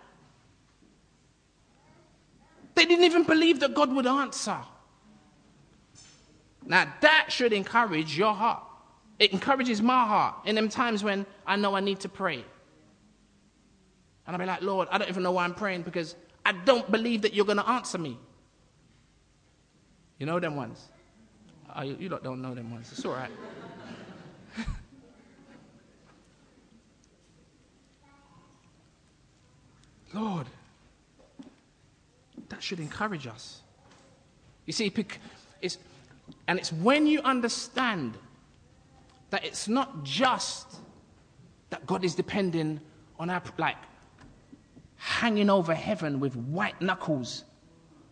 They 2.75 2.85
didn't 2.85 3.05
even 3.05 3.23
believe 3.23 3.59
that 3.61 3.73
God 3.73 3.91
would 3.91 4.05
answer. 4.05 4.59
Now, 6.67 6.93
that 7.01 7.27
should 7.29 7.53
encourage 7.53 8.17
your 8.17 8.33
heart. 8.33 8.61
It 9.19 9.31
encourages 9.31 9.81
my 9.81 10.05
heart 10.05 10.35
in 10.45 10.53
them 10.55 10.67
times 10.69 11.03
when 11.03 11.25
I 11.45 11.55
know 11.55 11.75
I 11.75 11.79
need 11.79 12.01
to 12.01 12.09
pray. 12.09 12.43
And 14.25 14.35
I'll 14.35 14.37
be 14.37 14.45
like, 14.45 14.61
Lord, 14.61 14.89
I 14.91 14.97
don't 14.97 15.07
even 15.09 15.23
know 15.23 15.31
why 15.31 15.45
I'm 15.45 15.55
praying 15.55 15.83
because 15.83 16.15
I 16.45 16.51
don't 16.51 16.91
believe 16.91 17.21
that 17.21 17.33
you're 17.33 17.45
going 17.45 17.57
to 17.57 17.67
answer 17.67 17.97
me. 17.97 18.17
You 20.19 20.25
know 20.25 20.39
them 20.39 20.57
ones? 20.57 20.89
Oh, 21.75 21.83
you, 21.83 21.95
you 21.99 22.09
don't 22.09 22.41
know 22.41 22.53
them 22.53 22.71
ones. 22.71 22.91
It's 22.91 23.05
all 23.05 23.13
right. 23.13 23.31
Lord, 30.13 30.47
that 32.49 32.61
should 32.61 32.79
encourage 32.81 33.25
us. 33.27 33.61
You 34.65 34.73
see, 34.73 34.91
it's, 35.61 35.77
and 36.47 36.59
it's 36.59 36.71
when 36.71 37.07
you 37.07 37.21
understand 37.21 38.17
that 39.29 39.43
it's 39.43 39.67
not 39.67 40.03
just 40.03 40.77
that 41.69 41.85
God 41.85 42.03
is 42.03 42.15
depending 42.15 42.79
on 43.19 43.29
our, 43.29 43.41
like, 43.57 43.75
hanging 44.95 45.49
over 45.49 45.73
heaven 45.73 46.19
with 46.19 46.35
white 46.35 46.81
knuckles. 46.81 47.43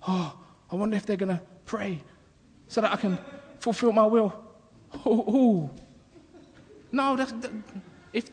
Oh, 0.07 0.37
I 0.71 0.75
wonder 0.75 0.97
if 0.97 1.05
they're 1.05 1.17
going 1.17 1.35
to 1.35 1.41
pray 1.65 2.01
so 2.67 2.81
that 2.81 2.91
I 2.91 2.95
can 2.95 3.17
fulfill 3.59 3.91
my 3.91 4.05
will. 4.05 4.33
Oh. 5.05 5.69
No, 6.91 7.15
that's, 7.15 7.31
that, 7.33 7.51
if, 8.13 8.25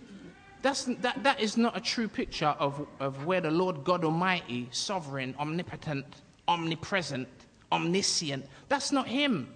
that's, 0.61 0.85
that, 0.85 1.23
that 1.23 1.41
is 1.41 1.57
not 1.57 1.77
a 1.77 1.81
true 1.81 2.09
picture 2.09 2.55
of, 2.59 2.87
of 3.01 3.25
where 3.25 3.41
the 3.41 3.51
Lord 3.51 3.85
God 3.85 4.05
Almighty, 4.05 4.69
sovereign, 4.71 5.35
omnipotent, 5.39 6.07
omnipresent, 6.49 7.29
omniscient, 7.71 8.47
that's 8.69 8.93
not 8.93 9.07
Him. 9.07 9.53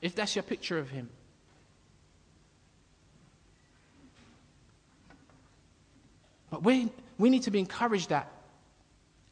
If 0.00 0.14
that's 0.14 0.36
your 0.36 0.42
picture 0.42 0.78
of 0.78 0.90
Him. 0.90 1.08
But 6.50 6.62
we, 6.62 6.90
we 7.18 7.30
need 7.30 7.42
to 7.42 7.50
be 7.50 7.58
encouraged 7.58 8.08
that 8.08 8.30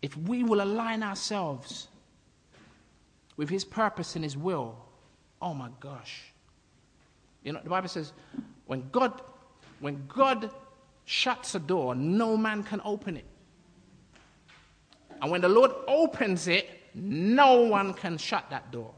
if 0.02 0.16
we 0.16 0.44
will 0.44 0.60
align 0.60 1.02
ourselves 1.02 1.88
with 3.36 3.48
His 3.48 3.64
purpose 3.64 4.14
and 4.16 4.24
His 4.24 4.36
will, 4.36 4.76
oh 5.40 5.54
my 5.54 5.68
gosh. 5.80 6.32
You 7.42 7.52
know, 7.52 7.60
the 7.62 7.70
Bible 7.70 7.88
says, 7.88 8.12
when 8.66 8.88
God, 8.90 9.20
when 9.80 10.06
God 10.08 10.50
shuts 11.04 11.54
a 11.54 11.60
door, 11.60 11.94
no 11.94 12.36
man 12.36 12.62
can 12.64 12.80
open 12.84 13.16
it. 13.16 13.24
And 15.22 15.30
when 15.30 15.40
the 15.40 15.48
Lord 15.48 15.70
opens 15.86 16.48
it, 16.48 16.68
no 16.94 17.62
one 17.62 17.94
can 17.94 18.18
shut 18.18 18.50
that 18.50 18.70
door. 18.70 18.92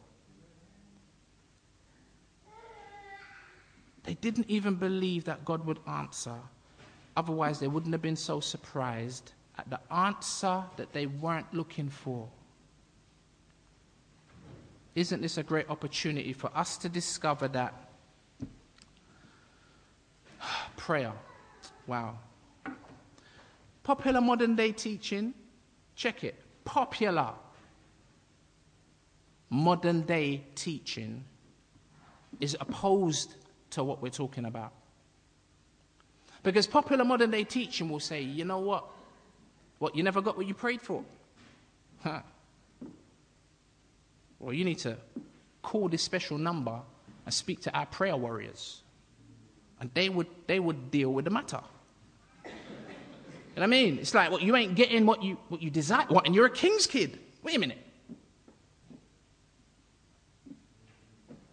They 4.09 4.14
didn't 4.14 4.46
even 4.48 4.76
believe 4.76 5.24
that 5.24 5.44
God 5.44 5.66
would 5.66 5.80
answer. 5.86 6.32
Otherwise, 7.14 7.61
they 7.61 7.68
wouldn't 7.68 7.92
have 7.92 8.00
been 8.00 8.16
so 8.16 8.40
surprised 8.40 9.32
at 9.59 9.68
the 9.68 9.78
answer 9.92 10.64
that 10.78 10.94
they 10.94 11.04
weren't 11.04 11.52
looking 11.52 11.90
for. 11.90 12.26
Isn't 14.94 15.20
this 15.20 15.36
a 15.36 15.42
great 15.42 15.68
opportunity 15.68 16.32
for 16.32 16.50
us 16.54 16.78
to 16.78 16.88
discover 16.88 17.48
that 17.48 17.74
prayer? 20.78 21.12
Wow. 21.86 22.18
Popular 23.82 24.22
modern 24.22 24.56
day 24.56 24.72
teaching, 24.72 25.34
check 25.96 26.24
it. 26.24 26.34
Popular 26.64 27.34
modern 29.50 30.00
day 30.00 30.44
teaching 30.54 31.26
is 32.40 32.56
opposed 32.59 33.34
to 33.70 33.84
what 33.84 34.02
we're 34.02 34.10
talking 34.10 34.44
about. 34.44 34.72
Because 36.42 36.66
popular 36.66 37.04
modern 37.04 37.30
day 37.30 37.44
teaching 37.44 37.88
will 37.88 38.00
say, 38.00 38.22
you 38.22 38.44
know 38.44 38.60
what? 38.60 38.84
What, 39.78 39.96
you 39.96 40.02
never 40.02 40.20
got 40.20 40.36
what 40.36 40.46
you 40.46 40.54
prayed 40.54 40.80
for? 40.80 41.04
Huh. 42.02 42.20
Well, 44.38 44.52
you 44.54 44.64
need 44.64 44.78
to 44.78 44.96
call 45.62 45.88
this 45.88 46.02
special 46.02 46.38
number 46.38 46.80
and 47.24 47.34
speak 47.34 47.60
to 47.62 47.76
our 47.76 47.86
prayer 47.86 48.16
warriors. 48.16 48.82
And 49.80 49.90
they 49.94 50.08
would, 50.08 50.26
they 50.46 50.58
would 50.58 50.90
deal 50.90 51.12
with 51.12 51.24
the 51.24 51.30
matter. 51.30 51.60
You 52.44 52.50
know 52.50 52.56
what 53.54 53.62
I 53.64 53.66
mean? 53.66 53.98
It's 53.98 54.14
like, 54.14 54.30
well, 54.30 54.40
you 54.40 54.54
ain't 54.54 54.76
getting 54.76 55.04
what 55.04 55.22
you, 55.22 55.36
what 55.48 55.60
you 55.60 55.70
desire. 55.70 56.06
What? 56.08 56.26
And 56.26 56.34
you're 56.34 56.46
a 56.46 56.50
king's 56.50 56.86
kid. 56.86 57.18
Wait 57.42 57.56
a 57.56 57.58
minute. 57.58 57.78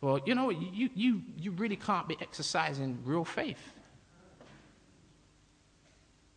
Well, 0.01 0.19
you 0.25 0.35
know, 0.35 0.49
you, 0.49 0.89
you, 0.93 1.21
you 1.37 1.51
really 1.51 1.77
can't 1.77 2.07
be 2.07 2.17
exercising 2.21 2.99
real 3.05 3.25
faith. 3.25 3.73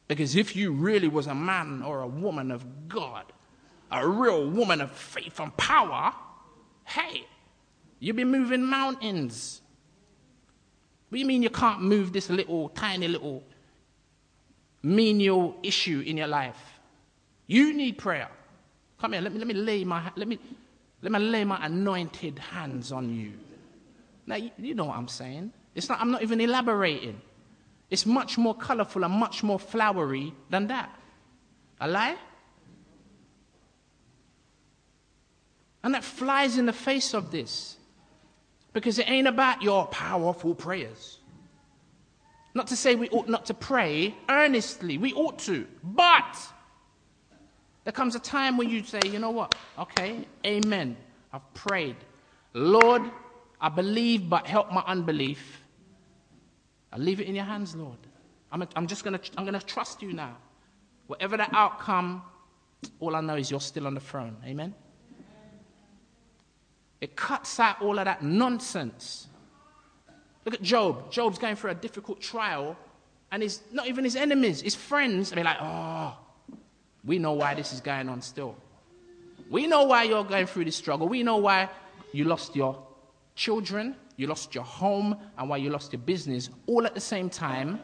Because 0.07 0.37
if 0.37 0.57
you 0.57 0.73
really 0.73 1.09
was 1.09 1.27
a 1.27 1.35
man 1.35 1.83
or 1.83 2.01
a 2.01 2.07
woman 2.07 2.51
of 2.51 2.89
God, 2.89 3.25
a 3.91 4.07
real 4.09 4.49
woman 4.49 4.81
of 4.81 4.91
faith 4.91 5.39
and 5.39 5.55
power, 5.57 6.15
Hey, 6.89 7.27
you'd 8.01 8.17
be 8.17 8.25
moving 8.25 8.65
mountains. 8.65 9.61
What 11.09 11.17
do 11.17 11.21
you 11.21 11.27
mean 11.27 11.43
you 11.43 11.51
can't 11.51 11.83
move 11.83 12.15
this 12.15 12.31
little, 12.31 12.71
tiny 12.71 13.09
little 13.09 13.45
menial 14.83 15.59
issue 15.63 16.03
in 16.07 16.17
your 16.17 16.29
life? 16.29 16.81
You 17.47 17.75
need 17.75 17.99
prayer. 17.99 18.31
Come 18.99 19.13
here, 19.13 19.21
let 19.21 19.33
me, 19.33 19.39
let 19.39 19.47
me 19.47 19.55
lay 19.55 19.85
my 19.85 20.11
let 20.17 20.27
me 20.27 20.39
let 21.03 21.13
me 21.13 21.19
lay 21.19 21.45
my 21.45 21.65
anointed 21.65 22.39
hands 22.39 22.91
on 22.91 23.15
you. 23.15 23.33
Now 24.29 24.37
you, 24.37 24.74
know 24.74 24.85
what 24.85 24.99
I'm 24.99 25.09
saying. 25.09 25.53
It's 25.74 25.89
not 25.89 26.03
I'm 26.03 26.11
not 26.11 26.22
even 26.22 26.39
elaborating. 26.39 27.18
It's 27.89 28.05
much 28.05 28.37
more 28.37 28.55
colorful 28.55 29.03
and 29.03 29.14
much 29.14 29.43
more 29.43 29.59
flowery 29.59 30.35
than 30.51 30.66
that. 30.66 30.95
A 31.81 31.89
lie? 31.89 32.16
And 35.83 35.95
that 35.95 36.05
flies 36.05 36.59
in 36.59 36.66
the 36.66 36.74
face 36.74 37.14
of 37.14 37.31
this. 37.31 37.79
Because 38.74 38.99
it 38.99 39.09
ain't 39.09 39.26
about 39.26 39.62
your 39.62 39.87
powerful 39.87 40.55
prayers. 40.55 41.20
Not 42.53 42.66
to 42.66 42.76
say 42.76 42.97
we 42.97 43.09
ought 43.09 43.29
not 43.29 43.47
to 43.47 43.55
pray 43.55 44.14
earnestly, 44.29 44.99
we 44.99 45.14
ought 45.14 45.39
to. 45.41 45.66
But 45.83 46.37
there 47.85 47.95
comes 47.95 48.14
a 48.14 48.20
time 48.20 48.59
when 48.59 48.68
you 48.68 48.85
say, 48.85 49.01
you 49.07 49.18
know 49.20 49.31
what? 49.31 49.55
Okay, 49.79 50.26
amen. 50.45 50.99
I've 51.33 51.55
prayed. 51.55 51.97
Lord, 52.53 53.03
I 53.61 53.69
believe, 53.69 54.29
but 54.29 54.47
help 54.47 54.73
my 54.73 54.83
unbelief. 54.87 55.63
I 56.93 56.99
leave 56.99 57.21
it 57.21 57.27
in 57.27 57.35
your 57.35 57.45
hands, 57.45 57.75
Lord. 57.75 57.99
I'm, 58.51 58.63
a, 58.63 58.69
I'm 58.77 58.87
just 58.87 59.05
going 59.05 59.19
to 59.19 59.31
I'm 59.37 59.47
to 59.47 59.61
trust 59.61 60.03
you 60.03 60.13
now. 60.13 60.37
Whatever 61.07 61.37
the 61.37 61.55
outcome, 61.55 62.23
all 63.01 63.17
I 63.17 63.21
know 63.21 63.37
is 63.37 63.51
you're 63.51 63.61
still 63.61 63.87
on 63.87 63.95
the 63.95 64.01
throne. 64.01 64.37
Amen. 64.45 64.75
It 67.01 67.17
cuts 67.17 67.61
out 67.61 67.81
all 67.81 67.99
of 67.99 68.05
that 68.05 68.23
nonsense. 68.23 69.29
Look 70.45 70.55
at 70.55 70.63
Job. 70.63 71.11
Job's 71.11 71.39
going 71.39 71.57
through 71.57 71.71
a 71.71 71.75
difficult 71.75 72.21
trial, 72.21 72.77
and 73.31 73.43
his, 73.43 73.61
not 73.71 73.87
even 73.87 74.05
his 74.05 74.17
enemies, 74.17 74.63
his 74.63 74.75
friends, 74.75 75.31
they're 75.31 75.45
like, 75.45 75.59
oh, 75.61 76.17
we 77.05 77.19
know 77.19 77.33
why 77.33 77.55
this 77.55 77.73
is 77.73 77.81
going 77.81 78.09
on 78.09 78.23
still. 78.23 78.57
We 79.51 79.67
know 79.67 79.85
why 79.85 80.05
you're 80.05 80.25
going 80.25 80.47
through 80.47 80.65
this 80.65 80.77
struggle. 80.77 81.09
We 81.09 81.23
know 81.23 81.37
why 81.37 81.69
you 82.13 82.25
lost 82.25 82.57
your 82.57 82.88
children, 83.39 83.95
you 84.16 84.26
lost 84.26 84.55
your 84.55 84.64
home, 84.64 85.16
and 85.39 85.49
why 85.49 85.57
you 85.57 85.70
lost 85.70 85.93
your 85.93 86.03
business 86.03 86.51
all 86.66 86.84
at 86.84 86.95
the 86.95 87.01
same 87.01 87.30
time. 87.30 87.80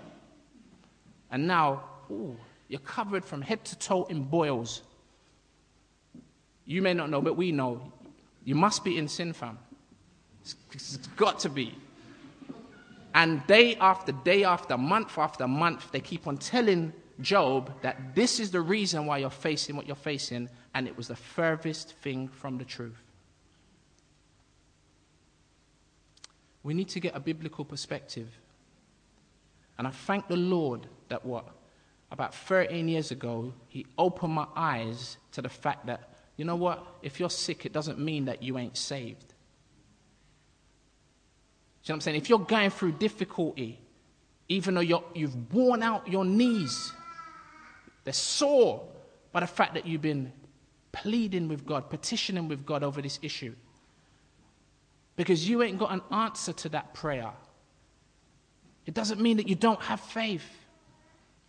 And 1.31 1.47
now, 1.47 1.85
ooh, 2.11 2.37
you're 2.69 2.81
covered 2.81 3.25
from 3.25 3.41
head 3.41 3.65
to 3.67 3.79
toe 3.79 4.05
in 4.05 4.25
boils. 4.25 4.83
You 6.67 6.83
may 6.83 6.93
not 6.93 7.09
know, 7.09 7.23
but 7.23 7.37
we 7.37 7.53
know 7.53 7.93
you 8.45 8.57
must 8.57 8.83
be 8.85 8.99
in 8.99 9.07
sin, 9.07 9.33
fam. 9.33 9.59
It's, 10.43 10.57
it's 10.73 10.97
got 11.17 11.39
to 11.41 11.49
be. 11.49 11.75
And 13.15 13.47
day 13.47 13.77
after 13.77 14.11
day 14.11 14.43
after 14.43 14.77
month 14.77 15.17
after 15.17 15.47
month, 15.47 15.93
they 15.93 16.01
keep 16.01 16.27
on 16.27 16.37
telling 16.37 16.93
Job 17.21 17.73
that 17.83 18.17
this 18.17 18.41
is 18.41 18.51
the 18.51 18.61
reason 18.61 19.07
why 19.07 19.19
you're 19.19 19.31
facing 19.31 19.77
what 19.77 19.87
you're 19.87 19.95
facing, 19.95 20.49
and 20.75 20.89
it 20.89 20.97
was 20.97 21.07
the 21.07 21.17
furthest 21.17 21.93
thing 21.93 22.27
from 22.27 22.59
the 22.59 22.65
truth. 22.65 23.04
We 26.65 26.75
need 26.75 26.89
to 26.89 26.99
get 26.99 27.15
a 27.15 27.21
biblical 27.21 27.65
perspective. 27.65 28.27
And 29.79 29.87
I 29.87 29.91
thank 29.91 30.27
the 30.27 30.37
Lord 30.37 30.89
that 31.09 31.25
what? 31.25 31.47
About 32.11 32.35
13 32.35 32.89
years 32.89 33.11
ago, 33.11 33.53
He 33.69 33.87
opened 33.99 34.33
my 34.33 34.47
eyes 34.57 35.19
to 35.33 35.43
the 35.43 35.49
fact 35.49 35.87
that, 35.87 36.09
you 36.37 36.45
know 36.45 36.57
what? 36.57 36.85
If 37.03 37.21
you're 37.21 37.31
sick, 37.31 37.67
it 37.67 37.73
doesn't 37.73 37.99
mean 37.99 38.25
that 38.25 38.43
you 38.43 38.59
ain't 38.59 38.77
saved. 38.77 39.35
you 41.85 41.91
know 41.91 41.93
what 41.93 41.95
I'm 41.97 42.01
saying? 42.01 42.17
If 42.17 42.29
you're 42.31 42.39
going 42.39 42.71
through 42.71 42.93
difficulty, 42.93 43.79
even 44.49 44.75
though 44.75 44.81
you 44.81 45.03
have 45.17 45.37
worn 45.53 45.83
out 45.83 46.09
your 46.09 46.25
knees, 46.25 46.93
they're 48.05 48.13
sore 48.15 48.87
by 49.33 49.41
the 49.41 49.47
fact 49.47 49.75
that 49.75 49.87
you've 49.87 50.03
been 50.03 50.33
pleading 50.93 51.49
with 51.49 51.67
God, 51.67 51.91
petitioning 51.91 52.49
with 52.49 52.65
God 52.65 52.83
over 52.83 53.03
this 53.03 53.19
issue. 53.21 53.55
Because 55.17 55.49
you 55.49 55.63
ain't 55.63 55.79
got 55.79 55.93
an 55.93 56.03
answer 56.11 56.53
to 56.53 56.69
that 56.71 56.95
prayer. 56.95 57.31
It 58.87 58.95
doesn't 58.95 59.21
mean 59.21 59.37
that 59.37 59.49
you 59.49 59.55
don't 59.55 59.81
have 59.83 60.01
faith. 60.01 60.45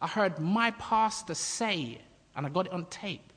I 0.01 0.07
heard 0.07 0.39
my 0.39 0.71
pastor 0.71 1.33
say, 1.33 1.99
and 2.35 2.45
I 2.45 2.49
got 2.49 2.67
it 2.67 2.73
on 2.73 2.85
tape 2.85 3.33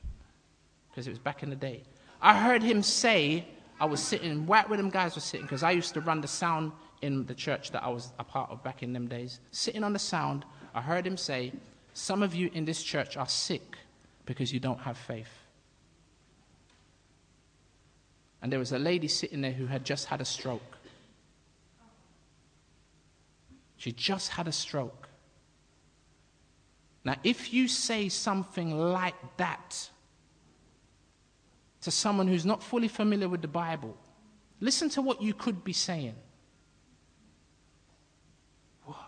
because 0.91 1.07
it 1.07 1.11
was 1.11 1.19
back 1.19 1.43
in 1.43 1.51
the 1.51 1.57
day. 1.57 1.83
I 2.21 2.39
heard 2.39 2.63
him 2.63 2.83
say, 2.83 3.47
I 3.81 3.87
was 3.87 4.01
sitting 4.01 4.47
right 4.47 4.69
where 4.69 4.77
them 4.77 4.91
guys 4.91 5.15
were 5.15 5.21
sitting 5.21 5.47
because 5.47 5.63
I 5.63 5.71
used 5.71 5.95
to 5.95 6.01
run 6.01 6.21
the 6.21 6.29
sound 6.29 6.73
in 7.01 7.25
the 7.27 7.35
church 7.35 7.71
that 7.71 7.85
I 7.85 7.89
was 7.89 8.13
a 8.19 8.25
part 8.25 8.51
of 8.51 8.63
back 8.65 8.83
in 8.83 8.93
them 8.93 9.07
days. 9.07 9.41
Sitting 9.53 9.85
on 9.85 9.93
the 9.93 9.99
sound, 9.99 10.45
I 10.75 10.81
heard 10.81 11.07
him 11.07 11.17
say, 11.17 11.53
Some 11.95 12.23
of 12.23 12.35
you 12.35 12.51
in 12.55 12.65
this 12.65 12.83
church 12.83 13.17
are 13.17 13.29
sick 13.29 13.79
because 14.27 14.53
you 14.53 14.61
don't 14.61 14.81
have 14.81 14.97
faith. 14.97 15.38
And 18.41 18.53
there 18.53 18.59
was 18.59 18.73
a 18.73 18.79
lady 18.79 19.09
sitting 19.09 19.41
there 19.41 19.53
who 19.53 19.67
had 19.67 19.85
just 19.85 20.07
had 20.07 20.21
a 20.21 20.25
stroke. 20.25 20.79
She 23.77 23.93
just 23.93 24.31
had 24.31 24.49
a 24.49 24.53
stroke. 24.53 25.09
Now, 27.05 27.17
if 27.25 27.53
you 27.53 27.69
say 27.69 28.09
something 28.09 28.77
like 28.77 29.15
that 29.39 29.89
to 31.81 31.91
someone 31.91 32.29
who's 32.29 32.45
not 32.45 32.63
fully 32.63 32.89
familiar 32.89 33.29
with 33.29 33.41
the 33.41 33.49
Bible, 33.49 33.97
listen 34.61 34.89
to 34.91 35.03
what 35.03 35.23
you 35.23 35.33
could 35.33 35.65
be 35.65 35.73
saying. 35.73 36.17
What? 38.85 38.99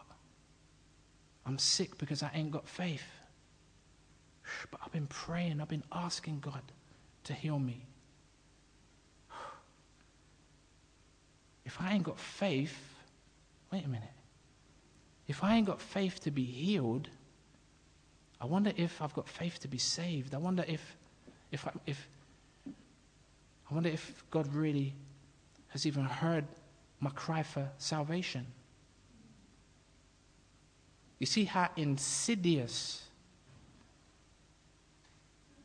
I'm 1.44 1.58
sick 1.58 1.98
because 1.98 2.22
I 2.22 2.30
ain't 2.32 2.52
got 2.52 2.68
faith. 2.68 3.02
But 4.70 4.80
I've 4.84 4.92
been 4.92 5.08
praying, 5.08 5.60
I've 5.60 5.68
been 5.68 5.84
asking 5.92 6.40
God 6.40 6.62
to 7.24 7.32
heal 7.32 7.58
me. 7.58 7.86
If 11.64 11.80
I 11.80 11.92
ain't 11.92 12.04
got 12.04 12.18
faith, 12.18 12.76
wait 13.72 13.84
a 13.84 13.88
minute. 13.88 14.08
If 15.28 15.44
I 15.44 15.56
ain't 15.56 15.66
got 15.66 15.80
faith 15.80 16.20
to 16.20 16.30
be 16.30 16.44
healed, 16.44 17.08
I 18.40 18.46
wonder 18.46 18.72
if 18.76 19.00
I've 19.02 19.14
got 19.14 19.28
faith 19.28 19.60
to 19.60 19.68
be 19.68 19.78
saved. 19.78 20.34
I 20.34 20.38
wonder 20.38 20.64
if, 20.66 20.96
if, 21.52 21.66
I, 21.66 21.72
if, 21.86 22.08
I 22.66 23.74
wonder 23.74 23.90
if 23.90 24.24
God 24.30 24.52
really 24.54 24.94
has 25.68 25.86
even 25.86 26.04
heard 26.04 26.46
my 27.00 27.10
cry 27.10 27.42
for 27.42 27.68
salvation. 27.78 28.46
You 31.18 31.26
see 31.26 31.44
how 31.44 31.68
insidious, 31.76 33.04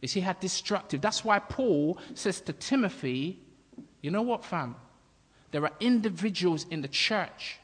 you 0.01 0.07
see 0.07 0.19
how 0.19 0.33
destructive. 0.33 1.01
That's 1.01 1.23
why 1.23 1.39
Paul 1.39 1.97
says 2.13 2.41
to 2.41 2.53
Timothy, 2.53 3.39
you 4.01 4.11
know 4.11 4.21
what, 4.21 4.43
fam? 4.43 4.75
There 5.55 5.63
are 5.63 5.71
individuals 5.79 6.65
in 6.69 6.81
the 6.81 6.89
church 6.89 7.59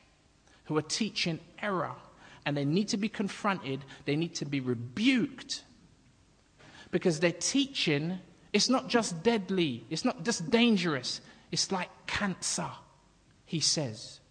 who 0.63 0.77
are 0.77 0.81
teaching 0.81 1.41
error 1.61 1.91
and 2.45 2.55
they 2.55 2.63
need 2.63 2.87
to 2.87 2.95
be 2.95 3.09
confronted, 3.09 3.83
they 4.05 4.15
need 4.15 4.33
to 4.35 4.45
be 4.45 4.61
rebuked 4.61 5.65
because 6.89 7.19
their 7.19 7.33
teaching 7.33 8.17
is 8.53 8.69
not 8.69 8.87
just 8.87 9.21
deadly, 9.23 9.85
it's 9.89 10.05
not 10.05 10.23
just 10.23 10.49
dangerous, 10.49 11.19
it's 11.51 11.69
like 11.69 11.89
cancer, 12.07 12.69
he 13.45 13.59
says. 13.59 14.21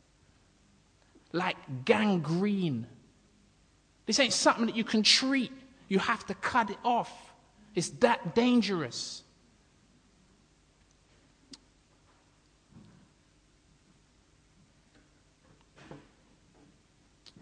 Like 1.35 1.85
gangrene. 1.85 2.87
This 4.07 4.19
ain't 4.21 4.33
something 4.33 4.65
that 4.65 4.75
you 4.75 4.85
can 4.85 5.03
treat, 5.03 5.53
you 5.87 5.99
have 5.99 6.27
to 6.29 6.35
cut 6.35 6.71
it 6.71 6.79
off. 6.83 7.13
It's 7.75 7.91
that 8.01 8.35
dangerous. 8.35 9.23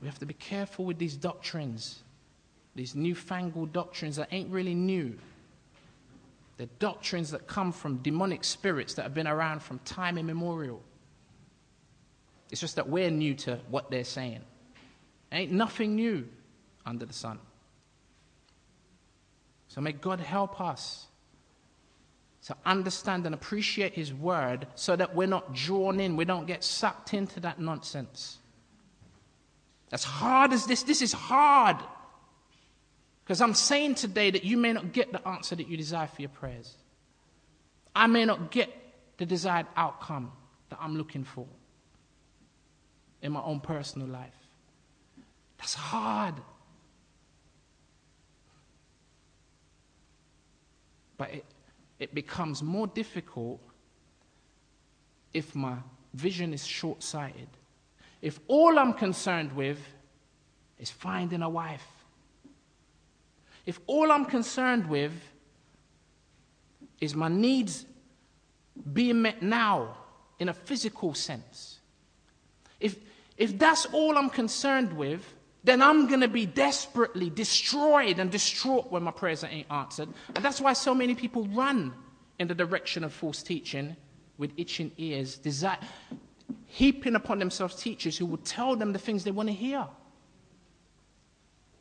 We 0.01 0.09
have 0.09 0.19
to 0.21 0.27
be 0.27 0.35
careful 0.35 0.85
with 0.85 0.99
these 0.99 1.17
doctrines, 1.17 2.03
these 2.75 2.95
newfangled 2.95 3.73
doctrines 3.73 4.17
that 4.17 4.29
ain't 4.31 4.51
really 4.51 4.75
new. 4.75 5.19
They're 6.57 6.69
doctrines 6.79 7.31
that 7.31 7.47
come 7.47 7.73
from 7.73 7.99
demonic 7.99 8.45
spirits 8.45 8.95
that 8.95 9.03
have 9.03 9.15
been 9.15 9.29
around 9.29 9.63
from 9.63 9.79
time 9.81 10.19
immemorial. 10.19 10.83
It's 12.51 12.61
just 12.61 12.77
that 12.77 12.89
we're 12.89 13.11
new 13.11 13.35
to 13.35 13.61
what 13.71 13.91
they're 13.91 14.05
saying. 14.05 14.41
Ain't 15.31 15.53
nothing 15.53 15.95
new 15.95 16.27
under 16.87 17.05
the 17.05 17.13
sun. 17.13 17.39
So 19.69 19.81
may 19.81 19.93
God 19.93 20.21
help 20.21 20.61
us 20.61 21.07
to 22.47 22.57
understand 22.65 23.27
and 23.27 23.35
appreciate 23.35 23.93
His 23.93 24.13
word 24.15 24.67
so 24.75 24.97
that 24.97 25.15
we're 25.15 25.27
not 25.27 25.55
drawn 25.55 26.01
in, 26.01 26.17
we 26.17 26.25
don't 26.25 26.47
get 26.47 26.65
sucked 26.65 27.13
into 27.13 27.41
that 27.41 27.61
nonsense. 27.61 28.38
As 29.91 30.05
hard 30.05 30.53
as 30.53 30.67
this, 30.67 30.83
this 30.83 31.03
is 31.03 31.13
hard. 31.13 31.77
Because 33.25 33.41
I'm 33.41 33.55
saying 33.55 33.97
today 33.97 34.31
that 34.31 34.45
you 34.45 34.57
may 34.57 34.73
not 34.73 34.93
get 34.93 35.13
the 35.13 35.27
answer 35.27 35.55
that 35.55 35.69
you 35.69 35.77
desire 35.77 36.07
for 36.07 36.23
your 36.23 36.31
prayers. 36.31 36.75
I 37.95 38.07
may 38.07 38.25
not 38.25 38.51
get 38.51 38.71
the 39.19 39.27
desired 39.27 39.67
outcome 39.77 40.33
that 40.71 40.79
I'm 40.81 40.97
looking 40.97 41.25
for 41.25 41.47
in 43.23 43.33
my 43.33 43.43
own 43.43 43.61
personal 43.61 44.09
life. 44.09 44.35
That's 45.59 45.75
hard. 45.75 46.35
But 51.17 51.35
it, 51.35 51.45
it 51.99 52.15
becomes 52.15 52.63
more 52.63 52.87
difficult 52.87 53.61
if 55.35 55.55
my 55.55 55.77
vision 56.15 56.55
is 56.55 56.65
short 56.65 57.03
sighted 57.03 57.49
if 58.21 58.41
all 58.49 58.79
I'm 58.79 58.95
concerned 58.95 59.53
with 59.53 59.79
is 60.79 60.91
finding 60.91 61.43
a 61.43 61.49
wife, 61.49 61.87
if 63.67 63.81
all 63.87 64.11
I'm 64.11 64.25
concerned 64.25 64.89
with 64.89 65.13
is 67.01 67.15
my 67.15 67.29
needs 67.29 67.85
being 68.93 69.23
met 69.23 69.43
now 69.43 69.97
in 70.39 70.49
a 70.49 70.55
physical 70.55 71.15
sense, 71.15 71.79
if, 72.81 72.97
if 73.37 73.59
that's 73.59 73.87
all 73.87 74.17
I'm 74.17 74.31
concerned 74.31 74.93
with, 74.93 75.35
then 75.65 75.83
I'm 75.83 76.07
going 76.07 76.21
to 76.21 76.29
be 76.29 76.47
desperately 76.47 77.31
destroyed 77.31 78.19
and 78.19 78.31
distraught 78.31 78.91
when 78.91 79.03
my 79.03 79.11
prayers 79.11 79.45
ain't 79.45 79.71
answered. 79.71 80.09
And 80.35 80.45
that's 80.45 80.61
why 80.61 80.73
so 80.73 80.95
many 80.95 81.15
people 81.15 81.47
run 81.49 81.93
in 82.39 82.49
the 82.49 82.55
direction 82.55 83.05
of 83.05 83.13
false 83.13 83.43
teaching 83.43 83.97
with 84.39 84.53
itching 84.57 84.93
ears, 84.97 85.37
desire, 85.37 85.79
heaping 86.67 87.15
upon 87.15 87.39
themselves 87.39 87.75
teachers 87.75 88.17
who 88.17 88.27
will 88.27 88.39
tell 88.39 88.77
them 88.77 88.93
the 88.93 88.99
things 88.99 89.25
they 89.25 89.31
want 89.31 89.49
to 89.49 89.55
hear. 89.55 89.87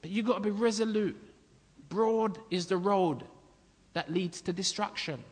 But 0.01 0.11
you've 0.11 0.25
got 0.25 0.35
to 0.35 0.39
be 0.41 0.51
resolute. 0.51 1.17
Broad 1.89 2.39
is 2.49 2.65
the 2.67 2.77
road 2.77 3.23
that 3.93 4.11
leads 4.11 4.41
to 4.41 4.53
destruction, 4.53 5.23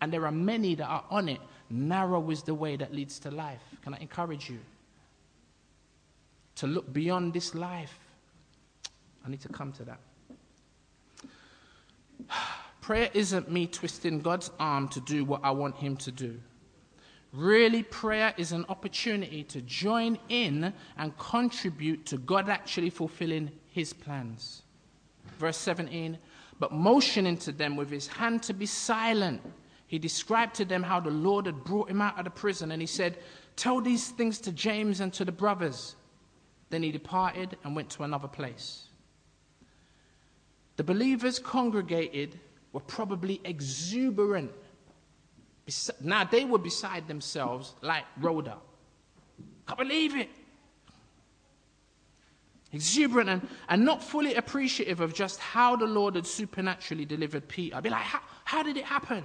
and 0.00 0.12
there 0.12 0.26
are 0.26 0.32
many 0.32 0.74
that 0.74 0.86
are 0.86 1.04
on 1.10 1.28
it. 1.28 1.40
Narrow 1.70 2.30
is 2.30 2.42
the 2.42 2.54
way 2.54 2.76
that 2.76 2.94
leads 2.94 3.18
to 3.20 3.30
life. 3.30 3.62
Can 3.82 3.94
I 3.94 3.98
encourage 3.98 4.48
you 4.48 4.58
to 6.56 6.66
look 6.66 6.92
beyond 6.92 7.32
this 7.32 7.54
life? 7.54 7.98
I 9.26 9.30
need 9.30 9.40
to 9.40 9.48
come 9.48 9.72
to 9.72 9.84
that. 9.84 9.98
Prayer 12.80 13.10
isn't 13.14 13.50
me 13.50 13.66
twisting 13.66 14.20
God's 14.20 14.50
arm 14.60 14.88
to 14.88 15.00
do 15.00 15.24
what 15.24 15.40
I 15.42 15.50
want 15.50 15.76
Him 15.76 15.96
to 15.98 16.12
do. 16.12 16.38
Really, 17.34 17.82
prayer 17.82 18.32
is 18.36 18.52
an 18.52 18.64
opportunity 18.68 19.42
to 19.44 19.60
join 19.62 20.16
in 20.28 20.72
and 20.96 21.18
contribute 21.18 22.06
to 22.06 22.18
God 22.18 22.48
actually 22.48 22.90
fulfilling 22.90 23.50
his 23.66 23.92
plans. 23.92 24.62
Verse 25.40 25.56
17, 25.56 26.16
but 26.60 26.70
motioning 26.70 27.36
to 27.38 27.50
them 27.50 27.74
with 27.74 27.90
his 27.90 28.06
hand 28.06 28.44
to 28.44 28.54
be 28.54 28.66
silent, 28.66 29.42
he 29.88 29.98
described 29.98 30.54
to 30.54 30.64
them 30.64 30.84
how 30.84 31.00
the 31.00 31.10
Lord 31.10 31.46
had 31.46 31.64
brought 31.64 31.90
him 31.90 32.00
out 32.00 32.16
of 32.16 32.24
the 32.24 32.30
prison, 32.30 32.70
and 32.70 32.80
he 32.80 32.86
said, 32.86 33.18
Tell 33.56 33.80
these 33.80 34.10
things 34.10 34.38
to 34.40 34.52
James 34.52 35.00
and 35.00 35.12
to 35.14 35.24
the 35.24 35.32
brothers. 35.32 35.96
Then 36.70 36.84
he 36.84 36.92
departed 36.92 37.56
and 37.64 37.74
went 37.74 37.90
to 37.90 38.04
another 38.04 38.28
place. 38.28 38.84
The 40.76 40.84
believers 40.84 41.40
congregated 41.40 42.38
were 42.72 42.80
probably 42.80 43.40
exuberant 43.44 44.52
now 46.00 46.24
they 46.24 46.44
were 46.44 46.58
beside 46.58 47.08
themselves 47.08 47.74
like 47.80 48.04
Rhoda. 48.20 48.58
Can't 49.66 49.78
believe 49.78 50.14
it. 50.16 50.28
Exuberant 52.72 53.30
and, 53.30 53.48
and 53.68 53.84
not 53.84 54.02
fully 54.02 54.34
appreciative 54.34 55.00
of 55.00 55.14
just 55.14 55.38
how 55.38 55.76
the 55.76 55.86
Lord 55.86 56.16
had 56.16 56.26
supernaturally 56.26 57.04
delivered 57.04 57.46
Peter. 57.48 57.76
I'd 57.76 57.84
be 57.84 57.90
like, 57.90 58.02
how, 58.44 58.62
did 58.62 58.76
it 58.76 58.84
happen? 58.84 59.24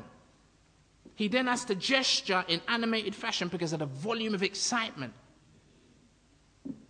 He 1.15 1.27
then 1.27 1.47
has 1.47 1.65
to 1.65 1.75
gesture 1.75 2.45
in 2.47 2.61
animated 2.67 3.15
fashion 3.15 3.47
because 3.47 3.73
of 3.73 3.79
the 3.79 3.87
volume 3.87 4.35
of 4.35 4.43
excitement. 4.43 5.13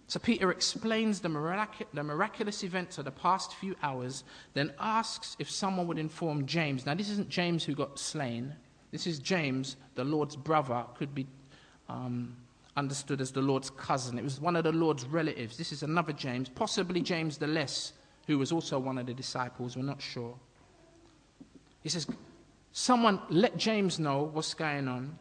So 0.08 0.20
Peter 0.20 0.52
explains 0.52 1.22
the, 1.22 1.30
mirac- 1.30 1.88
the 1.94 2.04
miraculous 2.04 2.64
events 2.64 2.98
of 2.98 3.06
the 3.06 3.12
past 3.12 3.54
few 3.56 3.76
hours, 3.82 4.24
then 4.54 4.74
asks 4.80 5.38
if 5.40 5.50
someone 5.50 5.88
would 5.88 6.00
inform 6.00 6.46
James. 6.46 6.86
Now, 6.86 6.94
this 6.94 7.10
isn't 7.10 7.30
James 7.30 7.64
who 7.64 7.74
got 7.74 7.98
slain. 7.98 8.54
This 8.92 9.06
is 9.06 9.20
James, 9.20 9.76
the 9.96 10.04
Lord's 10.04 10.36
brother, 10.36 10.84
could 10.96 11.14
be 11.14 11.28
um, 11.88 12.36
understood 12.76 13.22
as 13.22 13.32
the 13.32 13.42
Lord's 13.42 13.70
cousin. 13.70 14.18
It 14.18 14.24
was 14.24 14.40
one 14.40 14.56
of 14.56 14.64
the 14.64 14.72
Lord's 14.72 15.06
relatives. 15.06 15.58
This 15.58 15.72
is 15.72 15.84
another 15.84 16.14
James, 16.14 16.50
possibly 16.50 17.02
James 17.02 17.38
the 17.38 17.48
Less, 17.48 17.94
who 18.28 18.38
was 18.38 18.52
also 18.52 18.80
one 18.80 18.98
of 18.98 19.06
the 19.06 19.14
disciples. 19.14 19.76
We're 19.76 19.84
not 19.84 20.02
sure. 20.02 20.36
He 21.82 21.90
says, 21.90 22.08
Someone 22.72 23.20
let 23.30 23.58
James 23.58 24.00
know 24.00 24.30
what's 24.32 24.54
going 24.54 24.88
on. 24.88 25.18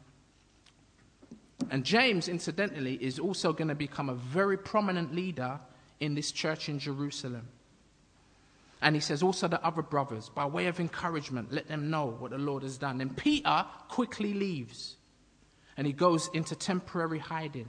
And 1.71 1.85
James, 1.85 2.29
incidentally, 2.29 2.95
is 2.95 3.19
also 3.19 3.53
going 3.53 3.69
to 3.69 3.75
become 3.75 4.09
a 4.09 4.15
very 4.15 4.57
prominent 4.57 5.15
leader 5.15 5.59
in 6.01 6.15
this 6.15 6.31
church 6.31 6.69
in 6.69 6.79
Jerusalem. 6.79 7.49
And 8.81 8.95
he 8.95 9.01
says, 9.01 9.23
also 9.23 9.49
the 9.49 9.65
other 9.65 9.83
brothers, 9.83 10.29
by 10.29 10.47
way 10.47 10.67
of 10.67 10.79
encouragement, 10.79 11.53
let 11.53 11.67
them 11.69 11.91
know 11.91 12.17
what 12.19 12.31
the 12.31 12.39
Lord 12.39 12.63
has 12.63 12.79
done. 12.79 13.01
And 13.01 13.17
Peter 13.17 13.67
quickly 13.89 14.35
leaves 14.35 14.97
and 15.77 15.87
he 15.87 15.93
goes 15.93 16.29
into 16.33 16.55
temporary 16.55 17.19
hiding. 17.19 17.69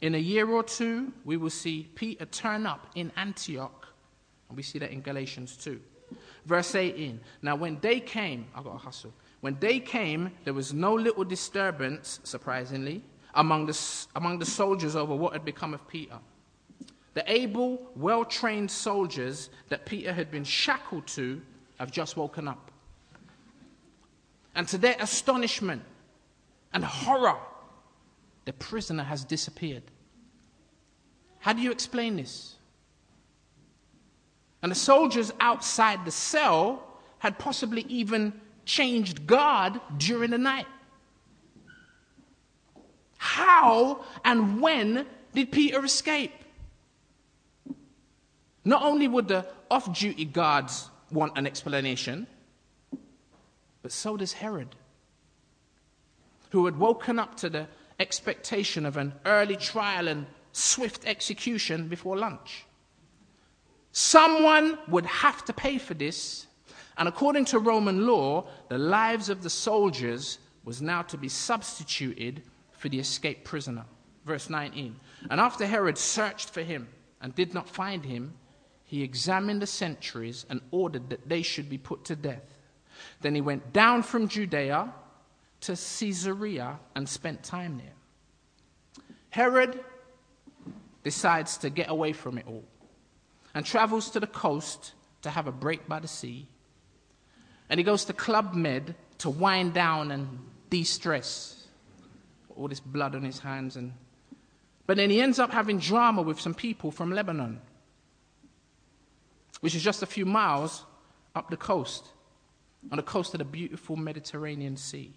In 0.00 0.14
a 0.14 0.18
year 0.18 0.48
or 0.48 0.62
two, 0.62 1.12
we 1.24 1.36
will 1.36 1.50
see 1.50 1.90
Peter 1.94 2.24
turn 2.24 2.66
up 2.66 2.86
in 2.94 3.12
Antioch. 3.16 3.86
And 4.48 4.56
we 4.56 4.62
see 4.62 4.78
that 4.78 4.90
in 4.90 5.02
Galatians 5.02 5.56
2. 5.58 5.80
Verse 6.46 6.74
18. 6.74 7.20
Now, 7.42 7.54
when 7.56 7.76
day 7.76 8.00
came, 8.00 8.46
I've 8.54 8.64
got 8.64 8.72
to 8.72 8.78
hustle. 8.78 9.12
When 9.40 9.54
day 9.54 9.78
came, 9.78 10.32
there 10.44 10.54
was 10.54 10.72
no 10.72 10.94
little 10.94 11.24
disturbance, 11.24 12.20
surprisingly, 12.24 13.02
among 13.34 13.66
the, 13.66 14.06
among 14.16 14.38
the 14.38 14.46
soldiers 14.46 14.96
over 14.96 15.14
what 15.14 15.32
had 15.32 15.44
become 15.44 15.74
of 15.74 15.86
Peter. 15.86 16.18
The 17.14 17.24
able, 17.30 17.90
well 17.96 18.24
trained 18.24 18.70
soldiers 18.70 19.50
that 19.68 19.84
Peter 19.84 20.12
had 20.12 20.30
been 20.30 20.44
shackled 20.44 21.06
to 21.08 21.40
have 21.78 21.90
just 21.90 22.16
woken 22.16 22.46
up. 22.46 22.70
And 24.54 24.68
to 24.68 24.78
their 24.78 24.96
astonishment 25.00 25.82
and 26.72 26.84
horror, 26.84 27.38
the 28.44 28.52
prisoner 28.52 29.02
has 29.02 29.24
disappeared. 29.24 29.82
How 31.40 31.52
do 31.52 31.62
you 31.62 31.70
explain 31.70 32.16
this? 32.16 32.56
And 34.62 34.70
the 34.70 34.76
soldiers 34.76 35.32
outside 35.40 36.04
the 36.04 36.10
cell 36.10 36.86
had 37.18 37.38
possibly 37.38 37.82
even 37.88 38.32
changed 38.64 39.26
guard 39.26 39.80
during 39.96 40.30
the 40.30 40.38
night. 40.38 40.66
How 43.16 44.04
and 44.24 44.60
when 44.60 45.06
did 45.34 45.50
Peter 45.50 45.84
escape? 45.84 46.32
Not 48.64 48.82
only 48.82 49.08
would 49.08 49.28
the 49.28 49.46
off 49.70 49.96
duty 49.98 50.24
guards 50.24 50.90
want 51.10 51.36
an 51.36 51.46
explanation, 51.46 52.26
but 53.82 53.92
so 53.92 54.16
does 54.16 54.34
Herod, 54.34 54.76
who 56.50 56.66
had 56.66 56.78
woken 56.78 57.18
up 57.18 57.36
to 57.38 57.48
the 57.48 57.66
expectation 57.98 58.84
of 58.84 58.96
an 58.96 59.12
early 59.24 59.56
trial 59.56 60.08
and 60.08 60.26
swift 60.52 61.06
execution 61.06 61.88
before 61.88 62.16
lunch. 62.16 62.64
Someone 63.92 64.78
would 64.88 65.06
have 65.06 65.44
to 65.46 65.52
pay 65.52 65.78
for 65.78 65.94
this, 65.94 66.46
and 66.96 67.08
according 67.08 67.46
to 67.46 67.58
Roman 67.58 68.06
law, 68.06 68.46
the 68.68 68.78
lives 68.78 69.28
of 69.28 69.42
the 69.42 69.50
soldiers 69.50 70.38
was 70.64 70.82
now 70.82 71.02
to 71.02 71.16
be 71.16 71.28
substituted 71.28 72.42
for 72.72 72.88
the 72.88 72.98
escaped 72.98 73.44
prisoner. 73.44 73.84
Verse 74.24 74.50
19. 74.50 74.94
And 75.30 75.40
after 75.40 75.66
Herod 75.66 75.96
searched 75.96 76.50
for 76.50 76.62
him 76.62 76.88
and 77.20 77.34
did 77.34 77.54
not 77.54 77.68
find 77.68 78.04
him, 78.04 78.34
he 78.90 79.04
examined 79.04 79.62
the 79.62 79.68
sentries 79.68 80.44
and 80.50 80.60
ordered 80.72 81.10
that 81.10 81.28
they 81.28 81.42
should 81.42 81.70
be 81.70 81.78
put 81.78 82.04
to 82.06 82.16
death. 82.16 82.58
Then 83.20 83.36
he 83.36 83.40
went 83.40 83.72
down 83.72 84.02
from 84.02 84.26
Judea 84.26 84.92
to 85.60 85.76
Caesarea 85.76 86.76
and 86.96 87.08
spent 87.08 87.44
time 87.44 87.78
there. 87.78 89.04
Herod 89.30 89.78
decides 91.04 91.56
to 91.58 91.70
get 91.70 91.88
away 91.88 92.12
from 92.12 92.36
it 92.36 92.46
all 92.48 92.64
and 93.54 93.64
travels 93.64 94.10
to 94.10 94.18
the 94.18 94.26
coast 94.26 94.94
to 95.22 95.30
have 95.30 95.46
a 95.46 95.52
break 95.52 95.86
by 95.86 96.00
the 96.00 96.08
sea. 96.08 96.48
And 97.68 97.78
he 97.78 97.84
goes 97.84 98.04
to 98.06 98.12
Club 98.12 98.54
Med 98.54 98.96
to 99.18 99.30
wind 99.30 99.72
down 99.72 100.10
and 100.10 100.40
de 100.68 100.82
stress. 100.82 101.68
All 102.56 102.66
this 102.66 102.80
blood 102.80 103.14
on 103.14 103.22
his 103.22 103.38
hands. 103.38 103.76
And... 103.76 103.92
But 104.88 104.96
then 104.96 105.10
he 105.10 105.20
ends 105.20 105.38
up 105.38 105.52
having 105.52 105.78
drama 105.78 106.22
with 106.22 106.40
some 106.40 106.54
people 106.54 106.90
from 106.90 107.12
Lebanon, 107.12 107.60
which 109.60 109.74
is 109.74 109.82
just 109.82 110.02
a 110.02 110.06
few 110.06 110.26
miles 110.26 110.84
up 111.34 111.50
the 111.50 111.56
coast, 111.56 112.08
on 112.90 112.96
the 112.96 113.02
coast 113.02 113.34
of 113.34 113.38
the 113.38 113.44
beautiful 113.44 113.96
Mediterranean 113.96 114.76
Sea. 114.76 115.12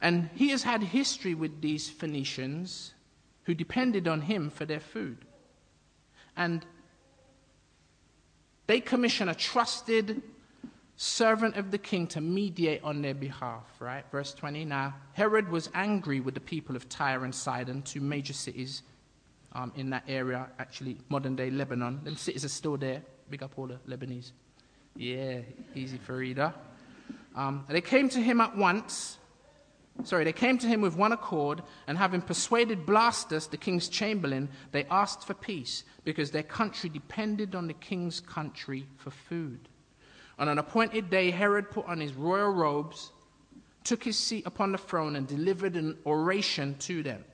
And 0.00 0.30
he 0.34 0.50
has 0.50 0.62
had 0.62 0.82
history 0.82 1.34
with 1.34 1.60
these 1.60 1.88
Phoenicians 1.88 2.94
who 3.44 3.54
depended 3.54 4.06
on 4.06 4.20
him 4.20 4.50
for 4.50 4.64
their 4.64 4.80
food. 4.80 5.18
And 6.36 6.64
they 8.66 8.80
commission 8.80 9.28
a 9.28 9.34
trusted 9.34 10.22
servant 10.96 11.56
of 11.56 11.70
the 11.70 11.78
king 11.78 12.06
to 12.08 12.20
mediate 12.20 12.82
on 12.84 13.02
their 13.02 13.14
behalf, 13.14 13.64
right? 13.80 14.04
Verse 14.12 14.34
20. 14.34 14.64
Now, 14.66 14.94
Herod 15.14 15.48
was 15.48 15.70
angry 15.74 16.20
with 16.20 16.34
the 16.34 16.40
people 16.40 16.76
of 16.76 16.88
Tyre 16.88 17.24
and 17.24 17.34
Sidon, 17.34 17.82
two 17.82 18.00
major 18.00 18.32
cities 18.34 18.82
um, 19.58 19.72
in 19.76 19.90
that 19.90 20.04
area, 20.08 20.48
actually, 20.58 20.96
modern 21.08 21.36
day 21.36 21.50
Lebanon. 21.50 22.00
Them 22.04 22.16
cities 22.16 22.44
are 22.44 22.48
still 22.48 22.76
there. 22.76 23.02
Big 23.28 23.42
up 23.42 23.58
all 23.58 23.66
the 23.66 23.78
Lebanese. 23.88 24.32
Yeah, 24.96 25.40
easy 25.74 25.98
for 25.98 26.16
reader. 26.16 26.52
Um, 27.34 27.64
they 27.68 27.80
came 27.80 28.08
to 28.10 28.20
him 28.20 28.40
at 28.40 28.56
once 28.56 29.18
sorry, 30.04 30.24
they 30.24 30.32
came 30.32 30.58
to 30.58 30.66
him 30.66 30.80
with 30.80 30.96
one 30.96 31.12
accord, 31.12 31.62
and 31.86 31.98
having 31.98 32.20
persuaded 32.20 32.86
Blastus, 32.86 33.50
the 33.50 33.56
king's 33.56 33.88
chamberlain, 33.88 34.48
they 34.70 34.84
asked 34.84 35.26
for 35.26 35.34
peace, 35.34 35.84
because 36.04 36.30
their 36.30 36.42
country 36.42 36.88
depended 36.88 37.54
on 37.54 37.66
the 37.66 37.74
king's 37.74 38.20
country 38.20 38.86
for 38.96 39.10
food. 39.10 39.68
On 40.38 40.48
an 40.48 40.58
appointed 40.58 41.10
day, 41.10 41.30
Herod 41.30 41.70
put 41.70 41.86
on 41.86 42.00
his 42.00 42.14
royal 42.14 42.50
robes, 42.50 43.10
took 43.82 44.04
his 44.04 44.16
seat 44.16 44.46
upon 44.46 44.72
the 44.72 44.78
throne, 44.78 45.16
and 45.16 45.26
delivered 45.26 45.74
an 45.74 45.98
oration 46.06 46.76
to 46.80 47.02
them. 47.02 47.24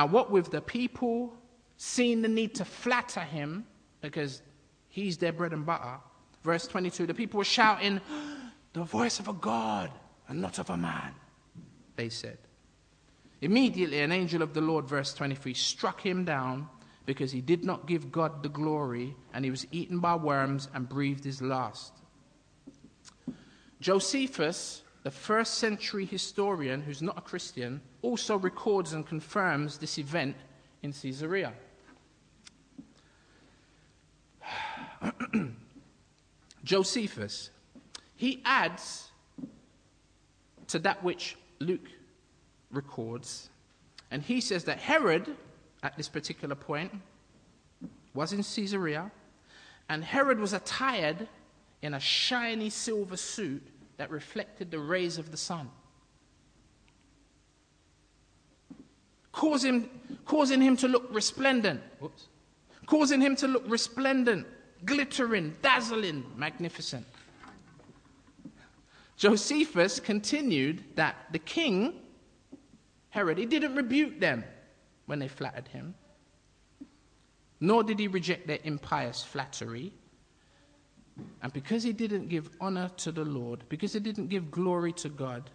And 0.00 0.12
what 0.12 0.30
with 0.30 0.50
the 0.50 0.62
people 0.62 1.34
seeing 1.76 2.22
the 2.22 2.28
need 2.28 2.54
to 2.54 2.64
flatter 2.64 3.20
him, 3.20 3.66
because 4.00 4.40
he's 4.88 5.18
their 5.18 5.30
bread 5.30 5.52
and 5.52 5.66
butter, 5.66 5.98
verse 6.42 6.66
22, 6.66 7.06
the 7.06 7.12
people 7.12 7.36
were 7.36 7.44
shouting, 7.44 8.00
The 8.72 8.82
voice 8.82 9.18
of 9.18 9.28
a 9.28 9.34
God 9.34 9.90
and 10.26 10.40
not 10.40 10.58
of 10.58 10.70
a 10.70 10.76
man, 10.76 11.12
they 11.96 12.08
said. 12.08 12.38
Immediately, 13.42 14.00
an 14.00 14.10
angel 14.10 14.40
of 14.40 14.54
the 14.54 14.62
Lord, 14.62 14.86
verse 14.86 15.12
23, 15.12 15.52
struck 15.52 16.00
him 16.00 16.24
down 16.24 16.66
because 17.04 17.30
he 17.30 17.42
did 17.42 17.62
not 17.62 17.86
give 17.86 18.10
God 18.10 18.42
the 18.42 18.48
glory, 18.48 19.14
and 19.34 19.44
he 19.44 19.50
was 19.50 19.66
eaten 19.70 19.98
by 19.98 20.14
worms 20.14 20.68
and 20.72 20.88
breathed 20.88 21.24
his 21.24 21.42
last. 21.42 21.92
Josephus, 23.82 24.82
the 25.02 25.10
first 25.10 25.54
century 25.54 26.04
historian 26.04 26.82
who's 26.82 27.00
not 27.00 27.16
a 27.16 27.22
Christian, 27.22 27.80
also 28.02 28.36
records 28.36 28.92
and 28.92 29.06
confirms 29.06 29.78
this 29.78 29.98
event 29.98 30.36
in 30.82 30.92
Caesarea. 30.92 31.52
Josephus, 36.64 37.50
he 38.16 38.42
adds 38.44 39.08
to 40.68 40.78
that 40.80 41.02
which 41.02 41.36
Luke 41.58 41.88
records. 42.70 43.48
And 44.10 44.22
he 44.22 44.40
says 44.40 44.64
that 44.64 44.78
Herod, 44.78 45.34
at 45.82 45.96
this 45.96 46.08
particular 46.08 46.54
point, 46.54 46.92
was 48.12 48.32
in 48.32 48.42
Caesarea, 48.42 49.10
and 49.88 50.04
Herod 50.04 50.38
was 50.38 50.52
attired 50.52 51.28
in 51.82 51.94
a 51.94 52.00
shiny 52.00 52.70
silver 52.70 53.16
suit 53.16 53.66
that 54.00 54.10
reflected 54.10 54.70
the 54.70 54.78
rays 54.78 55.18
of 55.18 55.30
the 55.30 55.36
sun. 55.36 55.68
Causing, 59.30 59.90
causing 60.24 60.62
him 60.62 60.74
to 60.78 60.88
look 60.88 61.06
resplendent. 61.10 61.82
Whoops. 61.98 62.28
Causing 62.86 63.20
him 63.20 63.36
to 63.36 63.46
look 63.46 63.62
resplendent, 63.66 64.46
glittering, 64.86 65.54
dazzling, 65.60 66.24
magnificent. 66.34 67.06
Josephus 69.18 70.00
continued 70.00 70.82
that 70.94 71.16
the 71.30 71.38
king 71.38 72.00
Herod, 73.10 73.36
he 73.36 73.44
didn't 73.44 73.74
rebuke 73.74 74.18
them 74.18 74.44
when 75.04 75.18
they 75.18 75.28
flattered 75.28 75.68
him, 75.68 75.94
nor 77.60 77.82
did 77.82 77.98
he 77.98 78.08
reject 78.08 78.46
their 78.46 78.60
impious 78.64 79.22
flattery. 79.22 79.92
And 81.42 81.52
because 81.52 81.82
he 81.82 81.92
didn't 81.92 82.28
give 82.28 82.50
honor 82.60 82.90
to 82.98 83.12
the 83.12 83.24
Lord, 83.24 83.64
because 83.68 83.92
he 83.92 84.00
didn't 84.00 84.28
give 84.28 84.50
glory 84.50 84.92
to 84.94 85.08
God, 85.08 85.50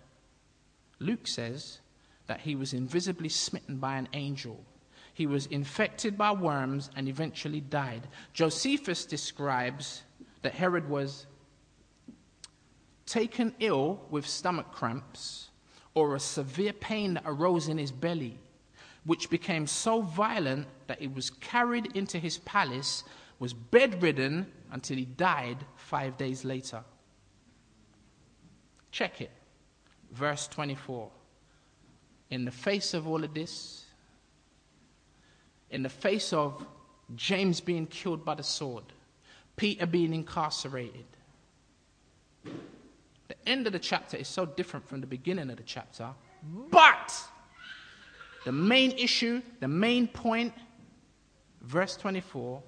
Luke 1.00 1.28
says 1.28 1.80
that 2.28 2.42
he 2.42 2.56
was 2.56 2.74
invisibly 2.74 3.30
smitten 3.30 3.78
by 3.78 3.98
an 3.98 4.08
angel. 4.14 4.64
He 5.14 5.28
was 5.28 5.46
infected 5.48 6.18
by 6.18 6.32
worms 6.32 6.90
and 6.96 7.08
eventually 7.08 7.62
died. 7.62 8.08
Josephus 8.34 9.06
describes 9.06 10.04
that 10.42 10.54
Herod 10.54 10.90
was 10.90 11.26
taken 13.06 13.54
ill 13.60 14.02
with 14.10 14.28
stomach 14.28 14.72
cramps 14.72 15.50
or 15.94 16.16
a 16.16 16.20
severe 16.20 16.74
pain 16.74 17.14
that 17.14 17.24
arose 17.26 17.68
in 17.68 17.78
his 17.78 17.92
belly, 17.92 18.38
which 19.06 19.30
became 19.30 19.68
so 19.68 20.02
violent 20.02 20.68
that 20.88 21.00
he 21.00 21.08
was 21.08 21.30
carried 21.30 21.96
into 21.96 22.20
his 22.20 22.40
palace, 22.40 23.04
was 23.40 23.54
bedridden 23.54 24.48
until 24.72 24.98
he 24.98 25.06
died 25.06 25.58
five 25.76 26.18
days 26.18 26.46
later. 26.46 26.84
Check 28.92 29.22
it. 29.22 29.32
Verse 30.12 30.48
24. 30.48 31.10
In 32.30 32.46
the 32.46 32.52
face 32.52 32.94
of 32.94 33.08
all 33.08 33.24
of 33.24 33.34
this, 33.34 33.86
in 35.70 35.84
the 35.84 35.90
face 35.90 36.32
of 36.32 36.66
James 37.16 37.60
being 37.60 37.88
killed 37.88 38.24
by 38.24 38.36
the 38.36 38.44
sword, 38.44 38.86
Peter 39.58 39.86
being 39.86 40.14
incarcerated, 40.14 41.06
the 42.44 43.36
end 43.46 43.68
of 43.68 43.74
the 43.74 43.80
chapter 43.80 44.18
is 44.18 44.28
so 44.28 44.46
different 44.46 44.88
from 44.88 45.02
the 45.02 45.08
beginning 45.08 45.50
of 45.50 45.58
the 45.58 45.64
chapter. 45.64 46.10
But 46.72 47.14
the 48.46 48.52
main 48.52 48.92
issue, 48.92 49.42
the 49.60 49.68
main 49.68 50.08
point, 50.08 50.54
verse 51.62 51.98
24 51.98 52.62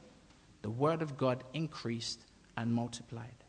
the 0.62 0.70
word 0.70 1.02
of 1.02 1.18
God 1.18 1.44
increased 1.54 2.22
and 2.56 2.74
multiplied. 2.74 3.44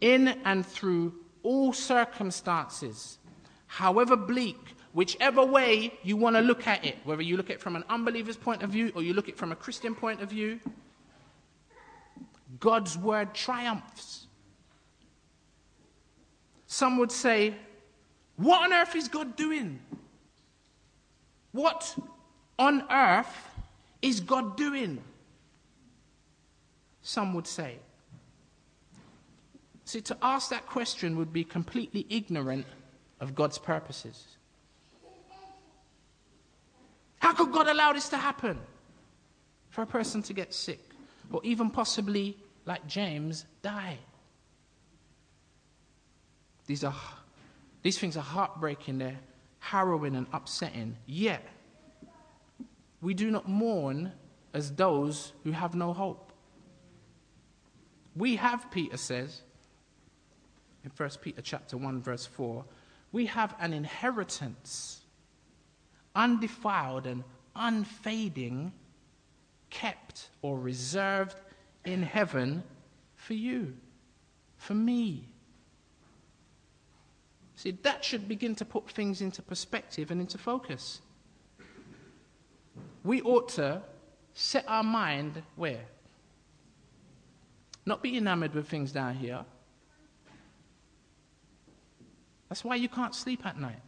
In 0.00 0.28
and 0.44 0.66
through 0.66 1.14
all 1.42 1.72
circumstances, 1.72 3.18
however 3.66 4.16
bleak, 4.16 4.74
whichever 4.92 5.44
way 5.44 5.92
you 6.02 6.16
want 6.16 6.36
to 6.36 6.42
look 6.42 6.66
at 6.66 6.84
it, 6.84 6.96
whether 7.04 7.22
you 7.22 7.36
look 7.36 7.50
at 7.50 7.56
it 7.56 7.60
from 7.60 7.76
an 7.76 7.84
unbeliever's 7.88 8.36
point 8.36 8.62
of 8.62 8.70
view 8.70 8.92
or 8.94 9.02
you 9.02 9.14
look 9.14 9.28
at 9.28 9.34
it 9.34 9.38
from 9.38 9.52
a 9.52 9.56
Christian 9.56 9.94
point 9.94 10.20
of 10.20 10.30
view, 10.30 10.60
God's 12.60 12.98
word 12.98 13.34
triumphs. 13.34 14.26
Some 16.66 16.98
would 16.98 17.12
say, 17.12 17.54
What 18.36 18.64
on 18.64 18.72
earth 18.72 18.94
is 18.96 19.08
God 19.08 19.36
doing? 19.36 19.80
What 21.52 21.96
on 22.58 22.84
earth 22.90 23.51
is 24.02 24.20
God 24.20 24.56
doing? 24.56 25.02
Some 27.00 27.34
would 27.34 27.46
say. 27.46 27.76
See, 29.84 30.00
to 30.02 30.16
ask 30.22 30.50
that 30.50 30.66
question 30.66 31.16
would 31.16 31.32
be 31.32 31.44
completely 31.44 32.06
ignorant 32.08 32.66
of 33.20 33.34
God's 33.34 33.58
purposes. 33.58 34.26
How 37.18 37.32
could 37.32 37.52
God 37.52 37.68
allow 37.68 37.92
this 37.92 38.08
to 38.10 38.16
happen? 38.16 38.58
For 39.70 39.82
a 39.82 39.86
person 39.86 40.22
to 40.24 40.32
get 40.32 40.52
sick, 40.52 40.80
or 41.30 41.40
even 41.44 41.70
possibly, 41.70 42.36
like 42.66 42.86
James, 42.86 43.46
die. 43.62 43.96
These, 46.66 46.84
are, 46.84 46.94
these 47.82 47.98
things 47.98 48.16
are 48.16 48.22
heartbreaking, 48.22 48.98
they're 48.98 49.18
harrowing 49.60 50.14
and 50.16 50.26
upsetting. 50.32 50.96
Yet, 51.06 51.46
we 53.02 53.12
do 53.12 53.30
not 53.30 53.46
mourn 53.46 54.12
as 54.54 54.72
those 54.72 55.34
who 55.44 55.50
have 55.50 55.74
no 55.74 55.92
hope. 55.92 56.32
We 58.16 58.36
have, 58.36 58.70
Peter 58.70 58.96
says, 58.96 59.42
in 60.84 60.90
1 60.96 61.10
Peter 61.20 61.42
chapter 61.42 61.76
1, 61.76 62.02
verse 62.02 62.24
4, 62.24 62.64
we 63.12 63.26
have 63.26 63.54
an 63.60 63.74
inheritance, 63.74 65.02
undefiled 66.14 67.06
and 67.06 67.24
unfading, 67.54 68.72
kept 69.68 70.30
or 70.40 70.58
reserved 70.58 71.36
in 71.84 72.02
heaven 72.02 72.62
for 73.16 73.34
you, 73.34 73.74
for 74.56 74.74
me, 74.74 75.32
See, 77.62 77.70
that 77.82 78.04
should 78.04 78.26
begin 78.26 78.56
to 78.56 78.64
put 78.64 78.90
things 78.90 79.20
into 79.20 79.40
perspective 79.40 80.10
and 80.10 80.20
into 80.20 80.36
focus. 80.36 81.00
We 83.04 83.20
ought 83.22 83.48
to 83.50 83.82
set 84.34 84.64
our 84.68 84.82
mind 84.82 85.42
where? 85.56 85.84
Not 87.84 88.02
be 88.02 88.16
enamored 88.16 88.54
with 88.54 88.68
things 88.68 88.92
down 88.92 89.16
here. 89.16 89.44
That's 92.48 92.64
why 92.64 92.76
you 92.76 92.88
can't 92.88 93.14
sleep 93.14 93.44
at 93.44 93.58
night. 93.58 93.80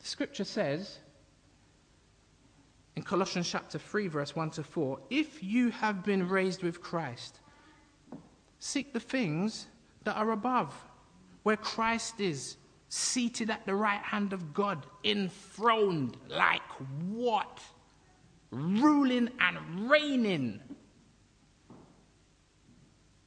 The 0.00 0.08
scripture 0.08 0.44
says 0.44 0.98
in 2.96 3.02
Colossians 3.02 3.48
chapter 3.48 3.78
3, 3.78 4.08
verse 4.08 4.36
1 4.36 4.50
to 4.50 4.64
4 4.64 4.98
if 5.08 5.42
you 5.42 5.70
have 5.70 6.04
been 6.04 6.28
raised 6.28 6.62
with 6.62 6.82
Christ, 6.82 7.40
seek 8.58 8.92
the 8.92 9.00
things 9.00 9.66
that 10.04 10.16
are 10.16 10.30
above, 10.30 10.74
where 11.42 11.56
Christ 11.56 12.20
is, 12.20 12.56
seated 12.88 13.48
at 13.50 13.64
the 13.64 13.74
right 13.74 14.02
hand 14.02 14.32
of 14.32 14.52
God, 14.52 14.86
enthroned 15.04 16.16
like 16.28 16.62
what? 17.10 17.60
Ruling 18.50 19.30
and 19.40 19.90
reigning. 19.90 20.60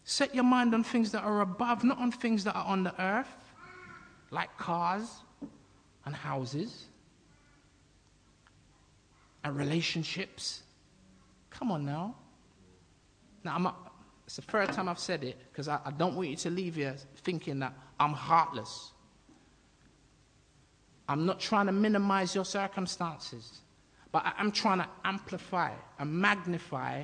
Set 0.03 0.35
your 0.35 0.43
mind 0.43 0.75
on 0.75 0.83
things 0.83 1.11
that 1.13 1.23
are 1.23 1.41
above, 1.41 1.83
not 1.83 1.97
on 1.97 2.11
things 2.11 2.43
that 2.43 2.55
are 2.55 2.65
on 2.65 2.83
the 2.83 3.01
earth, 3.01 3.35
like 4.29 4.55
cars 4.57 5.09
and 6.05 6.13
houses 6.13 6.85
and 9.43 9.55
relationships. 9.55 10.61
Come 11.49 11.71
on 11.71 11.85
now. 11.85 12.15
Now, 13.43 13.55
I'm 13.55 13.67
it's 14.25 14.37
the 14.37 14.41
third 14.41 14.71
time 14.71 14.89
I've 14.89 14.99
said 14.99 15.23
it 15.23 15.37
because 15.51 15.67
I, 15.67 15.79
I 15.85 15.91
don't 15.91 16.15
want 16.15 16.29
you 16.29 16.35
to 16.37 16.49
leave 16.49 16.75
here 16.75 16.95
thinking 17.17 17.59
that 17.59 17.73
I'm 17.99 18.13
heartless. 18.13 18.91
I'm 21.07 21.25
not 21.25 21.39
trying 21.39 21.67
to 21.67 21.71
minimize 21.71 22.33
your 22.33 22.45
circumstances, 22.45 23.61
but 24.11 24.23
I'm 24.37 24.51
trying 24.51 24.79
to 24.79 24.87
amplify 25.03 25.71
and 25.99 26.11
magnify 26.11 27.03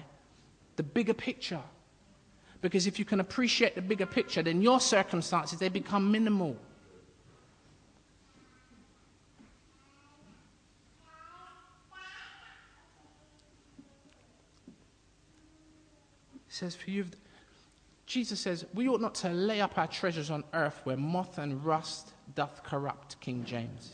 the 0.75 0.83
bigger 0.83 1.13
picture. 1.13 1.61
Because 2.61 2.87
if 2.87 2.97
you 2.97 3.05
can 3.05 3.19
appreciate 3.19 3.75
the 3.75 3.81
bigger 3.81 4.05
picture, 4.05 4.41
then 4.41 4.61
your 4.61 4.79
circumstances 4.79 5.59
they 5.59 5.69
become 5.69 6.11
minimal. 6.11 6.55
Says, 16.51 16.75
For 16.75 16.89
you, 16.89 17.05
Jesus 18.05 18.39
says, 18.39 18.65
we 18.73 18.89
ought 18.89 19.01
not 19.01 19.15
to 19.15 19.29
lay 19.29 19.61
up 19.61 19.77
our 19.77 19.87
treasures 19.87 20.29
on 20.29 20.43
earth 20.53 20.81
where 20.83 20.97
moth 20.97 21.37
and 21.37 21.63
rust 21.65 22.13
doth 22.35 22.61
corrupt, 22.63 23.19
King 23.21 23.45
James, 23.45 23.93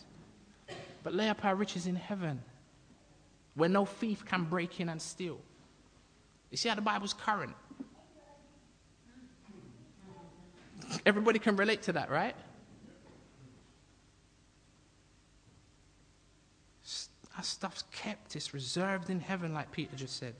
but 1.03 1.13
lay 1.13 1.29
up 1.29 1.45
our 1.45 1.55
riches 1.55 1.87
in 1.87 1.95
heaven 1.95 2.41
where 3.53 3.69
no 3.69 3.85
thief 3.85 4.25
can 4.25 4.43
break 4.43 4.79
in 4.79 4.89
and 4.89 5.01
steal. 5.01 5.39
You 6.49 6.57
see 6.57 6.69
how 6.69 6.75
the 6.75 6.81
Bible's 6.81 7.13
current? 7.13 7.55
Everybody 11.05 11.39
can 11.39 11.55
relate 11.55 11.83
to 11.83 11.93
that, 11.93 12.09
right? 12.09 12.35
Our 17.35 17.43
stuff's 17.43 17.83
kept, 17.91 18.35
it's 18.35 18.53
reserved 18.53 19.11
in 19.11 19.19
heaven, 19.19 19.53
like 19.53 19.71
Peter 19.71 19.95
just 19.95 20.17
said. 20.17 20.33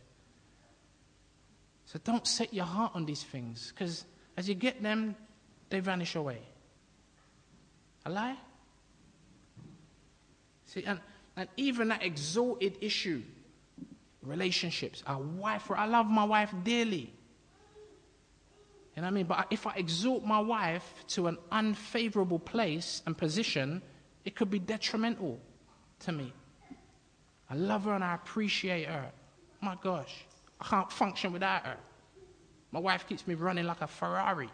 So 1.87 1.97
don't 2.03 2.27
set 2.27 2.53
your 2.53 2.65
heart 2.65 2.91
on 2.95 3.05
these 3.05 3.23
things, 3.23 3.71
because 3.73 4.05
as 4.35 4.49
you 4.49 4.55
get 4.55 4.83
them, 4.83 5.15
they 5.69 5.79
vanish 5.79 6.15
away. 6.15 6.39
A 8.05 8.09
lie? 8.09 8.35
See, 10.65 10.83
and, 10.83 10.99
and 11.37 11.47
even 11.55 11.87
that 11.87 12.03
exalted 12.03 12.77
issue, 12.81 13.23
relationships, 14.21 15.01
a 15.07 15.17
wife, 15.17 15.71
I 15.71 15.85
love 15.85 16.07
my 16.07 16.25
wife 16.25 16.53
dearly. 16.65 17.13
You 18.95 19.01
know 19.01 19.03
what 19.03 19.07
I 19.07 19.11
mean? 19.11 19.25
But 19.25 19.47
if 19.49 19.65
I 19.65 19.75
exalt 19.75 20.25
my 20.25 20.41
wife 20.41 21.05
to 21.09 21.27
an 21.27 21.37
unfavorable 21.53 22.39
place 22.39 23.01
and 23.05 23.17
position, 23.17 23.81
it 24.25 24.35
could 24.35 24.49
be 24.49 24.59
detrimental 24.59 25.39
to 25.99 26.11
me. 26.11 26.33
I 27.49 27.55
love 27.55 27.85
her 27.85 27.93
and 27.93 28.03
I 28.03 28.15
appreciate 28.15 28.87
her. 28.87 29.09
My 29.61 29.77
gosh. 29.81 30.26
I 30.59 30.65
can't 30.65 30.91
function 30.91 31.33
without 31.33 31.65
her. 31.65 31.77
My 32.71 32.79
wife 32.79 33.07
keeps 33.07 33.27
me 33.27 33.35
running 33.35 33.65
like 33.65 33.81
a 33.81 33.87
Ferrari. 33.87 34.49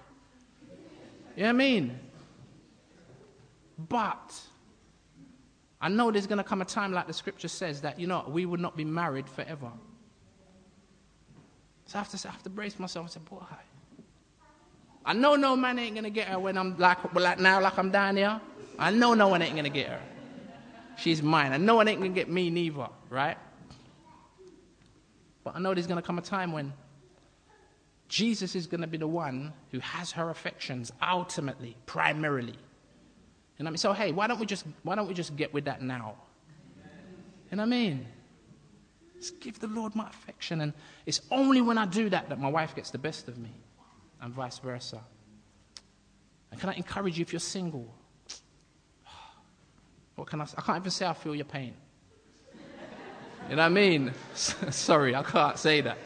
You 1.36 1.43
know 1.43 1.43
what 1.43 1.49
I 1.49 1.51
mean? 1.54 1.99
But 3.89 4.39
I 5.82 5.89
know 5.89 6.12
there's 6.12 6.28
going 6.28 6.38
to 6.38 6.43
come 6.43 6.62
a 6.62 6.66
time, 6.66 6.93
like 6.93 7.08
the 7.08 7.14
scripture 7.14 7.47
says, 7.47 7.82
that, 7.82 7.99
you 7.99 8.08
know, 8.08 8.24
we 8.28 8.45
would 8.45 8.60
not 8.60 8.78
be 8.78 8.86
married 8.86 9.28
forever. 9.28 9.72
So 11.86 11.97
I 11.97 12.04
have 12.04 12.10
to, 12.10 12.28
I 12.28 12.32
have 12.32 12.43
to 12.43 12.49
brace 12.49 12.80
myself 12.80 13.06
and 13.06 13.12
say, 13.14 13.20
boy, 13.30 13.43
I 15.06 15.14
know 15.14 15.36
no 15.36 15.56
man 15.56 15.80
ain't 15.80 15.95
going 15.95 16.06
to 16.06 16.10
get 16.10 16.28
her 16.28 16.39
when 16.39 16.58
I'm 16.58 16.78
like, 16.78 17.14
like 17.14 17.39
now, 17.39 17.60
like 17.60 17.78
I'm 17.78 17.91
down 17.91 18.16
here. 18.16 18.39
I 18.80 18.91
know 18.91 19.14
no 19.14 19.28
one 19.28 19.41
ain't 19.41 19.54
going 19.54 19.66
to 19.66 19.70
get 19.70 19.89
her. 19.89 20.01
She's 20.97 21.22
mine. 21.22 21.51
I 21.51 21.58
know 21.58 21.76
one 21.76 21.88
ain't 21.88 21.99
going 21.99 22.14
to 22.14 22.16
get 22.16 22.30
me 22.30 22.49
neither, 22.49 22.88
right? 23.10 23.38
But 25.44 25.56
I 25.56 25.60
know 25.60 25.74
there's 25.74 25.88
going 25.88 26.02
to 26.02 26.06
come 26.06 26.18
a 26.18 26.22
time 26.22 26.52
when 26.52 26.74
Jesus 28.08 28.56
is 28.56 28.68
going 28.68 28.82
to 28.82 28.88
be 28.88 28.98
the 28.98 29.08
one 29.08 29.54
who 29.72 29.80
has 29.80 30.12
her 30.12 30.30
affections 30.30 30.91
ultimately, 31.02 31.76
primarily. 31.86 32.56
What 33.58 33.68
I 33.68 33.72
mean? 33.72 33.78
So 33.78 33.94
hey, 33.94 34.12
why 34.12 34.28
don't 34.28 34.39
we 34.39 34.46
just 34.46 34.66
why 34.84 34.96
don't 34.96 35.08
we 35.08 35.14
just 35.14 35.36
get 35.36 35.54
with 35.54 35.66
that 35.66 35.82
now? 35.82 36.16
You 37.50 37.58
know 37.58 37.64
what 37.64 37.68
I 37.68 37.70
mean? 37.70 38.06
Just 39.16 39.39
give 39.39 39.60
the 39.60 39.68
Lord 39.68 39.96
my 39.96 40.08
affection, 40.10 40.60
and 40.60 40.74
it's 41.06 41.22
only 41.32 41.62
when 41.62 41.78
I 41.78 41.86
do 41.86 42.10
that 42.10 42.30
that 42.30 42.39
my 42.39 42.50
wife 42.50 42.76
gets 42.76 42.89
the 42.89 42.98
best 42.98 43.28
of 43.28 43.38
me, 43.38 43.52
and 44.22 44.34
vice 44.34 44.60
versa. 44.60 45.02
And 46.52 46.60
can 46.60 46.70
I 46.70 46.74
encourage 46.74 47.18
you 47.18 47.22
if 47.22 47.32
you're 47.32 47.39
single? 47.39 47.94
What 50.16 50.28
can 50.28 50.41
I 50.41 50.46
say? 50.46 50.56
I 50.58 50.62
can't 50.62 50.78
even 50.80 50.91
say 50.91 51.06
I 51.08 51.14
feel 51.14 51.34
your 51.34 51.46
pain. 51.46 51.74
You 53.50 53.58
know 53.58 53.62
what 53.62 53.66
I 53.66 53.70
mean? 53.70 54.14
Sorry, 54.34 55.16
I 55.16 55.24
can't 55.24 55.58
say 55.58 55.82
that. 55.82 55.98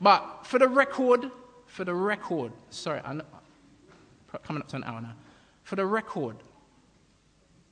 But 0.00 0.46
for 0.46 0.58
the 0.58 0.68
record, 0.68 1.30
for 1.66 1.84
the 1.84 1.94
record, 1.94 2.52
sorry, 2.68 3.00
I'm 3.04 3.22
coming 4.42 4.60
up 4.60 4.68
to 4.68 4.76
an 4.76 4.84
hour 4.84 5.00
now. 5.00 5.14
For 5.62 5.76
the 5.76 5.86
record, 5.86 6.36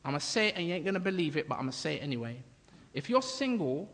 I'm 0.04 0.12
going 0.12 0.20
to 0.20 0.26
say 0.26 0.48
it 0.48 0.54
and 0.56 0.66
you 0.66 0.74
ain't 0.74 0.84
going 0.84 0.94
to 0.94 1.00
believe 1.00 1.36
it, 1.36 1.46
but 1.46 1.56
I'm 1.56 1.62
going 1.62 1.72
to 1.72 1.76
say 1.78 1.96
it 1.96 2.02
anyway. 2.02 2.38
If 2.94 3.10
you're 3.10 3.20
single, 3.20 3.88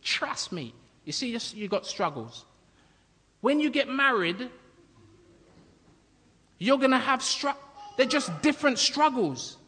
trust 0.00 0.52
me. 0.52 0.74
You 1.04 1.12
see, 1.12 1.38
you've 1.54 1.70
got 1.70 1.86
struggles. 1.86 2.46
When 3.42 3.60
you 3.60 3.68
get 3.68 3.88
married, 3.88 4.48
you're 6.58 6.78
going 6.78 6.92
to 6.92 6.98
have 6.98 7.22
struggles. 7.22 7.62
They're 7.98 8.06
just 8.06 8.40
different 8.40 8.78
struggles. 8.78 9.58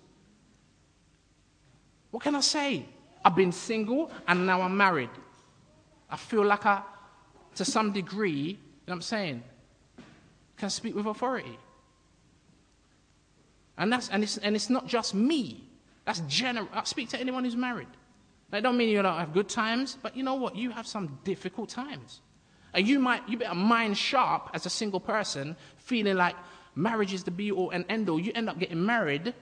What 2.11 2.22
can 2.22 2.35
I 2.35 2.41
say? 2.41 2.87
I've 3.25 3.37
been 3.37 3.53
single 3.53 4.11
and 4.29 4.47
now 4.47 4.61
I'm 4.61 4.77
married. 4.77 5.11
I 6.11 6.16
feel 6.16 6.45
like 6.45 6.66
I, 6.66 6.83
to 7.57 7.64
some 7.64 7.93
degree, 7.93 8.31
you 8.31 8.53
know 8.53 8.59
what 8.87 8.95
I'm 8.95 9.03
saying, 9.03 9.43
can 10.57 10.70
speak 10.70 10.95
with 10.95 11.07
authority. 11.07 11.59
And, 13.77 13.93
that's, 13.93 14.09
and, 14.11 14.22
it's, 14.22 14.37
and 14.39 14.55
it's 14.55 14.70
not 14.70 14.87
just 14.87 15.14
me. 15.14 15.64
That's 16.05 16.20
general. 16.29 16.68
I 16.72 16.85
speak 16.85 17.09
to 17.11 17.18
anyone 17.18 17.45
who's 17.45 17.57
married. 17.57 17.89
I 18.53 18.61
don't 18.61 18.77
mean 18.77 18.89
you 18.89 19.03
don't 19.03 19.18
have 19.18 19.33
good 19.33 19.49
times, 19.49 19.99
but 20.01 20.16
you 20.16 20.22
know 20.22 20.35
what? 20.35 20.55
You 20.55 20.70
have 20.70 20.87
some 20.87 21.18
difficult 21.25 21.70
times. 21.70 22.20
And 22.72 22.87
you 22.87 22.99
might, 22.99 23.29
you 23.29 23.37
better 23.37 23.55
mind 23.55 23.97
sharp 23.99 24.51
as 24.53 24.66
a 24.66 24.70
single 24.70 25.01
person, 25.01 25.57
feeling 25.77 26.16
like 26.16 26.37
marriage 26.77 27.12
is 27.12 27.25
the 27.25 27.31
be 27.31 27.51
all 27.51 27.70
and 27.70 27.85
end 27.89 28.09
all. 28.09 28.20
You 28.20 28.33
end 28.35 28.49
up 28.49 28.59
getting 28.59 28.85
married. 28.85 29.35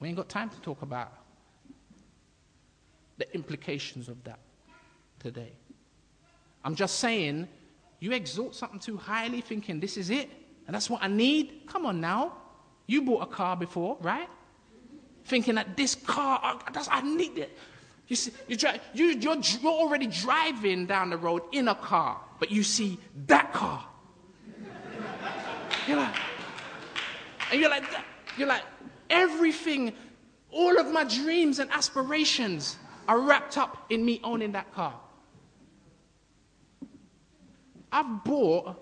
We 0.00 0.08
ain't 0.08 0.16
got 0.16 0.28
time 0.28 0.50
to 0.50 0.60
talk 0.60 0.82
about 0.82 1.12
the 3.18 3.32
implications 3.34 4.08
of 4.08 4.22
that 4.24 4.38
today. 5.18 5.52
I'm 6.64 6.74
just 6.74 6.98
saying, 6.98 7.48
you 8.00 8.12
exalt 8.12 8.54
something 8.54 8.78
too 8.78 8.96
highly, 8.96 9.40
thinking 9.40 9.80
this 9.80 9.96
is 9.96 10.10
it, 10.10 10.28
and 10.66 10.74
that's 10.74 10.90
what 10.90 11.02
I 11.02 11.08
need. 11.08 11.62
Come 11.66 11.86
on 11.86 12.00
now. 12.00 12.34
You 12.86 13.02
bought 13.02 13.22
a 13.22 13.26
car 13.26 13.56
before, 13.56 13.96
right? 14.00 14.28
Thinking 15.24 15.54
that 15.56 15.76
this 15.76 15.94
car, 15.94 16.40
I, 16.42 17.00
need 17.02 17.38
it. 17.38 17.56
You 18.06 18.16
see, 18.16 18.32
you 18.46 18.56
drive, 18.56 18.80
you, 18.94 19.06
you're, 19.06 19.36
you're 19.36 19.72
already 19.72 20.06
driving 20.06 20.86
down 20.86 21.10
the 21.10 21.16
road 21.16 21.42
in 21.52 21.68
a 21.68 21.74
car, 21.74 22.20
but 22.38 22.50
you 22.50 22.62
see 22.62 22.98
that 23.26 23.52
car. 23.52 23.84
You're 25.88 25.96
like, 25.96 26.16
and 27.50 27.60
you're 27.60 27.70
like, 27.70 27.84
you're 28.36 28.48
like, 28.48 28.62
everything, 29.10 29.92
all 30.50 30.78
of 30.78 30.90
my 30.90 31.04
dreams 31.04 31.58
and 31.58 31.70
aspirations 31.70 32.76
are 33.08 33.20
wrapped 33.20 33.58
up 33.58 33.86
in 33.90 34.04
me 34.04 34.20
owning 34.24 34.52
that 34.52 34.72
car. 34.72 34.94
I've 37.92 38.24
bought, 38.24 38.76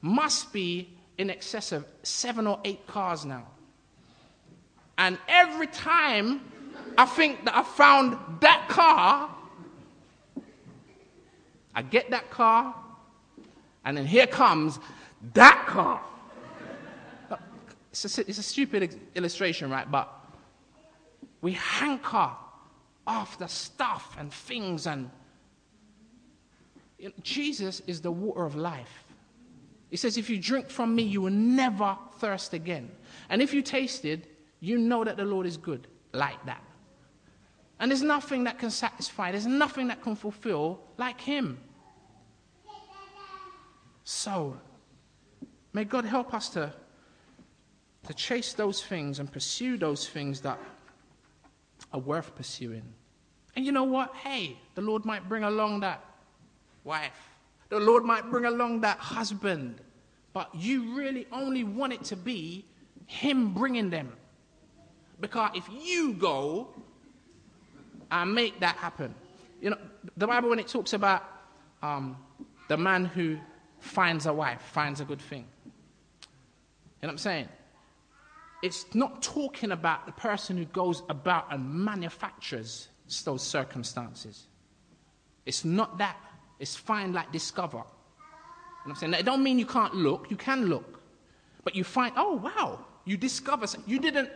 must 0.00 0.52
be 0.52 0.88
in 1.18 1.30
excess 1.30 1.72
of 1.72 1.84
seven 2.02 2.46
or 2.46 2.58
eight 2.64 2.86
cars 2.86 3.24
now. 3.24 3.46
And 4.98 5.18
every 5.28 5.66
time 5.66 6.40
I 6.96 7.06
think 7.06 7.44
that 7.46 7.56
I 7.56 7.62
found 7.62 8.18
that 8.40 8.68
car, 8.68 9.30
I 11.74 11.82
get 11.82 12.10
that 12.10 12.30
car, 12.30 12.74
and 13.84 13.96
then 13.96 14.06
here 14.06 14.26
comes 14.26 14.78
that 15.34 15.64
car. 15.66 16.02
It's 17.90 18.18
a, 18.18 18.28
it's 18.28 18.38
a 18.38 18.42
stupid 18.42 19.00
illustration, 19.14 19.70
right? 19.70 19.90
But 19.90 20.12
we 21.40 21.52
hanker 21.52 22.30
after 23.06 23.48
stuff 23.48 24.16
and 24.18 24.32
things, 24.32 24.86
and 24.86 25.10
you 26.98 27.08
know, 27.08 27.14
Jesus 27.22 27.80
is 27.86 28.00
the 28.00 28.12
water 28.12 28.44
of 28.44 28.54
life. 28.54 29.04
He 29.90 29.96
says, 29.96 30.16
If 30.16 30.30
you 30.30 30.38
drink 30.38 30.70
from 30.70 30.94
me, 30.94 31.02
you 31.02 31.22
will 31.22 31.32
never 31.32 31.96
thirst 32.18 32.54
again. 32.54 32.90
And 33.28 33.42
if 33.42 33.52
you 33.52 33.62
tasted, 33.62 34.28
you 34.60 34.78
know 34.78 35.02
that 35.04 35.16
the 35.16 35.24
Lord 35.24 35.46
is 35.46 35.56
good, 35.56 35.88
like 36.12 36.44
that. 36.46 36.62
And 37.80 37.90
there's 37.90 38.02
nothing 38.02 38.44
that 38.44 38.58
can 38.58 38.70
satisfy, 38.70 39.32
there's 39.32 39.46
nothing 39.46 39.88
that 39.88 40.02
can 40.02 40.14
fulfill 40.14 40.80
like 40.98 41.20
Him. 41.20 41.58
So, 44.04 44.56
may 45.72 45.84
God 45.84 46.04
help 46.04 46.34
us 46.34 46.50
to, 46.50 46.72
to 48.06 48.14
chase 48.14 48.52
those 48.54 48.82
things 48.82 49.18
and 49.18 49.30
pursue 49.30 49.76
those 49.76 50.08
things 50.08 50.40
that 50.40 50.58
are 51.92 52.00
worth 52.00 52.34
pursuing. 52.34 52.82
And 53.56 53.64
you 53.64 53.72
know 53.72 53.84
what? 53.84 54.14
Hey, 54.14 54.56
the 54.74 54.80
Lord 54.80 55.04
might 55.04 55.28
bring 55.28 55.44
along 55.44 55.80
that 55.80 56.04
wife. 56.84 57.28
The 57.68 57.80
Lord 57.80 58.04
might 58.04 58.30
bring 58.30 58.44
along 58.44 58.80
that 58.82 58.98
husband. 58.98 59.80
But 60.32 60.54
you 60.54 60.94
really 60.94 61.26
only 61.32 61.64
want 61.64 61.92
it 61.92 62.04
to 62.04 62.16
be 62.16 62.64
Him 63.06 63.52
bringing 63.52 63.90
them. 63.90 64.12
Because 65.20 65.50
if 65.54 65.68
you 65.70 66.14
go 66.14 66.68
and 68.10 68.34
make 68.34 68.60
that 68.60 68.76
happen, 68.76 69.14
you 69.60 69.70
know, 69.70 69.78
the 70.16 70.26
Bible, 70.26 70.48
when 70.48 70.58
it 70.58 70.68
talks 70.68 70.94
about 70.94 71.22
um, 71.82 72.16
the 72.68 72.76
man 72.76 73.04
who 73.04 73.38
finds 73.80 74.26
a 74.26 74.32
wife, 74.32 74.62
finds 74.62 75.00
a 75.00 75.04
good 75.04 75.20
thing, 75.20 75.44
you 75.60 77.06
know 77.06 77.08
what 77.08 77.10
I'm 77.10 77.18
saying? 77.18 77.48
It's 78.62 78.94
not 78.94 79.22
talking 79.22 79.72
about 79.72 80.06
the 80.06 80.12
person 80.12 80.56
who 80.56 80.66
goes 80.66 81.02
about 81.08 81.52
and 81.52 81.68
manufactures 81.68 82.88
those 83.24 83.42
circumstances. 83.42 84.46
It's 85.46 85.64
not 85.64 85.98
that. 85.98 86.16
It's 86.58 86.76
find 86.76 87.14
like 87.14 87.32
discover. 87.32 87.78
I'm 88.86 88.94
saying? 88.94 89.14
It 89.14 89.24
don't 89.24 89.42
mean 89.42 89.58
you 89.58 89.66
can't 89.66 89.94
look. 89.94 90.30
You 90.30 90.36
can 90.36 90.66
look. 90.66 91.00
But 91.64 91.74
you 91.74 91.84
find, 91.84 92.12
oh, 92.16 92.36
wow, 92.36 92.84
you 93.04 93.16
discover. 93.16 93.66
You 93.86 93.98
didn't 93.98 94.30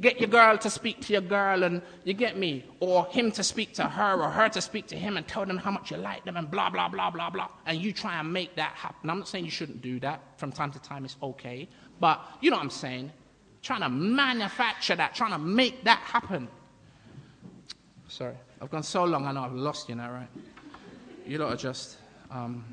get 0.00 0.20
your 0.20 0.28
girl 0.28 0.58
to 0.58 0.70
speak 0.70 1.00
to 1.02 1.12
your 1.12 1.22
girl 1.22 1.62
and 1.62 1.82
you 2.04 2.14
get 2.14 2.36
me, 2.36 2.64
or 2.80 3.06
him 3.06 3.30
to 3.32 3.42
speak 3.42 3.74
to 3.74 3.84
her, 3.84 4.20
or 4.20 4.30
her 4.30 4.48
to 4.48 4.60
speak 4.60 4.86
to 4.88 4.96
him 4.96 5.16
and 5.16 5.26
tell 5.26 5.46
them 5.46 5.56
how 5.58 5.70
much 5.70 5.90
you 5.90 5.96
like 5.96 6.24
them 6.24 6.36
and 6.36 6.50
blah, 6.50 6.70
blah, 6.70 6.88
blah, 6.88 7.10
blah, 7.10 7.30
blah. 7.30 7.48
And 7.66 7.78
you 7.80 7.92
try 7.92 8.18
and 8.18 8.32
make 8.32 8.56
that 8.56 8.72
happen. 8.74 9.10
I'm 9.10 9.18
not 9.18 9.28
saying 9.28 9.44
you 9.44 9.50
shouldn't 9.50 9.82
do 9.82 10.00
that. 10.00 10.20
From 10.36 10.52
time 10.52 10.72
to 10.72 10.78
time, 10.80 11.04
it's 11.04 11.16
okay. 11.22 11.68
But 12.00 12.20
you 12.40 12.50
know 12.50 12.56
what 12.56 12.64
I'm 12.64 12.70
saying? 12.70 13.12
Trying 13.62 13.80
to 13.80 13.88
manufacture 13.88 14.96
that, 14.96 15.14
trying 15.14 15.32
to 15.32 15.38
make 15.38 15.84
that 15.84 16.00
happen. 16.00 16.48
Sorry, 18.08 18.34
I've 18.60 18.70
gone 18.70 18.82
so 18.82 19.04
long, 19.04 19.26
I 19.26 19.32
know 19.32 19.42
I've 19.42 19.52
lost 19.52 19.88
you 19.88 19.94
now, 19.94 20.10
right? 20.10 20.28
You 21.26 21.38
lot 21.38 21.52
are 21.52 21.56
just 21.56 21.96
um, 22.30 22.64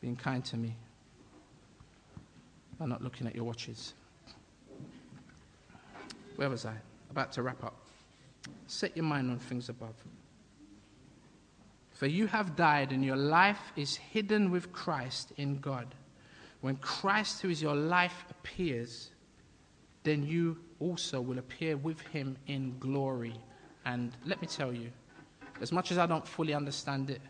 being 0.00 0.16
kind 0.16 0.44
to 0.44 0.56
me 0.56 0.76
by 2.78 2.86
not 2.86 3.02
looking 3.02 3.26
at 3.26 3.34
your 3.34 3.44
watches. 3.44 3.94
Where 6.36 6.50
was 6.50 6.66
I? 6.66 6.74
About 7.10 7.32
to 7.32 7.42
wrap 7.42 7.64
up. 7.64 7.76
Set 8.66 8.96
your 8.96 9.04
mind 9.04 9.30
on 9.30 9.38
things 9.38 9.68
above. 9.68 9.94
For 11.90 12.06
you 12.06 12.26
have 12.26 12.56
died, 12.56 12.92
and 12.92 13.04
your 13.04 13.16
life 13.16 13.72
is 13.74 13.96
hidden 13.96 14.50
with 14.50 14.70
Christ 14.72 15.32
in 15.38 15.58
God. 15.58 15.94
When 16.60 16.76
Christ, 16.76 17.40
who 17.40 17.48
is 17.48 17.62
your 17.62 17.74
life, 17.74 18.24
appears, 18.30 19.10
then 20.02 20.22
you 20.22 20.58
also 20.78 21.20
will 21.20 21.38
appear 21.38 21.76
with 21.76 22.00
him 22.00 22.36
in 22.46 22.76
glory. 22.78 23.34
And 23.86 24.12
let 24.26 24.42
me 24.42 24.46
tell 24.46 24.74
you, 24.74 24.90
as 25.62 25.72
much 25.72 25.90
as 25.90 25.96
I 25.96 26.06
don't 26.06 26.26
fully 26.26 26.52
understand 26.52 27.08
it, 27.08 27.22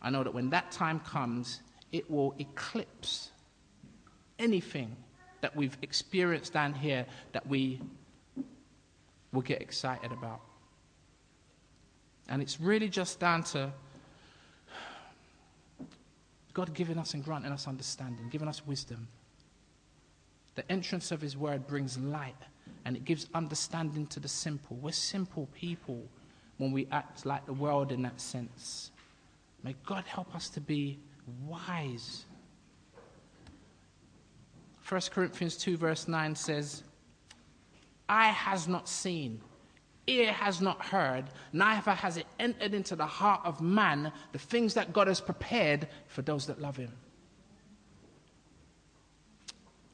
I 0.00 0.10
know 0.10 0.22
that 0.22 0.32
when 0.32 0.50
that 0.50 0.70
time 0.70 1.00
comes, 1.00 1.62
it 1.90 2.08
will 2.10 2.34
eclipse 2.38 3.30
anything 4.38 4.96
that 5.40 5.54
we've 5.56 5.76
experienced 5.82 6.52
down 6.52 6.74
here 6.74 7.06
that 7.32 7.46
we 7.46 7.80
will 9.32 9.42
get 9.42 9.60
excited 9.62 10.12
about. 10.12 10.40
And 12.28 12.40
it's 12.40 12.60
really 12.60 12.88
just 12.88 13.18
down 13.18 13.42
to 13.44 13.72
God 16.54 16.74
giving 16.74 16.98
us 16.98 17.14
and 17.14 17.24
granting 17.24 17.52
us 17.52 17.66
understanding, 17.66 18.28
giving 18.30 18.48
us 18.48 18.66
wisdom. 18.66 19.08
The 20.54 20.70
entrance 20.70 21.10
of 21.10 21.20
His 21.20 21.36
word 21.36 21.66
brings 21.66 21.98
light 21.98 22.36
and 22.84 22.96
it 22.96 23.04
gives 23.04 23.26
understanding 23.34 24.06
to 24.08 24.20
the 24.20 24.28
simple. 24.28 24.76
We're 24.76 24.92
simple 24.92 25.48
people 25.54 26.02
when 26.58 26.72
we 26.72 26.86
act 26.92 27.24
like 27.24 27.46
the 27.46 27.52
world 27.52 27.90
in 27.90 28.02
that 28.02 28.20
sense. 28.20 28.90
May 29.62 29.74
God 29.86 30.04
help 30.04 30.34
us 30.34 30.48
to 30.50 30.60
be 30.60 30.98
wise. 31.46 32.24
1 34.88 35.00
Corinthians 35.10 35.56
2, 35.56 35.76
verse 35.76 36.08
9 36.08 36.34
says, 36.34 36.82
Eye 38.08 38.30
has 38.30 38.68
not 38.68 38.88
seen, 38.88 39.40
ear 40.06 40.32
has 40.32 40.60
not 40.60 40.84
heard, 40.84 41.24
neither 41.52 41.92
has 41.92 42.16
it 42.16 42.26
entered 42.38 42.74
into 42.74 42.96
the 42.96 43.06
heart 43.06 43.40
of 43.44 43.60
man 43.60 44.12
the 44.32 44.38
things 44.38 44.74
that 44.74 44.92
God 44.92 45.06
has 45.06 45.20
prepared 45.20 45.88
for 46.08 46.22
those 46.22 46.46
that 46.46 46.60
love 46.60 46.76
him. 46.76 46.92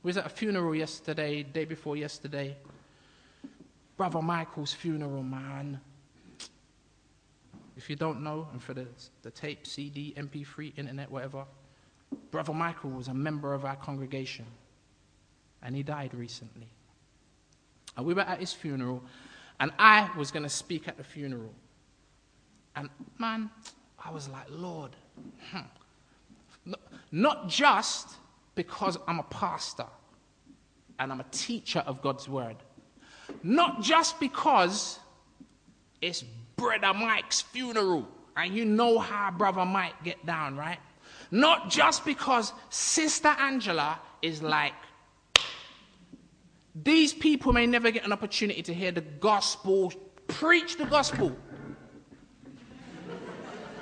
We 0.03 0.09
was 0.09 0.17
at 0.17 0.27
a 0.27 0.31
funeral 0.31 0.75
yesterday, 0.75 1.43
day 1.43 1.65
before 1.65 1.97
yesterday. 1.97 2.57
Brother 3.97 4.23
Michael's 4.23 4.73
funeral, 4.73 5.23
man. 5.23 5.81
If 7.77 7.91
you 7.91 7.97
don't 7.97 8.23
know, 8.23 8.49
and 8.53 8.63
for 8.63 8.75
the, 8.75 8.87
the 9.23 9.31
tape, 9.31 9.67
CD, 9.67 10.15
MP3, 10.17 10.79
internet, 10.79 11.11
whatever, 11.11 11.45
Brother 12.31 12.53
Michael 12.53 12.91
was 12.91 13.09
a 13.09 13.15
member 13.15 13.55
of 13.55 13.65
our 13.65 13.77
congregation, 13.77 14.47
and 15.63 15.77
he 15.77 15.83
died 15.83 16.15
recently. 16.15 16.69
And 17.99 18.07
we 18.07 18.15
were 18.15 18.23
at 18.23 18.39
his 18.39 18.53
funeral, 18.53 19.03
and 19.59 19.73
I 19.77 20.09
was 20.17 20.31
going 20.31 20.45
to 20.45 20.49
speak 20.49 20.87
at 20.87 20.97
the 20.97 21.03
funeral. 21.03 21.53
And 22.77 22.89
man, 23.19 23.51
I 24.03 24.13
was 24.13 24.29
like, 24.29 24.47
Lord, 24.51 24.93
hmm. 25.51 26.75
not 27.11 27.49
just 27.49 28.15
because 28.55 28.99
I'm 29.09 29.19
a 29.19 29.25
pastor 29.25 29.87
and 31.01 31.11
I'm 31.11 31.19
a 31.19 31.27
teacher 31.33 31.81
of 31.81 32.01
God's 32.01 32.29
word, 32.29 32.55
not 33.43 33.83
just 33.83 34.21
because 34.21 35.01
it's 36.01 36.23
Brother 36.55 36.95
Mike's 36.95 37.41
funeral 37.41 38.07
and 38.37 38.55
you 38.55 38.65
know 38.65 39.01
how 39.01 39.33
Brother 39.33 39.65
Mike 39.65 40.05
get 40.05 40.25
down, 40.25 40.57
right? 40.57 40.79
Not 41.33 41.69
just 41.69 42.05
because 42.05 42.53
Sister 42.71 43.35
Angela 43.41 43.99
is 44.23 44.41
like 44.41 44.75
these 46.85 47.13
people 47.13 47.53
may 47.53 47.67
never 47.67 47.91
get 47.91 48.05
an 48.05 48.13
opportunity 48.13 48.63
to 48.63 48.75
hear 48.75 48.93
the 48.93 49.01
gospel, 49.01 49.93
preach 50.27 50.77
the 50.77 50.85
gospel. 50.85 51.37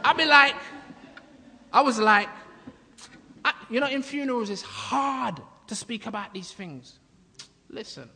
I'd 0.05 0.17
be 0.17 0.25
like, 0.25 0.55
I 1.73 1.81
was 1.81 1.99
like, 1.99 2.29
I, 3.45 3.53
you 3.71 3.81
know, 3.81 3.89
in 3.89 4.03
funerals, 4.03 4.51
it's 4.51 4.63
hard 4.63 5.41
to 5.67 5.75
speak 5.75 6.07
about 6.07 6.33
these 6.33 6.53
things. 6.53 6.99
Listen, 7.69 8.09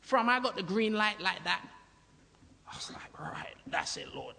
from 0.00 0.28
I 0.28 0.40
got 0.40 0.56
the 0.56 0.62
green 0.62 0.92
light 0.92 1.20
like 1.20 1.42
that, 1.44 1.66
I 2.70 2.76
was 2.76 2.90
like, 2.92 3.18
right, 3.18 3.54
that's 3.66 3.96
it, 3.96 4.14
Lord. 4.14 4.36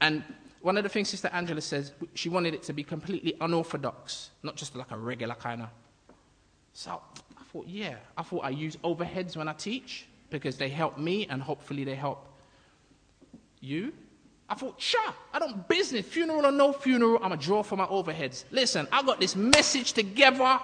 And 0.00 0.22
one 0.60 0.76
of 0.76 0.82
the 0.82 0.88
things 0.88 1.08
Sister 1.08 1.30
Angela 1.32 1.60
says, 1.60 1.92
she 2.14 2.28
wanted 2.28 2.54
it 2.54 2.62
to 2.64 2.72
be 2.72 2.84
completely 2.84 3.34
unorthodox, 3.40 4.30
not 4.42 4.56
just 4.56 4.76
like 4.76 4.90
a 4.90 4.98
regular 4.98 5.34
kind 5.34 5.62
of. 5.62 5.68
So 6.74 7.00
thought, 7.56 7.68
yeah. 7.68 7.94
I 8.16 8.22
thought 8.22 8.44
I 8.44 8.50
use 8.50 8.76
overheads 8.76 9.36
when 9.36 9.48
I 9.48 9.54
teach 9.54 10.06
because 10.28 10.58
they 10.58 10.68
help 10.68 10.98
me 10.98 11.26
and 11.30 11.40
hopefully 11.40 11.84
they 11.84 11.94
help 11.94 12.26
you. 13.60 13.92
I 14.48 14.54
thought, 14.54 14.80
sure, 14.80 15.14
I 15.32 15.38
don't 15.38 15.66
business, 15.66 16.04
funeral 16.06 16.44
or 16.44 16.52
no 16.52 16.72
funeral, 16.72 17.18
I'm 17.22 17.32
a 17.32 17.36
draw 17.36 17.62
for 17.62 17.76
my 17.76 17.86
overheads. 17.86 18.44
Listen, 18.50 18.86
I 18.92 19.02
got 19.02 19.20
this 19.20 19.34
message 19.34 19.92
together. 19.94 20.58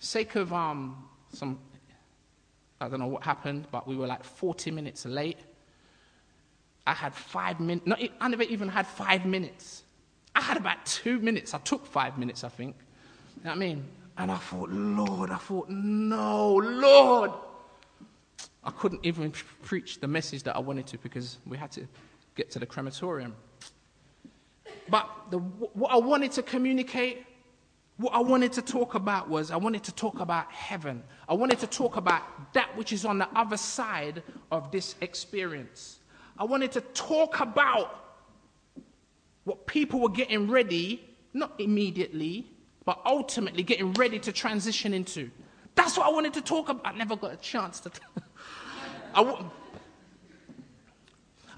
Sake 0.00 0.34
of 0.34 0.52
um, 0.52 1.08
some, 1.32 1.58
I 2.80 2.88
don't 2.88 2.98
know 2.98 3.06
what 3.06 3.22
happened, 3.22 3.68
but 3.70 3.86
we 3.86 3.96
were 3.96 4.06
like 4.06 4.24
40 4.24 4.72
minutes 4.72 5.06
late. 5.06 5.38
I 6.86 6.94
had 6.94 7.14
five 7.14 7.60
minutes, 7.60 7.88
I 8.20 8.28
never 8.28 8.42
even 8.42 8.68
had 8.68 8.86
five 8.86 9.24
minutes. 9.24 9.84
I 10.34 10.40
had 10.40 10.56
about 10.56 10.84
two 10.84 11.20
minutes. 11.20 11.54
I 11.54 11.58
took 11.58 11.86
five 11.86 12.18
minutes, 12.18 12.42
I 12.42 12.48
think. 12.48 12.76
You 13.38 13.44
know 13.44 13.50
what 13.50 13.56
I 13.56 13.58
mean? 13.58 13.84
And 14.20 14.30
I 14.30 14.36
thought, 14.36 14.68
Lord, 14.68 15.30
I 15.30 15.38
thought, 15.38 15.70
no, 15.70 16.56
Lord. 16.56 17.30
I 18.62 18.70
couldn't 18.70 19.00
even 19.02 19.32
preach 19.62 19.98
the 19.98 20.08
message 20.08 20.42
that 20.42 20.54
I 20.54 20.58
wanted 20.58 20.86
to 20.88 20.98
because 20.98 21.38
we 21.46 21.56
had 21.56 21.70
to 21.72 21.88
get 22.34 22.50
to 22.50 22.58
the 22.58 22.66
crematorium. 22.66 23.34
But 24.90 25.08
the, 25.30 25.38
what 25.38 25.90
I 25.90 25.96
wanted 25.96 26.32
to 26.32 26.42
communicate, 26.42 27.24
what 27.96 28.12
I 28.12 28.20
wanted 28.20 28.52
to 28.52 28.62
talk 28.62 28.94
about 28.94 29.30
was 29.30 29.50
I 29.50 29.56
wanted 29.56 29.84
to 29.84 29.92
talk 29.92 30.20
about 30.20 30.52
heaven. 30.52 31.02
I 31.26 31.32
wanted 31.32 31.58
to 31.60 31.66
talk 31.66 31.96
about 31.96 32.52
that 32.52 32.76
which 32.76 32.92
is 32.92 33.06
on 33.06 33.16
the 33.16 33.28
other 33.34 33.56
side 33.56 34.22
of 34.52 34.70
this 34.70 34.96
experience. 35.00 36.00
I 36.38 36.44
wanted 36.44 36.72
to 36.72 36.82
talk 36.92 37.40
about 37.40 38.18
what 39.44 39.66
people 39.66 39.98
were 39.98 40.10
getting 40.10 40.46
ready, 40.46 41.08
not 41.32 41.58
immediately, 41.58 42.50
but 42.90 43.00
ultimately 43.06 43.62
getting 43.62 43.92
ready 43.92 44.18
to 44.18 44.32
transition 44.32 44.92
into. 44.92 45.30
That's 45.76 45.96
what 45.96 46.08
I 46.08 46.10
wanted 46.10 46.34
to 46.34 46.40
talk 46.40 46.68
about. 46.68 46.92
I 46.92 46.98
never 46.98 47.14
got 47.14 47.32
a 47.32 47.36
chance 47.36 47.78
to. 47.78 47.92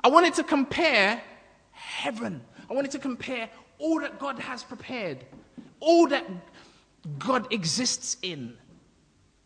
I 0.04 0.08
wanted 0.08 0.34
to 0.34 0.44
compare 0.44 1.22
heaven. 1.70 2.42
I 2.68 2.74
wanted 2.74 2.90
to 2.90 2.98
compare 2.98 3.48
all 3.78 3.98
that 4.00 4.18
God 4.18 4.38
has 4.40 4.62
prepared, 4.62 5.24
all 5.80 6.06
that 6.08 6.26
God 7.18 7.50
exists 7.50 8.18
in. 8.20 8.52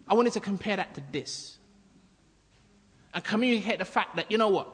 I 0.08 0.14
wanted 0.14 0.32
to 0.32 0.40
compare 0.40 0.74
that 0.74 0.92
to 0.96 1.02
this 1.12 1.56
and 3.14 3.22
communicate 3.22 3.78
the 3.78 3.84
fact 3.84 4.16
that, 4.16 4.28
you 4.28 4.38
know 4.38 4.48
what? 4.48 4.72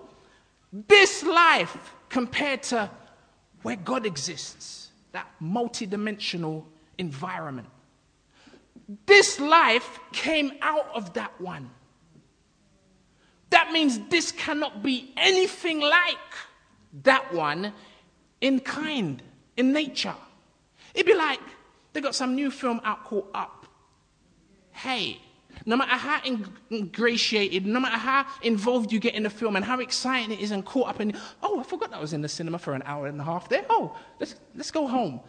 This 0.88 1.22
life 1.22 1.94
compared 2.08 2.62
to 2.62 2.88
where 3.60 3.76
God 3.76 4.06
exists, 4.06 4.88
that 5.12 5.28
multidimensional 5.42 6.64
environment. 6.98 7.68
This 9.06 9.40
life 9.40 9.98
came 10.12 10.52
out 10.60 10.88
of 10.94 11.14
that 11.14 11.40
one. 11.40 11.70
That 13.50 13.72
means 13.72 13.98
this 14.08 14.32
cannot 14.32 14.82
be 14.82 15.12
anything 15.16 15.80
like 15.80 16.16
that 17.04 17.32
one 17.32 17.72
in 18.40 18.60
kind, 18.60 19.22
in 19.56 19.72
nature. 19.72 20.14
It'd 20.94 21.06
be 21.06 21.14
like 21.14 21.40
they 21.92 22.00
got 22.00 22.14
some 22.14 22.34
new 22.34 22.50
film 22.50 22.80
out 22.84 23.04
called 23.04 23.28
Up. 23.34 23.66
Hey, 24.72 25.20
no 25.66 25.76
matter 25.76 25.92
how 25.92 26.20
ingratiated, 26.70 27.66
no 27.66 27.78
matter 27.78 27.98
how 27.98 28.26
involved 28.42 28.90
you 28.90 28.98
get 28.98 29.14
in 29.14 29.22
the 29.22 29.30
film 29.30 29.56
and 29.56 29.64
how 29.64 29.78
exciting 29.80 30.32
it 30.32 30.40
is 30.40 30.50
and 30.50 30.64
caught 30.64 30.88
up 30.88 31.00
in, 31.00 31.14
oh, 31.42 31.60
I 31.60 31.62
forgot 31.62 31.90
that 31.90 32.00
was 32.00 32.12
in 32.12 32.22
the 32.22 32.28
cinema 32.28 32.58
for 32.58 32.74
an 32.74 32.82
hour 32.84 33.06
and 33.06 33.20
a 33.20 33.24
half 33.24 33.48
there. 33.48 33.64
Oh, 33.70 33.96
let's, 34.18 34.34
let's 34.54 34.70
go 34.70 34.86
home. 34.86 35.20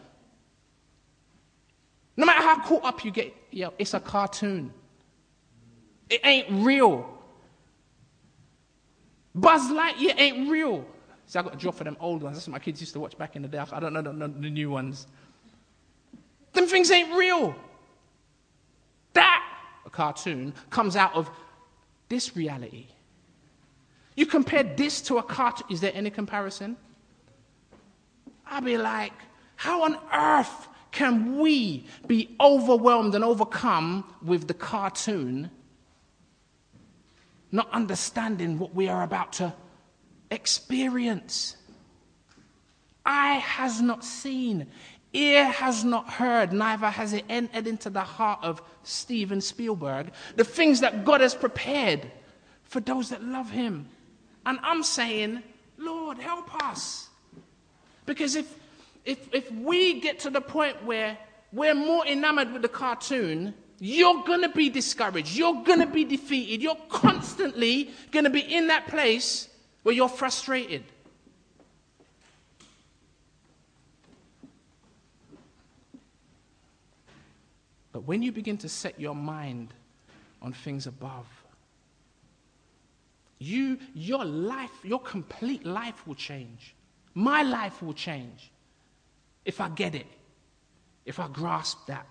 No 2.16 2.26
matter 2.26 2.42
how 2.42 2.60
caught 2.60 2.84
up 2.84 3.04
you 3.04 3.12
get, 3.12 3.36
yo, 3.52 3.74
it's 3.80 3.94
a 3.94 4.00
cartoon. 4.00 4.72
It 6.10 6.22
ain't 6.24 6.48
real. 6.64 7.10
Buzz 9.34 9.64
Lightyear 9.72 10.14
ain't 10.18 10.50
real. 10.50 10.86
See, 11.26 11.40
I 11.40 11.42
got 11.42 11.56
a 11.56 11.58
job 11.58 11.74
for 11.74 11.84
them 11.84 11.98
old 12.00 12.22
ones. 12.22 12.38
That's 12.38 12.48
what 12.48 12.54
my 12.54 12.60
kids 12.60 12.80
used 12.82 12.94
to 12.94 13.00
watch 13.00 13.18
back 13.18 13.36
in 13.36 13.42
the 13.42 13.48
day. 13.48 13.58
I 13.58 13.80
don't 13.80 13.94
know 13.94 14.02
the, 14.02 14.12
the 14.12 14.50
new 14.50 14.70
ones. 14.70 15.08
Them 16.54 16.68
things 16.68 16.92
ain't 16.92 17.16
real. 17.16 17.56
That, 19.14 19.44
a 19.86 19.90
cartoon, 19.90 20.54
comes 20.70 20.96
out 20.96 21.16
of 21.16 21.32
this 22.10 22.36
reality. 22.36 22.86
You 24.16 24.28
compare 24.28 24.64
this 24.64 25.02
to 25.04 25.18
a 25.18 25.24
cartoon. 25.24 25.68
Is 25.72 25.82
there 25.82 25.92
any 25.96 26.12
comparison? 26.12 26.78
I'd 28.46 28.66
be 28.66 28.78
like, 28.78 29.14
how 29.56 29.84
on 29.84 29.98
earth 30.14 30.68
can 30.94 31.40
we 31.40 31.86
be 32.08 32.36
overwhelmed 32.40 33.16
and 33.16 33.24
overcome 33.24 34.06
with 34.22 34.48
the 34.48 34.54
cartoon, 34.54 35.50
not 37.52 37.68
understanding 37.74 38.60
what 38.60 38.74
we 38.74 38.88
are 38.88 39.04
about 39.04 39.34
to 39.34 39.54
experience? 40.30 41.58
Eye 43.06 43.34
has 43.34 43.82
not 43.82 44.06
seen, 44.06 44.68
ear 45.14 45.46
has 45.46 45.84
not 45.84 46.10
heard, 46.10 46.54
neither 46.54 46.90
has 46.92 47.12
it 47.12 47.26
entered 47.28 47.66
into 47.66 47.90
the 47.90 48.02
heart 48.02 48.40
of 48.44 48.62
Steven 48.84 49.42
Spielberg 49.42 50.12
the 50.36 50.44
things 50.44 50.80
that 50.82 51.04
God 51.04 51.22
has 51.22 51.34
prepared 51.34 52.10
for 52.64 52.80
those 52.80 53.10
that 53.10 53.24
love 53.24 53.50
Him. 53.50 53.88
And 54.46 54.60
I'm 54.62 54.84
saying, 54.84 55.42
Lord, 55.80 56.20
help 56.20 56.54
us. 56.64 57.10
Because 58.06 58.36
if, 58.36 58.63
if, 59.06 59.34
if 59.34 59.52
we 59.52 60.00
get 60.00 60.20
to 60.20 60.30
the 60.30 60.42
point 60.42 60.84
where 60.84 61.18
we're 61.52 61.76
more 61.76 62.06
enamored 62.06 62.52
with 62.54 62.62
the 62.62 62.70
cartoon, 62.70 63.54
you're 63.80 64.24
going 64.24 64.42
to 64.42 64.50
be 64.50 64.70
discouraged. 64.70 65.36
You're 65.36 65.64
going 65.64 65.80
to 65.80 65.86
be 65.86 66.06
defeated. 66.06 66.62
You're 66.62 66.78
constantly 66.90 67.92
going 68.12 68.24
to 68.24 68.30
be 68.30 68.40
in 68.40 68.68
that 68.68 68.88
place 68.88 69.50
where 69.84 69.94
you're 69.94 70.10
frustrated. 70.10 70.84
But 77.92 78.06
when 78.08 78.24
you 78.24 78.32
begin 78.32 78.58
to 78.60 78.70
set 78.70 79.00
your 79.00 79.14
mind 79.14 79.74
on 80.42 80.54
things 80.54 80.88
above, 80.88 81.28
you, 83.38 83.78
your 83.94 84.24
life, 84.24 84.72
your 84.84 85.00
complete 85.00 85.66
life 85.66 86.08
will 86.08 86.16
change. 86.16 86.74
My 87.14 87.44
life 87.44 87.84
will 87.84 87.94
change 87.94 88.53
if 89.46 89.60
I 89.62 89.70
get 89.70 89.96
it, 89.96 90.08
if 91.06 91.20
I 91.20 91.28
grasp 91.28 91.88
that. 91.88 92.08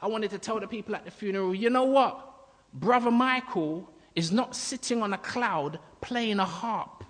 I 0.00 0.06
wanted 0.06 0.30
to 0.30 0.38
tell 0.38 0.60
the 0.60 0.68
people 0.68 0.94
at 0.94 1.04
the 1.04 1.10
funeral, 1.10 1.54
you 1.54 1.70
know 1.70 1.84
what? 1.84 2.24
Brother 2.72 3.10
Michael 3.10 3.90
is 4.14 4.30
not 4.30 4.54
sitting 4.54 5.02
on 5.02 5.12
a 5.12 5.18
cloud 5.18 5.78
playing 6.00 6.38
a 6.38 6.44
harp. 6.44 7.04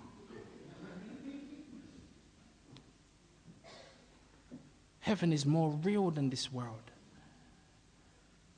Heaven 5.01 5.33
is 5.33 5.45
more 5.45 5.71
real 5.83 6.11
than 6.11 6.29
this 6.29 6.51
world 6.51 6.91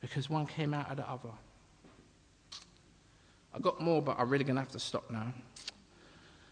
because 0.02 0.30
one 0.30 0.48
came 0.48 0.74
out 0.74 0.90
of 0.90 0.98
the 0.98 1.10
other. 1.10 1.30
I 3.54 3.60
got 3.60 3.80
more, 3.80 4.02
but 4.02 4.18
I'm 4.20 4.30
really 4.30 4.44
going 4.44 4.56
to 4.56 4.62
have 4.62 4.72
to 4.72 4.80
stop 4.80 5.10
now. 5.12 5.34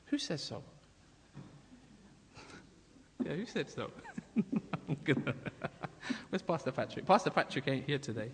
Who 0.07 0.17
says 0.17 0.43
so? 0.43 0.63
Yeah, 3.23 3.33
who 3.33 3.45
said 3.45 3.69
so? 3.69 3.91
Where's 6.29 6.41
Pastor 6.41 6.71
Patrick? 6.71 7.05
Pastor 7.05 7.29
Patrick 7.29 7.67
ain't 7.67 7.85
here 7.85 7.99
today. 7.99 8.31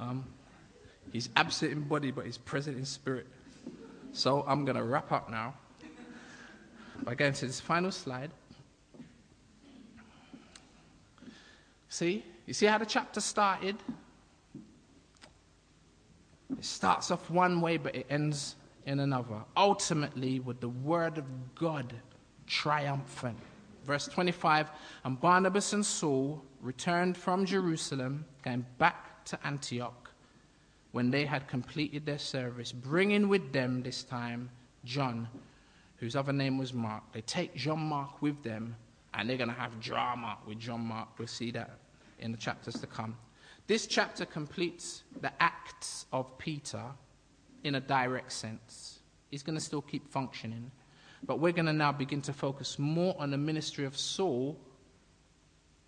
Um, 0.00 0.24
he's 1.12 1.28
absent 1.36 1.72
in 1.72 1.82
body, 1.82 2.10
but 2.10 2.26
he's 2.26 2.38
present 2.38 2.76
in 2.76 2.84
spirit. 2.84 3.26
So 4.12 4.44
I'm 4.46 4.64
going 4.64 4.76
to 4.76 4.82
wrap 4.82 5.12
up 5.12 5.30
now 5.30 5.54
by 7.02 7.14
going 7.14 7.32
to 7.32 7.46
this 7.46 7.60
final 7.60 7.90
slide. 7.90 8.30
See? 11.88 12.24
You 12.46 12.54
see 12.54 12.66
how 12.66 12.78
the 12.78 12.86
chapter 12.86 13.20
started? 13.20 13.76
It 16.50 16.64
starts 16.64 17.10
off 17.10 17.30
one 17.30 17.60
way, 17.60 17.76
but 17.76 17.94
it 17.94 18.06
ends 18.10 18.56
in 18.86 19.00
another. 19.00 19.42
Ultimately, 19.56 20.40
with 20.40 20.60
the 20.60 20.68
word 20.68 21.18
of 21.18 21.24
God 21.54 21.94
triumphant. 22.46 23.38
Verse 23.84 24.06
25 24.06 24.70
And 25.04 25.20
Barnabas 25.20 25.72
and 25.72 25.84
Saul 25.84 26.42
returned 26.60 27.16
from 27.16 27.44
Jerusalem, 27.44 28.24
going 28.42 28.64
back 28.78 29.24
to 29.26 29.46
Antioch 29.46 30.10
when 30.92 31.10
they 31.10 31.24
had 31.24 31.48
completed 31.48 32.06
their 32.06 32.18
service, 32.18 32.70
bringing 32.70 33.28
with 33.28 33.52
them 33.52 33.82
this 33.82 34.04
time 34.04 34.48
John, 34.84 35.28
whose 35.96 36.14
other 36.14 36.32
name 36.32 36.56
was 36.56 36.72
Mark. 36.72 37.02
They 37.12 37.22
take 37.22 37.54
John 37.56 37.80
Mark 37.80 38.22
with 38.22 38.42
them, 38.44 38.76
and 39.12 39.28
they're 39.28 39.36
going 39.36 39.48
to 39.48 39.56
have 39.56 39.80
drama 39.80 40.38
with 40.46 40.60
John 40.60 40.82
Mark. 40.82 41.08
We'll 41.18 41.26
see 41.26 41.50
that 41.50 41.78
in 42.20 42.30
the 42.30 42.38
chapters 42.38 42.74
to 42.74 42.86
come. 42.86 43.16
This 43.66 43.86
chapter 43.86 44.24
completes 44.24 45.02
the 45.20 45.32
acts 45.42 46.06
of 46.12 46.36
Peter 46.38 46.82
in 47.64 47.74
a 47.74 47.80
direct 47.80 48.32
sense. 48.32 49.00
He's 49.30 49.42
going 49.42 49.58
to 49.58 49.64
still 49.64 49.82
keep 49.82 50.10
functioning. 50.10 50.70
But 51.26 51.40
we're 51.40 51.52
going 51.52 51.66
to 51.66 51.72
now 51.72 51.90
begin 51.90 52.20
to 52.22 52.32
focus 52.32 52.78
more 52.78 53.16
on 53.18 53.30
the 53.30 53.38
ministry 53.38 53.86
of 53.86 53.96
Saul, 53.96 54.58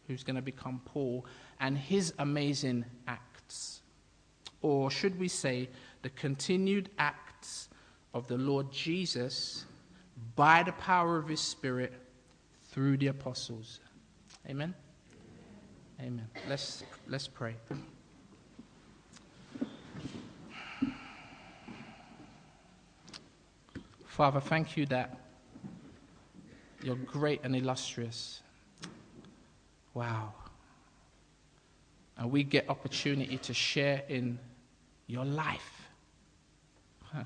who's 0.06 0.24
going 0.24 0.36
to 0.36 0.42
become 0.42 0.80
Paul, 0.84 1.26
and 1.60 1.76
his 1.76 2.12
amazing 2.18 2.84
acts. 3.06 3.82
Or 4.62 4.90
should 4.90 5.18
we 5.18 5.28
say, 5.28 5.68
the 6.02 6.08
continued 6.10 6.90
acts 6.98 7.68
of 8.14 8.26
the 8.28 8.38
Lord 8.38 8.72
Jesus 8.72 9.66
by 10.34 10.62
the 10.62 10.72
power 10.72 11.18
of 11.18 11.28
his 11.28 11.40
Spirit 11.40 11.92
through 12.70 12.96
the 12.96 13.08
apostles. 13.08 13.80
Amen. 14.48 14.74
Amen. 16.00 16.28
Let's, 16.48 16.84
let's 17.08 17.28
pray. 17.28 17.56
Father, 24.16 24.40
thank 24.40 24.78
you 24.78 24.86
that 24.86 25.14
you're 26.82 26.96
great 26.96 27.42
and 27.44 27.54
illustrious. 27.54 28.40
Wow. 29.92 30.32
And 32.16 32.30
we 32.30 32.42
get 32.42 32.70
opportunity 32.70 33.36
to 33.36 33.52
share 33.52 34.04
in 34.08 34.38
your 35.06 35.26
life. 35.26 35.90
Huh. 37.12 37.24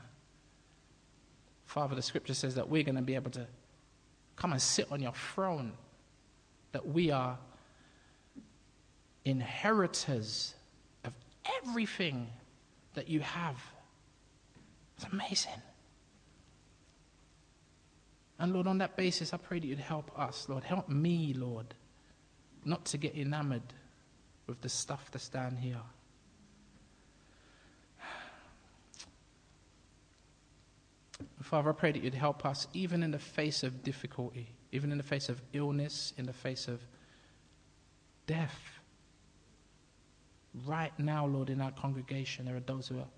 Father, 1.65 1.95
the 1.95 2.03
scripture 2.03 2.35
says 2.35 2.57
that 2.57 2.69
we're 2.69 2.83
going 2.83 2.97
to 2.97 3.03
be 3.03 3.15
able 3.15 3.31
to 3.31 3.47
come 4.35 4.51
and 4.51 4.61
sit 4.61 4.91
on 4.91 5.01
your 5.01 5.13
throne, 5.13 5.75
that 6.73 6.85
we 6.85 7.13
are 7.13 7.39
inheritors 9.25 10.57
of 11.05 11.13
everything 11.63 12.27
that 12.95 13.07
you 13.07 13.21
have. 13.21 13.63
It's 14.97 15.07
amazing. 15.13 15.63
And 18.41 18.53
Lord, 18.55 18.67
on 18.67 18.79
that 18.79 18.97
basis, 18.97 19.35
I 19.35 19.37
pray 19.37 19.59
that 19.61 19.67
you'd 19.67 19.79
help 19.79 20.19
us, 20.19 20.49
Lord. 20.49 20.65
Help 20.65 20.89
me, 20.89 21.35
Lord, 21.37 21.75
not 22.65 22.87
to 22.87 22.97
get 22.97 23.15
enamored 23.15 23.75
with 24.47 24.63
the 24.63 24.71
stuff 24.71 25.11
that's 25.13 25.29
down 25.29 25.57
here. 25.57 25.77
Father, 31.43 31.69
I 31.69 31.75
pray 31.75 31.93
that 31.93 32.03
you'd 32.03 32.15
help 32.15 32.47
us 32.47 32.67
even 32.73 33.03
in 33.03 33.11
the 33.11 33.19
face 33.19 33.63
of 33.63 33.85
difficulty, 33.85 34.49
even 34.73 34.91
in 34.91 34.97
the 34.97 35.05
face 35.05 35.29
of 35.29 35.43
illness, 35.53 36.15
in 36.17 36.25
the 36.25 36.33
face 36.33 36.67
of 36.67 36.81
death. 38.27 38.59
Right 40.67 40.99
now, 40.99 41.27
Lord, 41.27 41.51
in 41.51 41.61
our 41.61 41.73
congregation, 41.73 42.47
there 42.47 42.57
are 42.57 42.61
those 42.61 42.89
who 42.89 43.01
are 43.01 43.09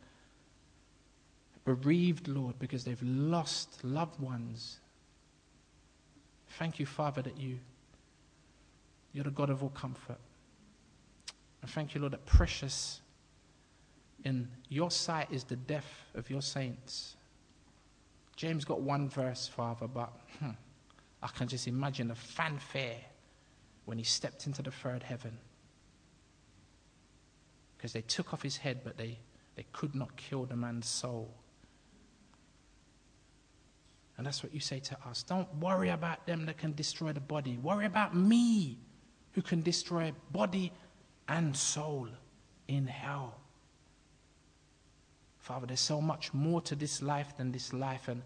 bereaved, 1.64 2.26
Lord, 2.26 2.58
because 2.58 2.82
they've 2.82 3.00
lost 3.04 3.84
loved 3.84 4.18
ones. 4.20 4.80
Thank 6.58 6.78
you, 6.78 6.86
Father, 6.86 7.22
that 7.22 7.38
you, 7.38 7.58
you're 9.12 9.24
the 9.24 9.30
God 9.30 9.50
of 9.50 9.62
all 9.62 9.70
comfort. 9.70 10.18
And 11.62 11.70
thank 11.70 11.94
you, 11.94 12.00
Lord, 12.00 12.12
that 12.12 12.26
precious 12.26 13.00
in 14.24 14.48
your 14.68 14.90
sight 14.90 15.28
is 15.30 15.44
the 15.44 15.56
death 15.56 16.04
of 16.14 16.28
your 16.28 16.42
saints. 16.42 17.16
James 18.36 18.64
got 18.64 18.80
one 18.80 19.08
verse, 19.08 19.48
Father, 19.48 19.86
but 19.86 20.12
hmm, 20.40 20.50
I 21.22 21.28
can 21.28 21.48
just 21.48 21.68
imagine 21.68 22.08
the 22.08 22.14
fanfare 22.14 22.98
when 23.84 23.98
he 23.98 24.04
stepped 24.04 24.46
into 24.46 24.62
the 24.62 24.70
third 24.70 25.02
heaven 25.02 25.38
because 27.76 27.92
they 27.92 28.02
took 28.02 28.32
off 28.32 28.42
his 28.42 28.58
head, 28.58 28.80
but 28.84 28.96
they, 28.96 29.18
they 29.56 29.66
could 29.72 29.94
not 29.94 30.16
kill 30.16 30.44
the 30.44 30.54
man's 30.54 30.86
soul. 30.86 31.34
And 34.16 34.26
that's 34.26 34.42
what 34.42 34.52
you 34.52 34.60
say 34.60 34.78
to 34.80 34.96
us. 35.08 35.22
Don't 35.22 35.52
worry 35.56 35.88
about 35.88 36.26
them 36.26 36.46
that 36.46 36.58
can 36.58 36.72
destroy 36.74 37.12
the 37.12 37.20
body. 37.20 37.58
Worry 37.62 37.86
about 37.86 38.14
me 38.14 38.78
who 39.32 39.42
can 39.42 39.62
destroy 39.62 40.12
body 40.30 40.72
and 41.28 41.56
soul 41.56 42.08
in 42.68 42.86
hell. 42.86 43.38
Father, 45.38 45.66
there's 45.66 45.80
so 45.80 46.00
much 46.00 46.32
more 46.32 46.60
to 46.62 46.74
this 46.76 47.02
life 47.02 47.36
than 47.36 47.50
this 47.50 47.72
life. 47.72 48.08
And 48.08 48.22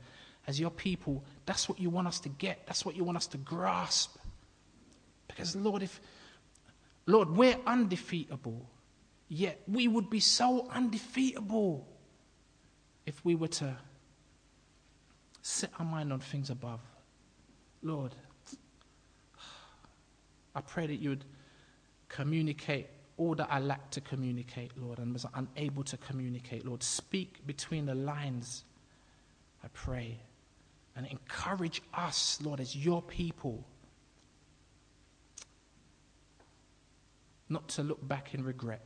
as 0.47 0.61
your 0.61 0.71
people, 0.71 1.25
that's 1.47 1.69
what 1.69 1.81
you 1.81 1.89
want 1.89 2.09
us 2.09 2.21
to 2.21 2.29
get. 2.29 2.67
That's 2.67 2.85
what 2.85 2.97
you 2.97 3.05
want 3.05 3.17
us 3.17 3.27
to 3.29 3.39
grasp. 3.39 4.17
Because, 5.29 5.57
Lord, 5.57 5.83
if, 5.83 6.01
Lord, 7.07 7.31
we're 7.31 7.57
undefeatable. 7.67 8.67
Yet 9.29 9.61
we 9.67 9.89
would 9.89 10.11
be 10.11 10.21
so 10.21 10.69
undefeatable 10.71 11.87
if 13.07 13.25
we 13.25 13.35
were 13.35 13.49
to 13.49 13.77
set 15.47 15.71
our 15.79 15.87
mind 15.87 16.13
on 16.13 16.19
things 16.19 16.51
above. 16.51 16.81
Lord, 17.81 18.17
I 20.57 20.61
pray 20.61 20.89
that 20.89 20.97
you 20.97 21.11
would 21.11 21.25
communicate 22.09 22.89
all 23.17 23.37
that 23.37 23.47
I 23.49 23.61
lack 23.61 23.91
to 23.93 24.01
communicate, 24.01 24.73
Lord, 24.77 24.99
and 24.99 25.13
was 25.13 25.25
unable 25.35 25.85
to 25.85 25.97
communicate. 25.99 26.67
Lord, 26.67 26.83
speak 26.83 27.47
between 27.47 27.87
the 27.87 27.95
lines, 27.95 28.65
I 29.63 29.69
pray, 29.69 30.19
and 30.97 31.07
encourage 31.07 31.81
us, 31.95 32.41
Lord, 32.43 32.59
as 32.59 32.75
your 32.75 33.01
people, 33.01 33.65
not 37.49 37.69
to 37.69 37.85
look 37.85 38.07
back 38.07 38.35
in 38.35 38.45
regret 38.45 38.85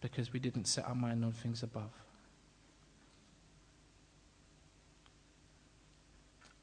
because 0.00 0.32
we 0.32 0.40
didn't 0.40 0.64
set 0.64 0.86
our 0.86 0.94
mind 0.94 1.24
on 1.24 1.30
things 1.30 1.62
above. 1.62 2.03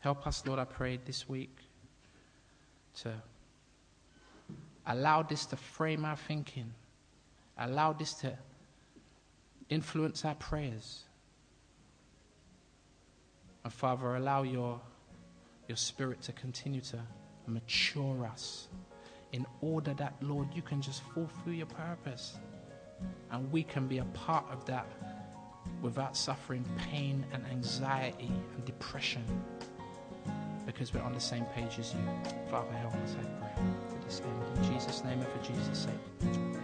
Help 0.02 0.26
us, 0.26 0.44
Lord, 0.48 0.60
I 0.60 0.66
pray 0.66 1.00
this 1.06 1.30
week 1.30 1.56
to 3.02 3.14
allow 4.88 5.22
this 5.22 5.46
to 5.46 5.56
frame 5.56 6.06
our 6.06 6.16
thinking, 6.16 6.74
allow 7.58 7.94
this 7.94 8.16
to 8.16 8.36
influence 9.70 10.26
our 10.26 10.34
prayers. 10.34 11.04
And 13.64 13.72
Father, 13.72 14.16
allow 14.16 14.42
your, 14.42 14.82
your 15.68 15.78
spirit 15.78 16.20
to 16.24 16.32
continue 16.32 16.82
to 16.82 17.00
mature 17.46 18.26
us 18.26 18.70
in 19.34 19.46
order 19.62 19.94
that, 19.94 20.16
Lord, 20.22 20.48
you 20.56 20.64
can 20.64 20.82
just 20.82 21.04
fulfill 21.14 21.54
your 21.54 21.68
purpose. 21.68 22.40
And 23.32 23.52
we 23.52 23.62
can 23.62 23.88
be 23.88 24.00
a 24.00 24.06
part 24.06 24.46
of 24.52 24.66
that 24.66 24.88
without 25.84 26.18
suffering 26.18 26.66
pain 26.90 27.24
and 27.32 27.46
anxiety 27.46 28.32
and 28.56 28.66
depression 28.66 29.24
because 30.72 30.94
we're 30.94 31.02
on 31.02 31.14
the 31.14 31.20
same 31.20 31.46
page 31.56 31.80
as 31.80 31.94
you. 31.94 32.00
Father, 32.50 32.72
help 32.74 32.94
us, 32.96 33.16
I 33.20 33.24
pray. 33.40 33.64
For 33.90 34.06
this 34.06 34.22
end. 34.22 34.58
In 34.58 34.74
Jesus' 34.74 35.04
name 35.04 35.20
and 35.20 35.28
for 35.28 35.44
Jesus' 35.44 35.88
sake. 35.88 36.61